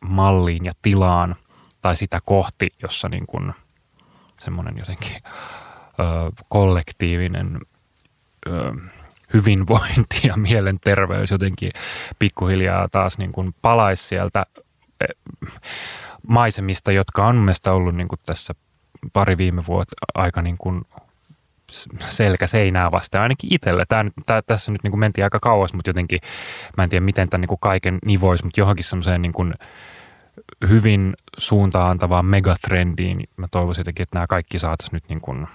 malliin 0.00 0.64
ja 0.64 0.72
tilaan 0.82 1.36
tai 1.82 1.96
sitä 1.96 2.20
kohti, 2.24 2.68
jossa 2.82 3.08
niin 3.08 3.26
kuin– 3.26 3.52
semmoinen 4.40 4.78
jotenkin 4.78 5.16
ö, 5.22 6.32
kollektiivinen 6.48 7.60
ö, 8.46 8.72
hyvinvointi 9.34 10.20
ja 10.22 10.36
mielenterveys 10.36 11.30
jotenkin 11.30 11.70
pikkuhiljaa 12.18 12.88
taas 12.88 13.18
niin 13.18 13.32
kuin 13.32 13.54
palaisi 13.62 14.04
sieltä 14.04 14.46
e, 15.00 15.04
maisemista, 16.28 16.92
jotka 16.92 17.26
on 17.26 17.36
mielestäni 17.36 17.76
ollut 17.76 17.94
niin 17.94 18.08
kuin 18.08 18.18
tässä 18.26 18.54
pari 19.12 19.38
viime 19.38 19.66
vuotta 19.66 19.94
aika 20.14 20.42
niin 20.42 20.58
kuin 20.58 20.82
selkä 22.00 22.46
seinää 22.46 22.90
vastaan, 22.90 23.22
ainakin 23.22 23.54
itselle. 23.54 23.84
Tämä, 23.88 24.10
tämä, 24.26 24.42
tässä 24.42 24.72
nyt 24.72 24.82
niin 24.82 24.90
kuin 24.90 25.00
mentiin 25.00 25.24
aika 25.24 25.38
kauas, 25.42 25.72
mutta 25.72 25.90
jotenkin 25.90 26.20
mä 26.76 26.84
en 26.84 26.90
tiedä, 26.90 27.04
miten 27.04 27.28
tämän 27.28 27.40
niin 27.40 27.48
kuin 27.48 27.60
kaiken 27.60 27.98
nivoisi, 28.04 28.44
mutta 28.44 28.60
johonkin 28.60 28.84
semmoiseen 28.84 29.22
niin 29.22 29.32
kuin– 29.32 29.54
hyvin 30.68 31.14
suuntaan 31.38 31.90
antavaan 31.90 32.26
megatrendiin. 32.26 33.28
Mä 33.36 33.48
toivoisin 33.50 33.80
jotenkin, 33.80 34.02
että 34.02 34.16
nämä 34.16 34.26
kaikki 34.26 34.58
saataisiin 34.58 34.94
nyt 34.94 35.08
niin 35.08 35.20
kuin, 35.20 35.46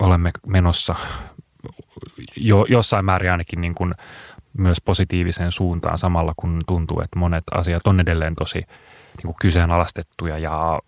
olemme 0.00 0.30
menossa 0.46 0.94
jo, 2.44 2.66
jossain 2.68 3.04
määrin 3.04 3.30
ainakin 3.30 3.60
niin 3.60 3.74
kuin 3.74 3.94
myös 4.58 4.80
positiiviseen 4.80 5.52
suuntaan 5.52 5.98
samalla, 5.98 6.32
kun 6.36 6.62
tuntuu, 6.66 7.00
että 7.00 7.18
monet 7.18 7.44
asiat 7.54 7.86
on 7.86 8.00
edelleen 8.00 8.34
tosi 8.34 8.58
niin 8.58 9.24
kuin 9.24 9.36
kyseenalaistettuja 9.40 10.38
ja 10.38 10.80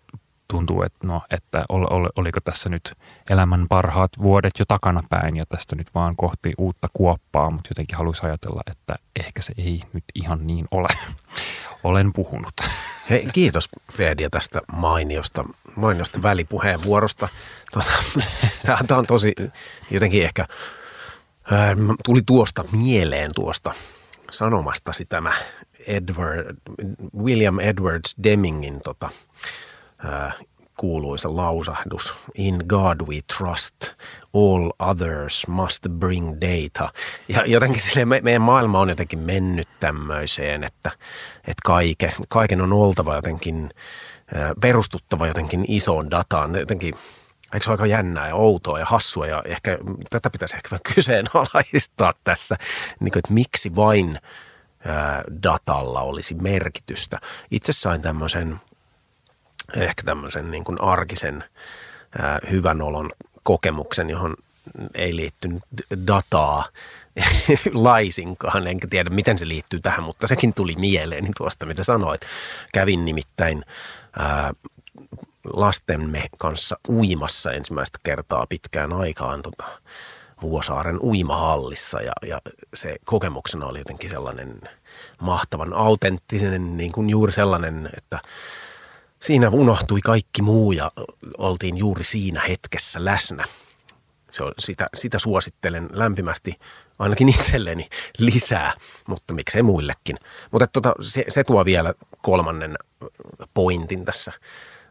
tuntuu, 0.47 0.81
että, 0.81 1.07
no, 1.07 1.21
että 1.31 1.65
ol, 1.69 1.85
ol, 1.89 2.09
oliko 2.15 2.39
tässä 2.41 2.69
nyt 2.69 2.93
elämän 3.29 3.65
parhaat 3.69 4.11
vuodet 4.21 4.53
jo 4.59 4.65
takana 4.67 5.01
päin 5.09 5.35
ja 5.37 5.45
tästä 5.45 5.75
nyt 5.75 5.87
vaan 5.95 6.15
kohti 6.15 6.53
uutta 6.57 6.87
kuoppaa, 6.93 7.49
mutta 7.49 7.69
jotenkin 7.71 7.97
haluaisin 7.97 8.25
ajatella, 8.25 8.61
että 8.71 8.95
ehkä 9.15 9.41
se 9.41 9.53
ei 9.57 9.81
nyt 9.93 10.03
ihan 10.15 10.47
niin 10.47 10.65
ole. 10.71 10.87
Olen 11.83 12.13
puhunut. 12.13 12.53
Hei, 13.09 13.27
kiitos 13.33 13.69
Fedia 13.93 14.29
tästä 14.29 14.61
mainiosta, 14.73 15.45
mainiosta 15.75 16.21
välipuheenvuorosta. 16.21 17.27
Tuota, 17.73 17.91
tämä 18.87 18.99
on 18.99 19.05
tosi 19.05 19.33
jotenkin 19.91 20.23
ehkä, 20.23 20.45
ää, 21.51 21.75
tuli 22.05 22.21
tuosta 22.25 22.65
mieleen 22.71 23.31
tuosta 23.35 23.73
sanomastasi 24.31 25.05
tämä 25.05 25.33
Edward, 25.87 26.57
William 27.23 27.59
Edwards 27.59 28.15
Demingin 28.23 28.81
tota, 28.81 29.09
ää, 30.05 30.33
kuuluisa 30.77 31.35
lausahdus 31.35 32.15
In 32.35 32.63
God 32.67 33.01
we 33.07 33.19
trust, 33.37 33.75
all 34.33 34.71
others 34.79 35.47
must 35.47 35.87
bring 35.89 36.37
data. 36.41 36.89
Ja 37.27 37.45
jotenkin 37.45 37.81
sille 37.81 38.05
me, 38.05 38.21
meidän 38.23 38.41
maailma 38.41 38.79
on 38.79 38.89
jotenkin 38.89 39.19
mennyt 39.19 39.67
tämmöiseen, 39.79 40.63
että, 40.63 40.91
että 41.37 41.61
kaiken, 41.65 42.11
kaiken 42.29 42.61
on 42.61 42.73
oltava 42.73 43.15
jotenkin, 43.15 43.69
perustuttava 44.61 45.27
jotenkin 45.27 45.65
isoon 45.67 46.11
dataan. 46.11 46.55
Jotenkin, 46.55 46.93
eikö 47.53 47.63
se 47.63 47.69
ole 47.69 47.73
aika 47.73 47.85
jännää 47.85 48.27
ja 48.27 48.35
outoa 48.35 48.79
ja 48.79 48.85
hassua 48.85 49.27
ja 49.27 49.43
ehkä 49.45 49.77
tätä 50.09 50.29
pitäisi 50.29 50.55
ehkä 50.55 50.69
vähän 50.71 50.81
kyseenalaistaa 50.95 52.13
tässä, 52.23 52.55
niin 52.99 53.11
kuin, 53.11 53.19
että 53.19 53.33
miksi 53.33 53.75
vain 53.75 54.19
datalla 55.43 56.01
olisi 56.01 56.35
merkitystä. 56.35 57.19
Itse 57.51 57.73
sain 57.73 58.01
tämmöisen 58.01 58.59
ehkä 59.75 60.03
tämmöisen 60.03 60.51
niin 60.51 60.63
kuin 60.63 60.81
arkisen 60.81 61.43
hyvän 62.51 62.81
olon 62.81 63.11
kokemuksen, 63.43 64.09
johon 64.09 64.35
ei 64.95 65.15
liittynyt 65.15 65.63
dataa 66.07 66.65
laisinkaan, 67.73 68.67
enkä 68.67 68.87
tiedä 68.89 69.09
miten 69.09 69.37
se 69.37 69.47
liittyy 69.47 69.79
tähän, 69.79 70.03
mutta 70.03 70.27
sekin 70.27 70.53
tuli 70.53 70.75
mieleeni 70.77 71.29
tuosta, 71.37 71.65
mitä 71.65 71.83
sanoit. 71.83 72.21
Kävin 72.73 73.05
nimittäin 73.05 73.65
ää, 74.19 74.53
lastemme 75.53 76.27
kanssa 76.37 76.79
uimassa 76.89 77.51
ensimmäistä 77.51 77.99
kertaa 78.03 78.45
pitkään 78.49 78.93
aikaan 78.93 79.41
tota, 79.41 79.65
Vuosaaren 80.41 80.99
uimahallissa 81.01 82.01
ja, 82.01 82.11
ja 82.27 82.41
se 82.73 82.95
kokemuksena 83.05 83.65
oli 83.65 83.79
jotenkin 83.79 84.09
sellainen 84.09 84.61
mahtavan 85.21 85.73
autenttinen, 85.73 86.77
niin 86.77 86.91
kuin 86.91 87.09
juuri 87.09 87.31
sellainen, 87.31 87.89
että– 87.97 88.19
siinä 89.19 89.49
unohtui 89.49 90.01
kaikki 90.01 90.41
muu 90.41 90.71
ja 90.71 90.91
oltiin 91.37 91.77
juuri 91.77 92.03
siinä 92.03 92.41
hetkessä 92.49 93.05
läsnä. 93.05 93.45
Se 94.31 94.43
on, 94.43 94.53
sitä, 94.59 94.87
sitä 94.95 95.19
suosittelen 95.19 95.89
lämpimästi 95.91 96.53
ainakin 96.99 97.29
itselleni 97.29 97.89
lisää, 98.17 98.73
mutta 99.07 99.33
miksei 99.33 99.63
muillekin. 99.63 100.17
Mutta 100.51 100.67
tota, 100.67 100.93
se, 101.01 101.25
se 101.29 101.43
tuo 101.43 101.65
vielä 101.65 101.93
kolmannen 102.21 102.75
pointin 103.53 104.05
tässä 104.05 104.31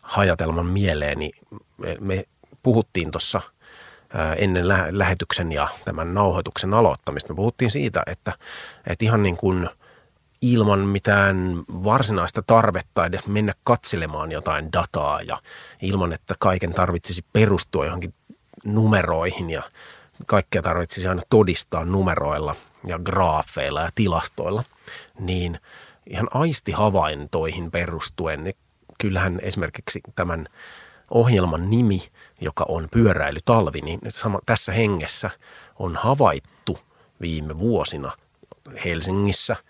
hajatelman 0.07 0.67
mieleeni. 0.67 1.33
Me, 1.77 1.97
me 2.01 2.25
puhuttiin 2.63 3.11
tuossa 3.11 3.41
ennen 4.37 4.69
lähetyksen 4.91 5.53
ja 5.53 5.69
tämän 5.85 6.15
nauhoituksen 6.15 6.75
aloittamista. 6.75 7.33
Me 7.33 7.37
puhuttiin 7.37 7.71
siitä, 7.71 8.03
että, 8.07 8.33
että 8.87 9.05
ihan 9.05 9.23
niin 9.23 9.37
kuin– 9.37 9.69
ilman 10.41 10.81
mitään 10.81 11.65
varsinaista 11.69 12.43
tarvetta 12.47 13.07
edes 13.07 13.27
mennä 13.27 13.53
katselemaan 13.65 14.33
jotain 14.33 14.73
dataa 14.73 15.23
ja 15.23 15.39
ilman, 15.83 16.13
että 16.13 16.35
kaiken 16.39 16.75
tarvitsisi 16.75 17.25
perustua 17.33 17.85
johonkin 17.85 18.15
numeroihin 18.65 19.51
ja 19.51 19.63
kaikkea 20.27 20.63
tarvitsisi 20.63 21.09
aina 21.09 21.23
todistaa 21.31 21.85
numeroilla 21.85 22.57
ja 22.87 22.99
graafeilla 22.99 23.81
ja 23.81 23.91
tilastoilla, 23.95 24.65
niin 25.21 25.61
ihan 26.11 26.29
aistihavaintoihin 26.35 27.71
perustuen, 27.71 28.45
niin 28.45 28.57
kyllähän 28.99 29.39
esimerkiksi 29.43 30.01
tämän 30.15 30.49
ohjelman 31.11 31.71
nimi, 31.71 32.09
joka 32.41 32.65
on 32.69 32.89
pyöräilytalvi, 32.91 33.81
niin 33.81 34.01
sama, 34.09 34.39
tässä 34.47 34.73
hengessä 34.73 35.31
on 35.79 35.97
havaittu 35.97 36.79
viime 37.21 37.59
vuosina 37.59 38.13
Helsingissä– 38.85 39.57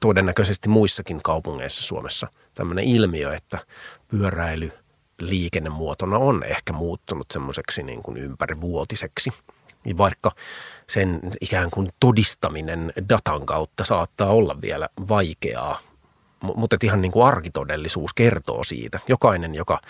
todennäköisesti 0.00 0.68
muissakin 0.68 1.20
kaupungeissa 1.22 1.82
Suomessa 1.82 2.28
tämmöinen 2.54 2.84
ilmiö, 2.84 3.34
että 3.34 3.58
pyöräily 4.08 4.72
liikennemuotona 5.20 6.18
on 6.18 6.44
ehkä 6.44 6.72
muuttunut 6.72 7.26
semmoiseksi 7.30 7.82
niin 7.82 8.02
kuin 8.02 8.16
ympärivuotiseksi. 8.16 9.30
Vaikka 9.98 10.30
sen 10.88 11.20
ikään 11.40 11.70
kuin 11.70 11.92
todistaminen 12.00 12.92
datan 13.08 13.46
kautta 13.46 13.84
saattaa 13.84 14.30
olla 14.30 14.60
vielä 14.60 14.88
vaikeaa, 15.08 15.78
mutta 16.42 16.76
ihan 16.82 17.00
niin 17.00 17.12
kuin 17.12 17.26
arkitodellisuus 17.26 18.14
kertoo 18.14 18.64
siitä. 18.64 18.98
Jokainen, 19.08 19.54
joka 19.54 19.80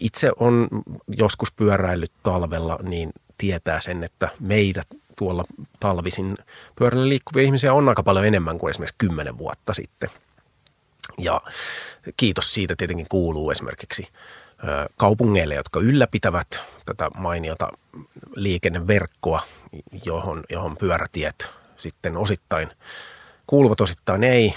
itse 0.00 0.30
on 0.36 0.68
joskus 1.08 1.52
pyöräillyt 1.52 2.12
talvella, 2.22 2.78
niin 2.82 3.10
tietää 3.38 3.80
sen, 3.80 4.04
että 4.04 4.28
meitä 4.40 4.82
tuolla 5.18 5.44
talvisin 5.80 6.36
pyörällä 6.78 7.08
liikkuvia 7.08 7.42
ihmisiä 7.42 7.72
on 7.72 7.88
aika 7.88 8.02
paljon 8.02 8.26
enemmän 8.26 8.58
kuin 8.58 8.70
esimerkiksi 8.70 8.94
kymmenen 8.98 9.38
vuotta 9.38 9.74
sitten. 9.74 10.10
Ja 11.18 11.40
kiitos 12.16 12.54
siitä 12.54 12.74
tietenkin 12.76 13.06
kuuluu 13.08 13.50
esimerkiksi 13.50 14.08
kaupungeille, 14.96 15.54
jotka 15.54 15.80
ylläpitävät 15.80 16.62
tätä 16.86 17.10
mainiota 17.16 17.68
liikenneverkkoa, 18.36 19.42
johon, 20.04 20.44
johon 20.50 20.76
pyörätiet 20.76 21.50
sitten 21.76 22.16
osittain 22.16 22.70
kuuluvat, 23.46 23.80
osittain 23.80 24.24
ei 24.24 24.54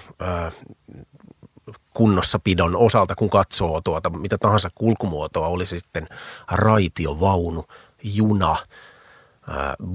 kunnossapidon 2.00 2.76
osalta, 2.76 3.16
kun 3.16 3.30
katsoo 3.30 3.82
tuota 3.82 4.10
mitä 4.10 4.38
tahansa 4.38 4.70
kulkumuotoa, 4.76 5.47
oli 5.47 5.66
sitten 5.66 6.08
raitio, 6.52 7.20
vaunu, 7.20 7.66
juna, 8.04 8.56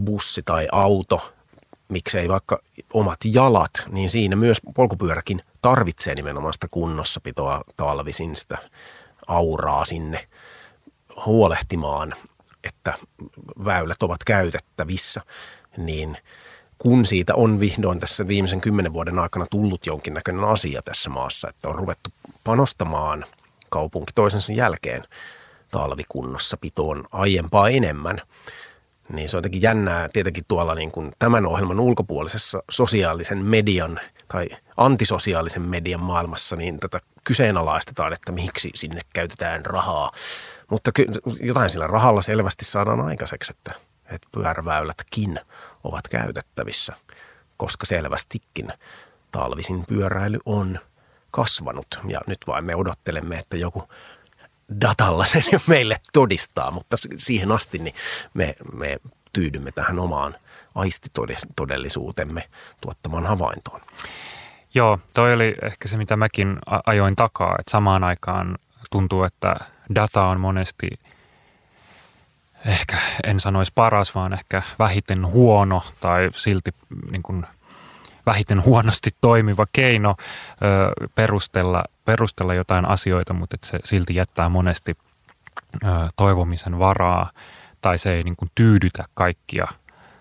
bussi 0.05 0.43
tai 0.43 0.69
auto, 0.73 1.33
miksei 1.89 2.29
vaikka 2.29 2.59
omat 2.93 3.19
jalat, 3.25 3.71
niin 3.89 4.11
siinä 4.11 4.37
myös 4.37 4.61
polkupyöräkin 4.75 5.41
tarvitsee 5.63 6.15
nimenomaan 6.15 6.55
sitä 6.55 6.67
kunnossapitoa 6.71 7.65
talvisin, 7.77 8.37
sitä 8.37 8.59
auraa 9.27 9.85
sinne 9.85 10.29
huolehtimaan, 11.27 12.13
että 12.65 12.95
väylät 13.65 14.03
ovat 14.03 14.25
käytettävissä, 14.25 15.21
niin 15.77 16.17
kun 16.85 17.07
siitä 17.07 17.35
on 17.35 17.61
vihdoin 17.61 18.01
tässä 18.01 18.28
viimeisen 18.28 18.61
kymmenen 18.61 18.93
vuoden 18.93 19.18
aikana 19.18 19.47
tullut 19.51 19.87
jonkinnäköinen 19.87 20.45
asia 20.45 20.82
tässä 20.82 21.11
maassa, 21.11 21.49
että 21.49 21.68
on 21.68 21.74
ruvettu 21.74 22.11
panostamaan 22.45 23.24
kaupunki 23.68 24.12
toisensa 24.14 24.53
jälkeen 24.53 25.05
talvikunnossa 25.70 26.57
pitoon 26.57 27.05
aiempaa 27.12 27.68
enemmän, 27.68 28.20
niin 29.12 29.28
se 29.28 29.37
on 29.37 29.39
jotenkin 29.39 29.62
jännää 29.62 30.09
tietenkin 30.12 30.45
tuolla 30.49 30.74
niin 30.74 30.91
kuin 30.91 31.12
tämän 31.18 31.47
ohjelman 31.47 31.80
ulkopuolisessa 31.80 32.62
sosiaalisen 32.70 33.45
median 33.45 34.01
tai 34.28 34.49
antisosiaalisen 34.76 35.62
median 35.62 36.03
maailmassa, 36.03 36.57
niin 36.57 36.80
tätä 36.80 37.01
kyseenalaistetaan, 37.24 38.12
että 38.12 38.32
miksi 38.32 38.70
sinne 38.74 39.01
käytetään 39.14 39.66
rahaa. 39.66 40.12
Mutta 40.70 40.93
ky- 40.93 41.07
jotain 41.41 41.70
sillä 41.70 41.87
rahalla 41.87 42.22
selvästi 42.22 42.64
saadaan 42.64 43.01
aikaiseksi, 43.01 43.53
että, 43.53 43.80
että 44.07 44.28
pyöräväylätkin 44.32 45.41
ovat 45.85 46.09
käytettävissä, 46.09 46.93
koska 47.57 47.87
selvästikin 47.87 48.72
talvisin 49.32 49.87
pyöräily 49.87 50.39
on 50.47 50.78
kasvanut. 51.30 52.01
Ja 52.09 52.20
nyt 52.26 52.39
vain 52.47 52.64
me 52.64 52.76
odottelemme, 52.76 53.37
että 53.37 53.57
joku 53.57 53.89
datalla 54.80 55.24
sen 55.24 55.43
jo 55.53 55.59
meille 55.66 55.97
todistaa, 56.12 56.70
mutta 56.70 56.97
siihen 57.16 57.53
asti 57.53 57.78
niin 57.78 57.95
me, 58.35 58.55
me 58.72 58.97
tyydymme 59.32 59.72
tähän 59.72 59.99
omaan 59.99 60.35
aistitodellisuutemme 60.74 62.49
tuottamaan 62.80 63.26
havaintoon. 63.26 63.80
Joo, 64.74 64.99
toi 65.14 65.32
oli 65.32 65.55
ehkä 65.62 65.89
se, 65.89 65.97
mitä 65.97 66.16
mäkin 66.16 66.59
ajoin 66.87 67.16
takaa, 67.16 67.57
että 67.59 67.70
samaan 67.70 68.05
aikaan 68.05 68.59
tuntuu, 68.91 69.24
että 69.24 69.57
data 69.95 70.24
on 70.24 70.41
monesti 70.41 70.89
ehkä, 72.67 72.97
en 73.25 73.41
sanoisi 73.41 73.73
paras, 73.75 74.15
vaan 74.15 74.33
ehkä 74.33 74.62
vähiten 74.79 75.27
huono 75.27 75.83
tai 76.01 76.31
silti 76.35 76.71
niin 77.11 77.23
kuin 77.23 77.47
vähiten 78.27 78.65
huonosti 78.65 79.11
toimiva 79.21 79.67
keino 79.73 80.17
ö, 80.19 81.09
perustella, 81.15 81.85
perustella 82.05 82.55
jotain 82.55 82.85
asioita, 82.85 83.33
mutta 83.33 83.57
se 83.65 83.79
silti 83.85 84.15
jättää 84.15 84.49
monesti 84.49 84.97
ö, 85.85 85.89
toivomisen 86.17 86.79
varaa 86.79 87.31
tai 87.81 87.99
se 87.99 88.12
ei 88.12 88.23
niin 88.23 88.37
kuin 88.37 88.51
tyydytä 88.55 89.05
kaikkia 89.15 89.67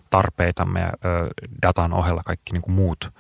tarpeitamme 0.10 0.80
ja 0.80 0.88
ö, 1.06 1.30
datan 1.62 1.94
ohella 1.94 2.22
kaikki 2.26 2.54
niin 2.54 2.62
kuin 2.62 2.76
muut 2.76 3.14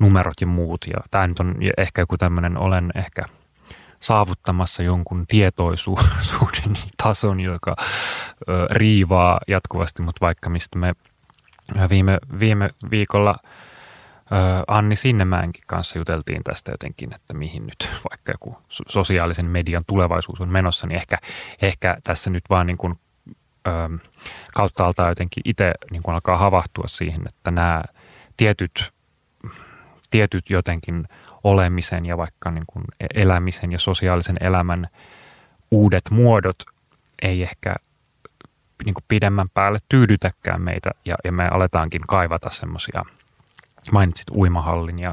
numerot 0.00 0.40
ja 0.40 0.46
muut. 0.46 0.86
Ja 0.86 1.00
tämä 1.10 1.26
nyt 1.26 1.40
on 1.40 1.54
ehkä 1.76 2.02
joku 2.02 2.18
tämmöinen, 2.18 2.58
olen 2.58 2.90
ehkä 2.94 3.22
saavuttamassa 4.04 4.82
jonkun 4.82 5.24
tietoisuuden 5.28 6.76
tason, 7.02 7.40
joka 7.40 7.76
riivaa 8.70 9.40
jatkuvasti, 9.48 10.02
mutta 10.02 10.20
vaikka 10.20 10.50
mistä 10.50 10.78
me 10.78 10.94
viime, 11.90 12.18
viime 12.40 12.70
viikolla– 12.90 13.36
Anni 14.66 14.96
Sinnemäenkin 14.96 15.64
kanssa 15.66 15.98
juteltiin 15.98 16.44
tästä 16.44 16.72
jotenkin, 16.72 17.14
että 17.14 17.34
mihin 17.34 17.66
nyt 17.66 17.90
vaikka 18.10 18.32
joku 18.32 18.58
sosiaalisen 18.68 19.46
median 19.46 19.84
tulevaisuus 19.86 20.40
on 20.40 20.48
menossa, 20.48 20.86
niin 20.86 20.96
ehkä, 20.96 21.18
ehkä 21.62 21.96
tässä 22.04 22.30
nyt 22.30 22.44
vaan 22.50 22.66
niin 22.66 22.76
kuin, 22.76 22.94
kautta 24.54 24.86
altaa 24.86 25.08
jotenkin 25.08 25.40
itse 25.44 25.72
niin 25.90 26.02
kuin 26.02 26.14
alkaa 26.14 26.36
havahtua 26.36 26.84
siihen, 26.88 27.22
että 27.28 27.50
nämä 27.50 27.84
tietyt, 28.36 28.92
tietyt 30.10 30.50
jotenkin 30.50 31.08
olemisen 31.44 32.06
ja 32.06 32.18
vaikka 32.18 32.50
niin 32.50 32.64
kuin 32.66 32.84
e-, 33.00 33.22
elämisen 33.22 33.72
ja 33.72 33.78
sosiaalisen 33.78 34.36
elämän 34.40 34.86
uudet 35.70 36.10
muodot 36.10 36.56
ei 37.22 37.42
ehkä 37.42 37.74
niin 38.84 38.94
kuin 38.94 39.04
pidemmän 39.08 39.48
päälle 39.54 39.78
tyydytäkään 39.88 40.62
meitä 40.62 40.90
ja, 41.04 41.16
ja 41.24 41.32
me 41.32 41.48
aletaankin 41.48 42.02
kaivata 42.06 42.50
semmoisia– 42.50 43.02
mainitsit 43.92 44.30
uimahallin 44.30 44.98
ja 44.98 45.12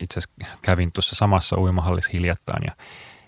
itse 0.00 0.20
asiassa 0.20 0.58
kävin 0.62 0.92
tuossa 0.92 1.14
samassa 1.14 1.56
uimahallissa 1.58 2.10
hiljattain 2.12 2.62
ja 2.66 2.72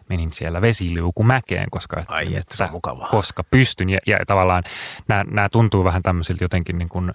menin 0.08 0.32
siellä 0.32 0.60
vesiliukumäkeen, 0.60 1.70
koska, 1.70 2.04
Ai, 2.08 2.26
että, 2.26 2.64
että 2.64 2.68
koska 3.10 3.44
pystyn. 3.44 3.90
Ja, 3.90 3.98
ja 4.06 4.18
tavallaan 4.26 4.62
nämä, 5.08 5.24
nämä 5.30 5.48
tuntuu 5.48 5.84
vähän 5.84 6.02
tämmöisiltä 6.02 6.44
jotenkin 6.44 6.78
niin 6.78 6.88
kuin, 6.88 7.12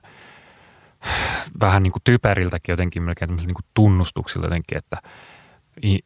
vähän 1.59 1.83
niin 1.83 1.91
kuin 1.91 2.03
typeriltäkin 2.03 2.73
jotenkin 2.73 3.03
melkein 3.03 3.35
niin 3.35 3.53
kuin 3.53 3.65
tunnustuksilta 3.73 4.45
jotenkin, 4.45 4.77
että– 4.77 4.97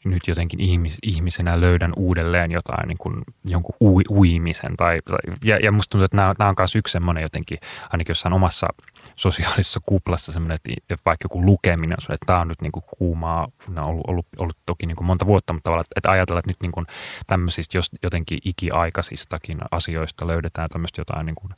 nyt 0.06 0.28
jotenkin 0.28 0.60
ihmis, 0.60 0.98
ihmisenä 1.04 1.62
löydän 1.62 1.94
uudelleen 1.96 2.52
jotain 2.52 2.88
niin 2.88 2.98
kuin 2.98 3.16
jonkun 3.46 3.76
ui, 3.82 4.02
uimisen. 4.10 4.78
Tai, 4.78 5.00
ja, 5.44 5.58
ja 5.58 5.72
musta 5.72 5.92
tuntuu, 5.92 6.06
että 6.06 6.18
nämä, 6.18 6.34
nämä 6.40 6.50
on 6.50 6.56
myös 6.60 6.76
yksi 6.76 6.92
semmoinen 6.92 7.22
jotenkin, 7.22 7.58
ainakin 7.90 8.12
jossain 8.12 8.34
omassa 8.34 8.68
sosiaalisessa 9.16 9.80
kuplassa 9.86 10.32
semmoinen, 10.32 10.56
että 10.56 10.96
vaikka 11.06 11.26
joku 11.26 11.46
lukeminen 11.46 11.98
on 12.10 12.14
että 12.14 12.26
tämä 12.26 12.40
on 12.40 12.48
nyt 12.48 12.62
niin 12.62 12.72
kuin 12.72 12.84
kuumaa, 12.98 13.48
on 13.68 13.78
ollut, 13.84 14.04
ollut, 14.08 14.28
ollut 14.38 14.58
toki 14.66 14.86
niin 14.86 14.96
kuin 14.96 15.08
monta 15.08 15.26
vuotta, 15.26 15.54
mutta 15.54 15.64
tavallaan, 15.64 15.86
että 15.96 16.12
ajatella, 16.12 16.40
että 16.40 16.50
nyt 16.50 16.62
niin 16.62 16.72
kuin 16.72 16.86
tämmöisistä 17.28 17.78
jos 17.78 17.90
jotenkin 18.04 18.40
ikiaikaisistakin 18.46 19.58
asioista 19.72 20.28
löydetään 20.28 20.70
tämmöistä 20.70 21.02
jotain 21.02 21.26
niin 21.26 21.36
kuin 21.36 21.54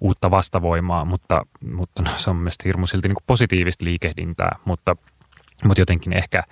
uutta 0.00 0.30
vastavoimaa, 0.30 1.04
mutta, 1.04 1.46
mutta 1.72 2.02
no, 2.02 2.10
se 2.16 2.30
on 2.30 2.36
mielestäni 2.36 2.68
hirmu 2.68 2.86
silti 2.86 3.08
niin 3.08 3.16
positiivista 3.26 3.84
liikehdintää, 3.84 4.58
mutta, 4.64 4.96
mutta 5.66 5.80
jotenkin 5.80 6.12
ehkä 6.12 6.42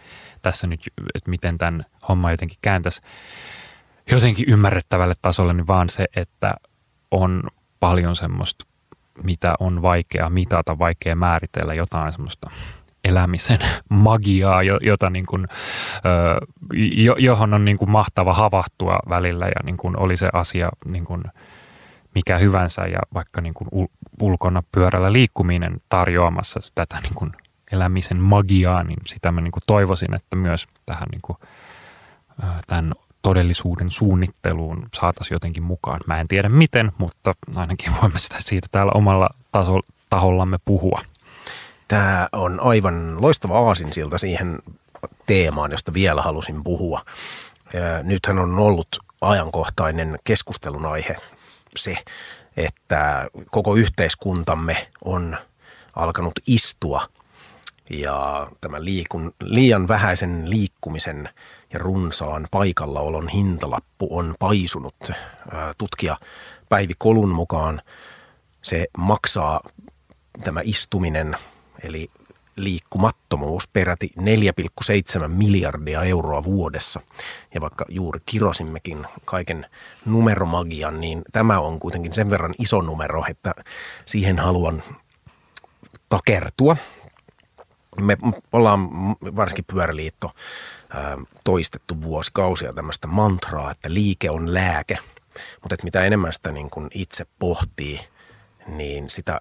tässä 0.43 0.67
nyt, 0.67 0.81
että 1.15 1.31
miten 1.31 1.59
tämän 1.59 1.85
homma 2.09 2.31
jotenkin 2.31 2.59
kääntäisi 2.63 3.03
jotenkin 4.11 4.45
ymmärrettävälle 4.49 5.15
tasolle, 5.23 5.55
niin 5.55 5.67
vaan 5.67 5.89
se, 5.89 6.07
että 6.17 6.55
on 7.11 7.43
paljon 7.81 8.17
semmoista, 8.17 8.67
mitä 9.23 9.55
on 9.61 9.83
vaikea 9.83 10.31
mitata, 10.31 10.79
vaikea 10.79 11.17
määritellä 11.17 11.75
jotain 11.75 12.13
semmoista 12.13 12.51
elämisen 13.05 13.59
magiaa, 13.89 14.63
jota 14.63 15.11
niin 15.11 15.27
kuin, 15.27 15.49
johon 17.19 17.55
on 17.55 17.65
niin 17.65 17.79
kuin 17.79 17.91
mahtava 17.91 18.33
havahtua 18.33 18.99
välillä 19.09 19.47
ja 19.47 19.61
niin 19.65 19.77
kuin 19.77 19.99
oli 19.99 20.17
se 20.17 20.31
asia 20.33 20.69
niin 20.85 21.05
kuin 21.05 21.23
mikä 22.15 22.39
hyvänsä 22.39 22.83
ja 22.83 22.99
vaikka 23.15 23.41
niin 23.41 23.55
kuin 23.55 23.89
ulkona 24.21 24.63
pyörällä 24.73 25.13
liikkuminen 25.13 25.81
tarjoamassa 25.89 26.61
tätä 26.75 27.01
niin 27.03 27.15
kuin 27.15 27.33
elämisen 27.73 28.21
magiaa, 28.21 28.85
niin 28.85 28.99
sitä 29.07 29.33
mä 29.33 29.41
niin 29.41 29.53
kuin 29.53 29.63
toivoisin, 29.67 30.15
että 30.15 30.37
myös 30.37 30.67
tähän 30.87 31.09
niin 31.13 31.23
kuin, 31.23 31.39
tämän 32.67 32.95
todellisuuden 33.23 33.91
suunnitteluun 33.91 34.87
saataisiin 34.95 35.35
jotenkin 35.35 35.63
mukaan. 35.63 36.01
Mä 36.07 36.21
en 36.21 36.29
tiedä 36.29 36.49
miten, 36.49 36.93
mutta 36.99 37.35
ainakin 37.57 37.93
voimme 38.03 38.19
sitä 38.19 38.37
siitä 38.41 38.69
täällä 38.73 38.93
omalla 38.95 39.31
taso, 39.53 39.81
tahollamme 40.11 40.59
puhua. 40.65 41.01
Tämä 41.89 42.29
on 42.33 42.61
aivan 42.61 43.23
loistava 43.23 43.59
aasinsilta 43.59 44.19
siihen 44.19 44.59
teemaan, 45.27 45.71
josta 45.71 45.93
vielä 45.93 46.23
halusin 46.23 46.65
puhua. 46.65 47.05
Nythän 48.03 48.39
on 48.39 48.59
ollut 48.59 48.89
ajankohtainen 49.21 50.19
keskustelun 50.25 50.87
aihe 50.87 51.17
se, 51.77 51.97
että 52.57 53.29
koko 53.51 53.75
yhteiskuntamme 53.75 54.89
on 55.05 55.37
alkanut 55.97 56.35
istua 56.47 57.09
Ja 57.91 58.49
tämä 58.61 58.85
liikun, 58.85 59.35
liian 59.41 59.89
vähäisen 59.89 60.51
liikkumisen 60.51 61.29
ja 61.73 61.79
runsaan 61.79 62.49
paikallaolon 62.51 63.29
hintalappu 63.29 64.19
on 64.19 64.35
paisunut. 64.39 64.95
Tutkija 65.79 66.17
Päivi 66.69 66.95
Kolun 66.99 67.29
mukaan 67.29 67.83
se 68.63 68.87
maksaa 68.99 69.61
tämä 70.45 70.61
istuminen, 70.65 71.37
eli 71.83 72.11
liikkumattomuus 72.57 73.69
peräti 73.69 74.11
4,7 74.19 75.29
miljardia 75.29 76.03
euroa 76.03 76.45
vuodessa. 76.45 77.01
Ja 77.55 77.61
vaikka 77.61 77.85
juuri 77.89 78.21
kirosimmekin 78.27 79.07
kaiken 79.25 79.67
numeromagian, 80.05 81.01
niin 81.01 81.23
tämä 81.33 81.61
on 81.61 81.79
kuitenkin 81.79 82.15
sen 82.15 82.31
verran 82.31 82.55
iso 82.59 82.81
numero, 82.81 83.25
että 83.29 83.55
siihen 84.07 84.39
haluan 84.39 84.83
takertua. 86.09 86.77
Me 88.01 88.17
ollaan 88.53 88.89
varsinkin 89.37 89.65
pyöräliitto 89.65 90.31
toistettu 91.45 92.03
vuosikausia 92.03 92.73
tämmöistä 92.73 93.07
mantraa, 93.07 93.71
että 93.71 93.95
liike 93.95 94.31
on 94.31 94.55
lääke. 94.55 94.99
Mutta 95.63 95.77
mitä 95.83 96.05
enemmän 96.05 96.33
sitä 96.33 96.53
niin 96.53 96.71
kun 96.71 96.89
itse 96.95 97.27
pohtii, 97.39 98.01
niin 98.67 99.11
sitä 99.11 99.41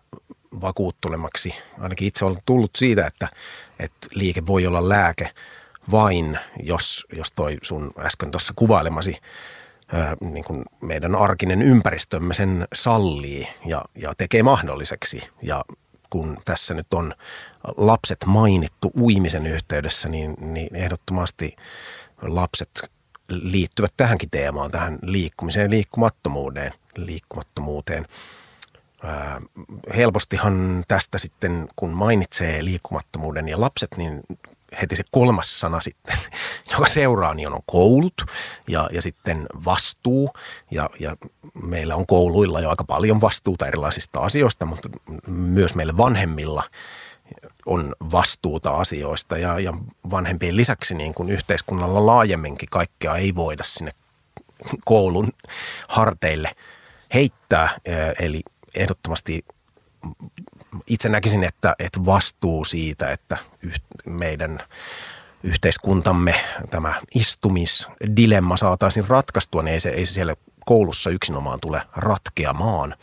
vakuuttelemaksi. 0.62 1.56
Ainakin 1.80 2.08
itse 2.08 2.26
olen 2.26 2.42
tullut 2.46 2.72
siitä, 2.76 3.08
että, 3.08 3.30
että 3.80 4.08
liike 4.14 4.46
voi 4.46 4.68
olla 4.68 4.90
lääke 4.90 5.32
vain, 5.92 6.40
jos, 6.64 7.06
jos 7.14 7.32
toi 7.32 7.58
sun 7.62 7.92
äsken 8.00 8.32
tuossa 8.32 8.54
kuvailemasi 8.56 9.18
ää, 9.94 10.16
niin 10.22 10.44
kuin 10.44 10.66
meidän 10.82 11.16
arkinen 11.16 11.62
ympäristömme 11.62 12.34
sen 12.34 12.68
sallii 12.74 13.48
ja, 13.66 13.86
ja 13.96 14.14
tekee 14.18 14.44
mahdolliseksi. 14.44 15.22
Ja 15.42 15.66
kun 16.10 16.38
tässä 16.46 16.74
nyt 16.74 16.94
on 16.94 17.14
lapset 17.78 18.26
mainittu 18.26 18.92
uimisen 19.02 19.48
yhteydessä, 19.48 20.10
niin, 20.10 20.36
niin 20.40 20.76
ehdottomasti 20.76 21.56
lapset 22.22 22.92
liittyvät 23.28 23.94
tähänkin 23.98 24.30
teemaan, 24.30 24.72
tähän 24.72 25.00
liikkumiseen 25.02 25.64
ja 25.64 25.70
liikkumattomuuteen. 26.96 28.06
Helpostihan 29.96 30.84
tästä 30.88 31.18
sitten, 31.18 31.70
kun 31.76 31.90
mainitsee 31.90 32.66
liikkumattomuuden 32.66 33.48
ja 33.48 33.62
lapset, 33.62 33.90
niin 33.98 34.22
heti 34.82 34.96
se 34.96 35.04
kolmas 35.12 35.60
sana 35.60 35.82
sitten, 35.82 36.18
joka 36.72 36.86
seuraa, 36.86 37.34
niin 37.34 37.54
on 37.54 37.62
koulut 37.66 38.26
ja, 38.68 38.90
ja 38.94 39.02
sitten 39.02 39.46
vastuu. 39.66 40.30
Ja, 40.72 40.90
ja 41.00 41.18
meillä 41.64 41.96
on 41.96 42.08
kouluilla 42.08 42.62
jo 42.62 42.70
aika 42.70 42.84
paljon 42.84 43.22
vastuuta 43.22 43.68
erilaisista 43.68 44.20
asioista, 44.20 44.66
mutta 44.66 44.90
myös 45.28 45.76
meillä 45.76 45.98
vanhemmilla 45.98 46.64
on 47.66 47.96
vastuuta 48.12 48.72
asioista 48.72 49.38
ja, 49.38 49.60
ja 49.60 49.74
vanhempien 50.12 50.58
lisäksi 50.58 50.96
niin 50.96 51.14
kuin 51.14 51.30
yhteiskunnalla 51.30 52.06
laajemminkin 52.06 52.70
kaikkea 52.70 53.16
ei 53.16 53.36
voida 53.36 53.64
sinne 53.64 53.92
koulun 54.86 55.28
harteille 55.88 56.52
heittää. 57.14 57.70
Eli 58.20 58.42
ehdottomasti 58.76 59.46
itse 60.88 61.10
näkisin, 61.10 61.44
että, 61.44 61.76
että 61.80 62.06
vastuu 62.06 62.66
siitä, 62.66 63.12
että 63.12 63.38
meidän 64.06 64.60
yhteiskuntamme 65.44 66.36
tämä 66.70 67.02
istumisdilemma 67.16 68.58
saataisiin 68.58 69.08
ratkaistua, 69.08 69.64
niin 69.64 69.74
ei 69.74 69.80
se, 69.80 69.90
ei 69.90 70.06
se 70.06 70.14
siellä 70.14 70.36
koulussa 70.66 71.10
yksinomaan 71.10 71.60
tule 71.60 71.82
ratkeamaan, 71.96 72.96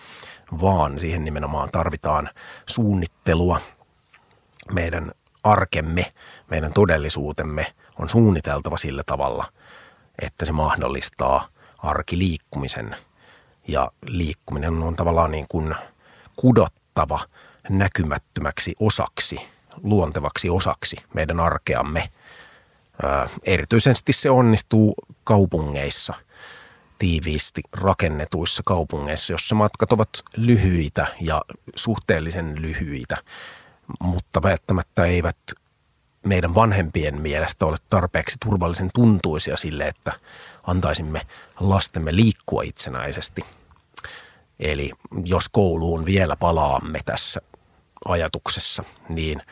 vaan 0.61 0.99
siihen 0.99 1.25
nimenomaan 1.25 1.69
tarvitaan 1.73 2.31
suunnittelua. 2.67 3.61
Meidän 4.73 5.13
arkemme, 5.45 6.13
meidän 6.51 6.73
todellisuutemme 6.73 7.75
on 7.99 8.09
suunniteltava 8.09 8.77
sillä 8.77 9.03
tavalla, 9.07 9.53
että 10.23 10.45
se 10.45 10.53
mahdollistaa 10.53 11.49
arkiliikkumisen– 11.79 12.97
ja 13.69 13.93
liikkuminen 14.07 14.83
on 14.83 14.97
tavallaan 14.97 15.31
niin 15.31 15.47
kuin 15.49 15.75
kudottava 16.37 17.21
näkymättömäksi 17.69 18.75
osaksi, 18.81 19.41
luontevaksi 19.83 20.51
osaksi 20.51 20.97
meidän 21.15 21.41
arkeamme. 21.41 22.11
erityisesti 23.43 24.13
se 24.13 24.31
onnistuu 24.31 24.95
kaupungeissa, 25.25 26.15
tiiviisti 26.99 27.63
rakennetuissa 27.73 28.63
kaupungeissa, 28.67 29.33
jossa 29.33 29.55
matkat 29.55 29.93
ovat 29.93 30.09
lyhyitä 30.37 31.07
ja 31.21 31.43
suhteellisen 31.77 32.63
lyhyitä, 32.63 33.17
mutta 34.01 34.43
välttämättä 34.43 35.05
eivät 35.05 35.37
meidän 36.25 36.55
vanhempien 36.55 37.21
mielestä 37.21 37.67
ole 37.67 37.77
tarpeeksi 37.91 38.37
turvallisen 38.45 38.91
tuntuisia 38.95 39.57
sille, 39.57 39.89
että 39.89 40.13
antaisimme 40.69 41.27
lastemme 41.61 42.17
liikkua 42.17 42.63
itsenäisesti. 42.63 43.45
Eli 44.61 44.93
jos 45.25 45.49
kouluun 45.49 46.05
vielä 46.05 46.37
palaamme 46.37 47.01
tässä 47.05 47.41
ajatuksessa, 48.05 48.85
niin 49.09 49.43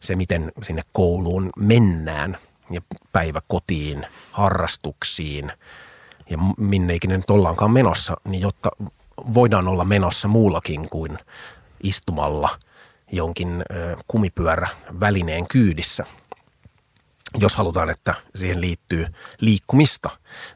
se 0.00 0.16
miten 0.16 0.52
sinne 0.62 0.82
kouluun 0.92 1.50
mennään 1.56 2.36
ja 2.70 2.80
päiväkotiin, 3.12 4.06
harrastuksiin 4.32 5.52
ja 6.30 6.38
minne 6.58 6.94
ikinä 6.94 7.16
nyt 7.16 7.30
ollaankaan 7.30 7.70
menossa, 7.70 8.16
niin 8.24 8.40
jotta 8.40 8.70
voidaan 9.34 9.68
olla 9.68 9.84
menossa 9.84 10.28
muullakin 10.28 10.88
kuin 10.88 11.18
istumalla 11.82 12.48
jonkin 13.12 13.64
kumipyörä 14.08 14.68
välineen 15.00 15.48
kyydissä– 15.48 16.04
jos 17.38 17.56
halutaan, 17.56 17.90
että 17.90 18.14
siihen 18.34 18.60
liittyy 18.60 19.06
liikkumista, 19.40 20.10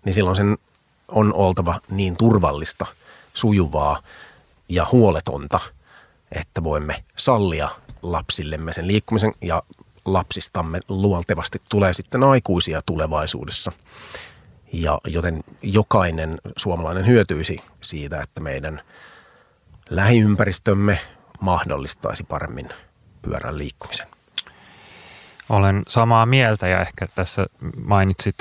niin 0.05 0.15
silloin 0.15 0.37
sen 0.37 0.59
on 1.09 1.35
oltava 1.35 1.81
niin 1.91 2.17
turvallista, 2.17 2.87
sujuvaa 3.35 4.03
ja 4.69 4.87
huoletonta, 4.93 5.61
että 6.33 6.65
voimme 6.65 7.05
sallia 7.17 7.69
lapsillemme 8.03 8.73
sen 8.73 8.87
liikkumisen 8.87 9.35
ja 9.41 9.63
lapsistamme 10.05 10.81
luontevasti 10.89 11.63
tulee 11.69 11.95
sitten 11.95 12.23
aikuisia 12.23 12.81
tulevaisuudessa. 12.87 13.73
Ja 14.73 15.01
joten 15.07 15.45
jokainen 15.63 16.41
suomalainen 16.57 17.07
hyötyisi 17.07 17.61
siitä, 17.81 18.21
että 18.21 18.41
meidän 18.41 18.83
lähiympäristömme 19.91 20.99
mahdollistaisi 21.41 22.25
paremmin 22.25 22.69
pyörän 23.23 23.59
liikkumisen. 23.59 24.09
Olen 25.51 25.83
samaa 25.89 26.27
mieltä 26.27 26.69
ja 26.69 26.81
ehkä 26.81 27.07
tässä 27.15 27.47
mainitsit 27.85 28.35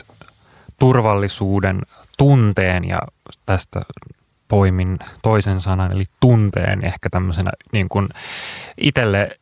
turvallisuuden 0.80 1.82
tunteen 2.18 2.88
ja 2.88 3.00
tästä 3.46 3.82
poimin 4.48 5.00
toisen 5.22 5.60
sanan 5.60 5.92
eli 5.92 6.04
tunteen 6.20 6.86
ehkä 6.86 7.10
tämmöisenä 7.10 7.52
niin 7.72 7.90
kuin 7.90 8.10
itselle 8.78 9.40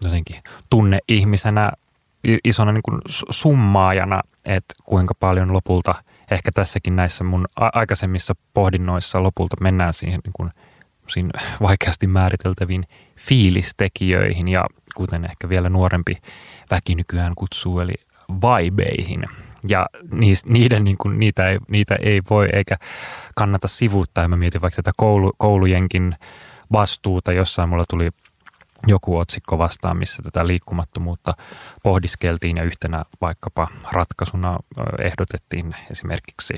jotenkin 0.00 0.36
tunneihmisenä 0.70 1.72
isona 2.44 2.72
niin 2.72 2.82
kuin 2.82 3.00
summaajana, 3.30 4.22
että 4.44 4.74
kuinka 4.84 5.14
paljon 5.14 5.52
lopulta 5.52 5.94
ehkä 6.30 6.52
tässäkin 6.52 6.96
näissä 6.96 7.24
mun 7.24 7.46
aikaisemmissa 7.56 8.34
pohdinnoissa 8.54 9.22
lopulta 9.22 9.56
mennään 9.60 9.94
siihen 9.94 10.20
niin 10.24 10.32
kuin 10.32 10.50
vaikeasti 11.62 12.06
määriteltäviin 12.06 12.84
fiilistekijöihin 13.16 14.48
ja 14.48 14.64
kuten 14.94 15.24
ehkä 15.24 15.48
vielä 15.48 15.68
nuorempi 15.68 16.16
väki 16.70 16.94
nykyään 16.94 17.32
kutsuu, 17.34 17.80
eli 17.80 17.94
vibeihin. 18.30 19.24
Ja 19.68 19.86
niiden, 20.44 20.84
niin 20.84 20.96
kuin, 20.98 21.18
niitä, 21.18 21.48
ei, 21.48 21.58
niitä 21.68 21.96
ei 22.02 22.22
voi 22.30 22.48
eikä 22.52 22.76
kannata 23.34 23.68
sivuuttaa. 23.68 24.28
Mä 24.28 24.36
mietin 24.36 24.60
vaikka 24.60 24.82
tätä 24.82 24.92
koulu, 24.96 25.32
koulujenkin 25.38 26.16
vastuuta. 26.72 27.32
Jossain 27.32 27.68
mulla 27.68 27.84
tuli 27.90 28.10
joku 28.86 29.18
otsikko 29.18 29.58
vastaan, 29.58 29.96
missä 29.96 30.22
tätä 30.22 30.46
liikkumattomuutta 30.46 31.34
pohdiskeltiin 31.82 32.56
ja 32.56 32.62
yhtenä 32.62 33.04
vaikkapa 33.20 33.68
ratkaisuna 33.92 34.58
ehdotettiin 34.98 35.74
esimerkiksi 35.90 36.54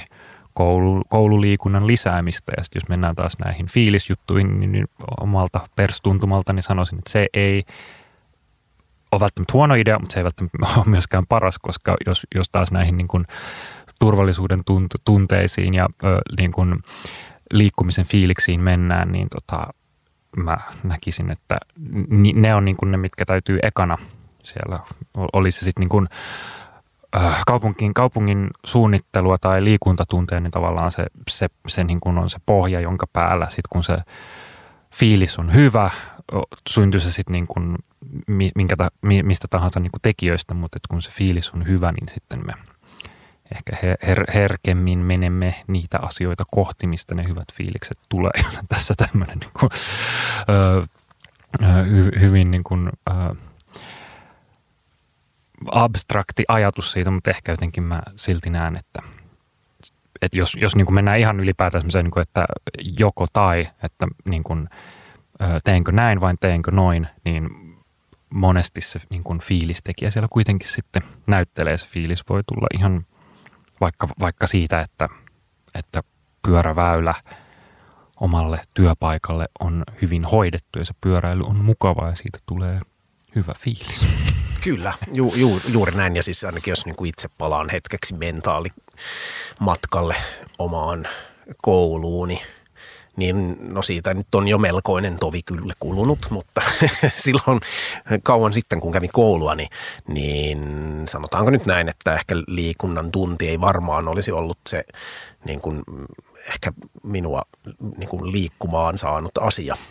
koulu, 0.54 1.02
koululiikunnan 1.10 1.86
lisäämistä. 1.86 2.52
Ja 2.56 2.62
jos 2.74 2.88
mennään 2.88 3.14
taas 3.14 3.38
näihin 3.44 3.66
fiilisjuttuihin, 3.66 4.60
niin, 4.60 4.72
niin 4.72 4.88
omalta 5.20 5.60
perstuntumalta 5.76 6.52
niin 6.52 6.62
sanoisin, 6.62 6.98
että 6.98 7.12
se 7.12 7.26
ei 7.34 7.64
ole 9.12 9.20
välttämättä 9.20 9.52
huono 9.52 9.74
idea, 9.74 9.98
mutta 9.98 10.12
se 10.12 10.20
ei 10.20 10.24
välttämättä 10.24 10.58
ole 10.76 10.86
myöskään 10.86 11.26
paras, 11.28 11.58
koska 11.58 11.96
jos, 12.06 12.26
jos 12.34 12.48
taas 12.48 12.72
näihin 12.72 12.96
niin 12.96 13.08
kuin 13.08 13.24
turvallisuuden 14.00 14.60
tunteisiin 15.04 15.74
ja 15.74 15.88
ö, 16.04 16.20
niin 16.38 16.52
kuin 16.52 16.80
liikkumisen 17.50 18.06
fiiliksiin 18.06 18.60
mennään, 18.60 19.12
niin 19.12 19.28
tota, 19.30 19.66
mä 20.36 20.56
näkisin, 20.84 21.30
että 21.30 21.58
ne 22.34 22.54
on 22.54 22.64
niin 22.64 22.76
kuin 22.76 22.90
ne, 22.90 22.96
mitkä 22.96 23.24
täytyy 23.24 23.58
ekana 23.62 23.98
siellä, 24.42 24.80
olisi 25.32 25.64
sitten 25.64 25.88
niin 25.90 26.08
kaupungin, 27.46 27.94
kaupungin 27.94 28.50
suunnittelua 28.66 29.38
tai 29.38 29.64
liikuntatunteen, 29.64 30.42
niin 30.42 30.50
tavallaan 30.50 30.92
se, 30.92 31.06
se, 31.28 31.48
se 31.68 31.84
niin 31.84 32.00
kuin 32.00 32.18
on 32.18 32.30
se 32.30 32.38
pohja, 32.46 32.80
jonka 32.80 33.06
päällä 33.12 33.46
sitten 33.46 33.68
kun 33.70 33.84
se 33.84 33.98
fiilis 34.94 35.38
on 35.38 35.54
hyvä, 35.54 35.90
syntyy 36.68 37.00
se 37.00 37.12
sitten 37.12 37.32
niin 37.32 37.46
kuin 37.46 37.76
minkä 38.54 38.76
ta, 38.76 38.90
mistä 39.02 39.46
tahansa 39.50 39.80
niin 39.80 39.90
kuin 39.90 40.02
tekijöistä, 40.02 40.54
mutta 40.54 40.78
kun 40.88 41.02
se 41.02 41.10
fiilis 41.10 41.50
on 41.50 41.66
hyvä, 41.66 41.92
niin 41.92 42.08
sitten 42.08 42.46
me 42.46 42.52
ehkä 43.54 43.96
her, 44.06 44.24
herkemmin 44.34 44.98
menemme 44.98 45.54
niitä 45.66 45.98
asioita 46.02 46.44
kohti, 46.50 46.86
mistä 46.86 47.14
ne 47.14 47.28
hyvät 47.28 47.52
fiilikset 47.52 47.98
tulee. 48.08 48.44
Tässä 48.68 48.94
tämmöinen 48.96 49.38
niin 49.38 49.50
kuin, 49.60 49.70
ö, 50.48 50.86
hy, 51.84 52.10
hyvin 52.20 52.50
niin 52.50 52.64
kuin, 52.64 52.90
ö, 53.10 53.12
abstrakti 55.70 56.44
ajatus 56.48 56.92
siitä, 56.92 57.10
mutta 57.10 57.30
ehkä 57.30 57.52
jotenkin 57.52 57.82
mä 57.82 58.02
silti 58.16 58.50
näen, 58.50 58.76
että, 58.76 59.02
että 60.22 60.38
jos, 60.38 60.56
jos 60.60 60.76
niin 60.76 60.86
kuin 60.86 60.94
mennään 60.94 61.18
ihan 61.18 61.40
ylipäätään 61.40 61.84
niin 61.94 62.10
kuin, 62.10 62.22
että 62.22 62.44
joko 62.98 63.26
tai, 63.32 63.68
että 63.82 64.06
niin 64.24 64.44
kuin, 64.44 64.68
teenkö 65.64 65.92
näin 65.92 66.20
vai 66.20 66.34
teenkö 66.40 66.70
noin, 66.70 67.08
niin 67.24 67.48
monesti 68.34 68.80
se 68.80 69.00
niin 69.10 69.24
kuin 69.24 69.40
fiilistekijä 69.40 70.10
siellä 70.10 70.28
kuitenkin 70.30 70.68
sitten 70.68 71.02
näyttelee. 71.26 71.76
Se 71.76 71.86
fiilis 71.86 72.22
voi 72.28 72.42
tulla 72.46 72.66
ihan 72.74 73.06
vaikka, 73.80 74.08
vaikka 74.20 74.46
siitä, 74.46 74.80
että, 74.80 75.08
että 75.74 76.02
pyöräväylä 76.46 77.14
omalle 78.20 78.62
työpaikalle 78.74 79.48
on 79.60 79.84
hyvin 80.02 80.24
hoidettu 80.24 80.78
ja 80.78 80.84
se 80.84 80.94
pyöräily 81.00 81.42
on 81.42 81.56
mukavaa 81.56 82.08
ja 82.08 82.14
siitä 82.14 82.38
tulee 82.46 82.80
hyvä 83.34 83.54
fiilis. 83.58 84.06
Kyllä, 84.62 84.92
ju, 85.12 85.32
ju, 85.36 85.60
juuri 85.68 85.96
näin. 85.96 86.16
Ja 86.16 86.22
siis 86.22 86.44
ainakin 86.44 86.72
jos 86.72 86.86
niin 86.86 86.96
kuin 86.96 87.08
itse 87.08 87.28
palaan 87.38 87.70
hetkeksi 87.70 88.14
mentaalimatkalle 88.14 90.16
omaan 90.58 91.08
kouluuni, 91.62 92.42
niin 93.16 93.56
no 93.60 93.82
siitä 93.82 94.14
nyt 94.14 94.34
on 94.34 94.48
jo 94.48 94.58
melkoinen 94.58 95.18
tovi 95.18 95.42
kyllä 95.42 95.74
kulunut, 95.80 96.26
mutta 96.30 96.62
silloin 97.24 97.60
kauan 98.22 98.52
sitten 98.52 98.80
kun 98.80 98.92
kävin 98.92 99.12
koulua, 99.12 99.54
niin, 99.54 99.68
niin 100.08 100.60
sanotaanko 101.08 101.50
nyt 101.50 101.66
näin, 101.66 101.88
että 101.88 102.14
ehkä 102.14 102.34
liikunnan 102.46 103.12
tunti 103.12 103.48
ei 103.48 103.60
varmaan 103.60 104.08
olisi 104.08 104.32
ollut 104.32 104.58
se 104.68 104.84
niin 105.44 105.60
kuin, 105.60 105.82
ehkä 106.48 106.72
minua 107.02 107.42
niin 107.96 108.08
kuin 108.08 108.32
liikkumaan 108.32 108.98
saanut 108.98 109.38
asia– 109.38 109.76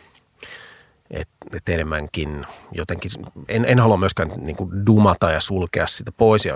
että 1.12 1.58
et 1.58 1.70
enemmänkin 1.70 2.46
jotenkin, 2.72 3.12
en, 3.48 3.66
en 3.66 3.80
halua 3.80 3.98
myöskään 3.98 4.32
niin 4.38 4.56
kuin 4.56 4.86
dumata 4.86 5.32
ja 5.32 5.40
sulkea 5.40 5.88
sitä 5.88 6.12
pois 6.12 6.46
ja 6.46 6.56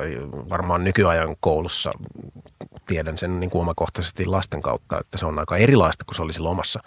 varmaan 0.50 0.84
nykyajan 0.84 1.36
koulussa 1.40 1.92
tiedän 2.88 3.18
sen 3.18 3.40
niin 3.40 3.50
kuin 3.50 3.62
omakohtaisesti 3.62 4.26
lasten 4.26 4.62
kautta, 4.62 5.00
että 5.00 5.18
se 5.18 5.26
on 5.26 5.40
aika 5.40 5.58
erilaista 5.58 6.06
kuin 6.06 6.16
se 6.16 6.22
oli 6.22 6.34
silloin 6.34 6.54
omassa 6.54 6.80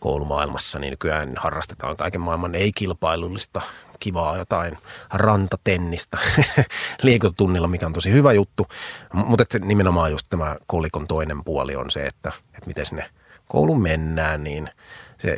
koulumaailmassa, 0.00 0.78
niin 0.78 0.90
nykyään 0.90 1.32
harrastetaan 1.36 1.96
kaiken 1.96 2.20
maailman 2.20 2.54
ei-kilpailullista 2.54 3.60
kivaa 4.00 4.36
jotain 4.36 4.78
rantatennistä 5.14 6.18
liikuntatunnilla, 7.02 7.68
mikä 7.68 7.86
on 7.86 7.92
tosi 7.92 8.12
hyvä 8.12 8.32
juttu. 8.32 8.66
Mutta 9.12 9.44
nimenomaan 9.58 10.10
just 10.10 10.26
tämä 10.30 10.56
kolikon 10.66 11.06
toinen 11.06 11.44
puoli 11.44 11.76
on 11.76 11.90
se, 11.90 12.06
että, 12.06 12.32
että 12.54 12.66
miten 12.66 12.86
sinne 12.86 13.10
koulun 13.48 13.82
mennään, 13.82 14.44
niin 14.44 14.70
se 15.18 15.36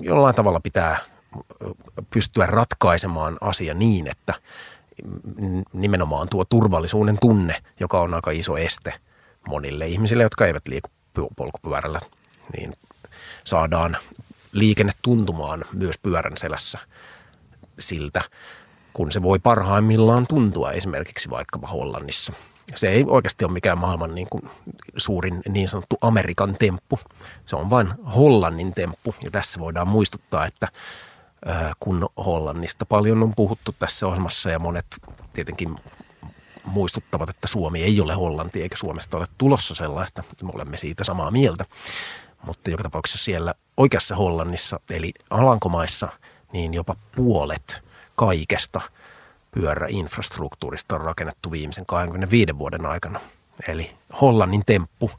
jollain 0.00 0.34
tavalla 0.34 0.60
pitää 0.60 0.98
pystyä 2.10 2.46
ratkaisemaan 2.46 3.38
asia 3.40 3.74
niin, 3.74 4.06
että 4.06 4.34
nimenomaan 5.72 6.28
tuo 6.28 6.44
turvallisuuden 6.44 7.18
tunne, 7.20 7.62
joka 7.80 8.00
on 8.00 8.14
aika 8.14 8.30
iso 8.30 8.56
este 8.56 8.92
monille 9.48 9.86
ihmisille, 9.86 10.22
jotka 10.22 10.46
eivät 10.46 10.68
liiku 10.68 10.90
polkupyörällä, 11.36 11.98
niin 12.56 12.76
saadaan 13.44 13.96
liikenne 14.52 14.92
tuntumaan 15.02 15.64
myös 15.72 15.98
pyörän 16.02 16.36
selässä 16.36 16.78
siltä, 17.78 18.20
kun 18.92 19.12
se 19.12 19.22
voi 19.22 19.38
parhaimmillaan 19.38 20.26
tuntua 20.26 20.72
esimerkiksi 20.72 21.30
vaikkapa 21.30 21.68
Hollannissa– 21.68 22.32
se 22.74 22.88
ei 22.88 23.04
oikeasti 23.08 23.44
ole 23.44 23.52
mikään 23.52 23.78
maailman 23.78 24.14
niin 24.14 24.28
kuin 24.30 24.50
suurin 24.96 25.42
niin 25.48 25.68
sanottu 25.68 25.96
Amerikan 26.00 26.56
temppu. 26.58 26.98
Se 27.46 27.56
on 27.56 27.70
vain 27.70 27.88
Hollannin 28.16 28.74
temppu. 28.74 29.14
Ja 29.22 29.30
tässä 29.30 29.60
voidaan 29.60 29.88
muistuttaa, 29.88 30.46
että 30.46 30.68
kun 31.80 32.08
Hollannista 32.16 32.86
paljon 32.86 33.22
on 33.22 33.34
puhuttu 33.34 33.74
tässä 33.78 34.06
ohjelmassa 34.06 34.50
ja 34.50 34.58
monet 34.58 34.86
tietenkin 35.32 35.76
muistuttavat, 36.64 37.28
että 37.28 37.46
Suomi 37.46 37.82
ei 37.82 38.00
ole 38.00 38.14
Hollanti 38.14 38.62
eikä 38.62 38.76
Suomesta 38.76 39.16
ole 39.16 39.26
tulossa 39.38 39.74
sellaista. 39.74 40.22
Me 40.42 40.50
olemme 40.54 40.76
siitä 40.76 41.04
samaa 41.04 41.30
mieltä. 41.30 41.64
Mutta 42.46 42.70
joka 42.70 42.82
tapauksessa 42.82 43.24
siellä 43.24 43.54
oikeassa 43.76 44.16
Hollannissa, 44.16 44.80
eli 44.90 45.12
Alankomaissa, 45.30 46.08
niin 46.52 46.74
jopa 46.74 46.96
puolet 47.16 47.82
kaikesta– 48.16 48.80
pyöräinfrastruktuurista 49.54 50.94
on 50.94 51.00
rakennettu 51.00 51.50
viimeisen 51.50 51.86
25 51.86 52.58
vuoden 52.58 52.86
aikana. 52.86 53.20
Eli 53.68 53.90
Hollannin 54.20 54.62
temppu 54.66 55.10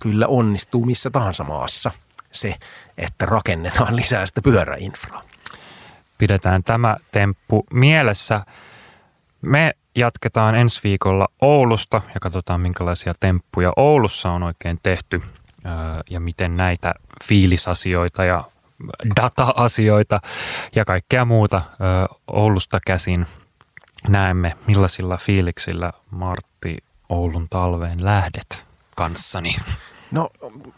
kyllä 0.00 0.26
onnistuu 0.26 0.84
missä 0.84 1.10
tahansa 1.10 1.44
maassa 1.44 1.90
se, 2.32 2.54
että 2.98 3.26
rakennetaan 3.26 3.96
lisää 4.00 4.26
sitä 4.26 4.42
pyöräinfraa. 4.42 5.22
Pidetään 6.18 6.62
tämä 6.62 6.96
temppu 7.12 7.66
mielessä. 7.72 8.40
Me 9.42 9.72
jatketaan 9.94 10.54
ensi 10.54 10.80
viikolla 10.84 11.28
Oulusta 11.40 12.02
ja 12.14 12.20
katsotaan 12.20 12.60
minkälaisia 12.60 13.14
temppuja 13.20 13.72
Oulussa 13.76 14.30
on 14.30 14.42
oikein 14.42 14.78
tehty 14.82 15.22
ja 16.10 16.20
miten 16.20 16.56
näitä 16.56 16.94
fiilisasioita 17.24 18.24
ja 18.24 18.44
data-asioita 19.16 20.20
ja 20.74 20.84
kaikkea 20.84 21.24
muuta 21.24 21.62
Oulusta 22.26 22.80
käsin 22.86 23.26
näemme, 24.08 24.52
millaisilla 24.66 25.16
fiiliksillä 25.16 25.92
Martti 26.10 26.78
Oulun 27.08 27.46
talveen 27.50 28.04
lähdet 28.04 28.64
kanssani? 28.96 29.56
No 30.10 30.30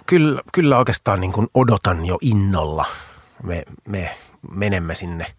kyllä, 0.07 0.43
kyllä 0.53 0.79
oikeastaan 0.79 1.21
niin 1.21 1.33
kuin 1.33 1.47
odotan 1.55 2.07
jo 2.07 2.19
innolla. 2.21 2.85
Me, 3.43 3.63
me 3.89 4.17
menemme 4.51 4.95
sinne 4.95 5.35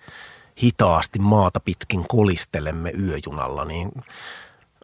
hitaasti 0.63 1.19
maata 1.19 1.59
pitkin 1.59 2.07
kolistelemme 2.07 2.91
yöjunalla, 2.91 3.65
niin 3.65 3.91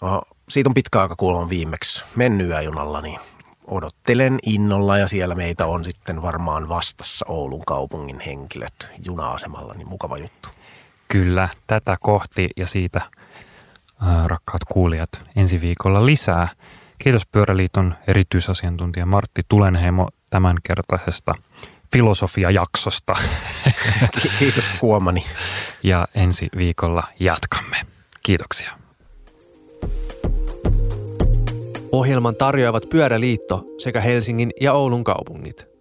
no, 0.01 0.21
siitä 0.49 0.69
on 0.69 0.73
pitkä 0.73 1.01
aika, 1.01 1.15
kun 1.15 1.49
viimeksi 1.49 2.03
mennyt 2.15 2.47
yöjunalla, 2.47 3.01
niin 3.01 3.19
odottelen 3.67 4.39
innolla 4.45 4.97
ja 4.97 5.07
siellä 5.07 5.35
meitä 5.35 5.65
on 5.65 5.85
sitten 5.85 6.21
varmaan 6.21 6.69
vastassa 6.69 7.25
Oulun 7.29 7.65
kaupungin 7.65 8.19
henkilöt 8.19 8.91
juna-asemalla, 9.05 9.73
niin 9.73 9.87
mukava 9.87 10.17
juttu. 10.17 10.49
Kyllä, 11.14 11.49
tätä 11.68 11.97
kohti 11.99 12.49
ja 12.57 12.68
siitä 12.68 13.01
rakkaat 14.26 14.61
kuulijat 14.72 15.09
ensi 15.36 15.61
viikolla 15.61 16.05
lisää. 16.05 16.47
Kiitos 16.97 17.26
Pyöräliiton 17.26 17.95
erityisasiantuntija 18.07 19.05
Martti 19.05 19.41
Tulenheimo 19.49 20.09
tämänkertaisesta 20.30 21.36
filosofiajaksosta. 21.93 23.14
Kiitos 24.39 24.70
kuomani. 24.80 25.26
Ja 25.84 26.07
ensi 26.16 26.49
viikolla 26.57 27.03
jatkamme. 27.20 27.78
Kiitoksia. 28.24 28.72
Ohjelman 31.91 32.36
tarjoavat 32.36 32.89
Pyöräliitto 32.89 33.66
sekä 33.78 34.01
Helsingin 34.01 34.51
ja 34.61 34.74
Oulun 34.74 35.03
kaupungit. 35.03 35.72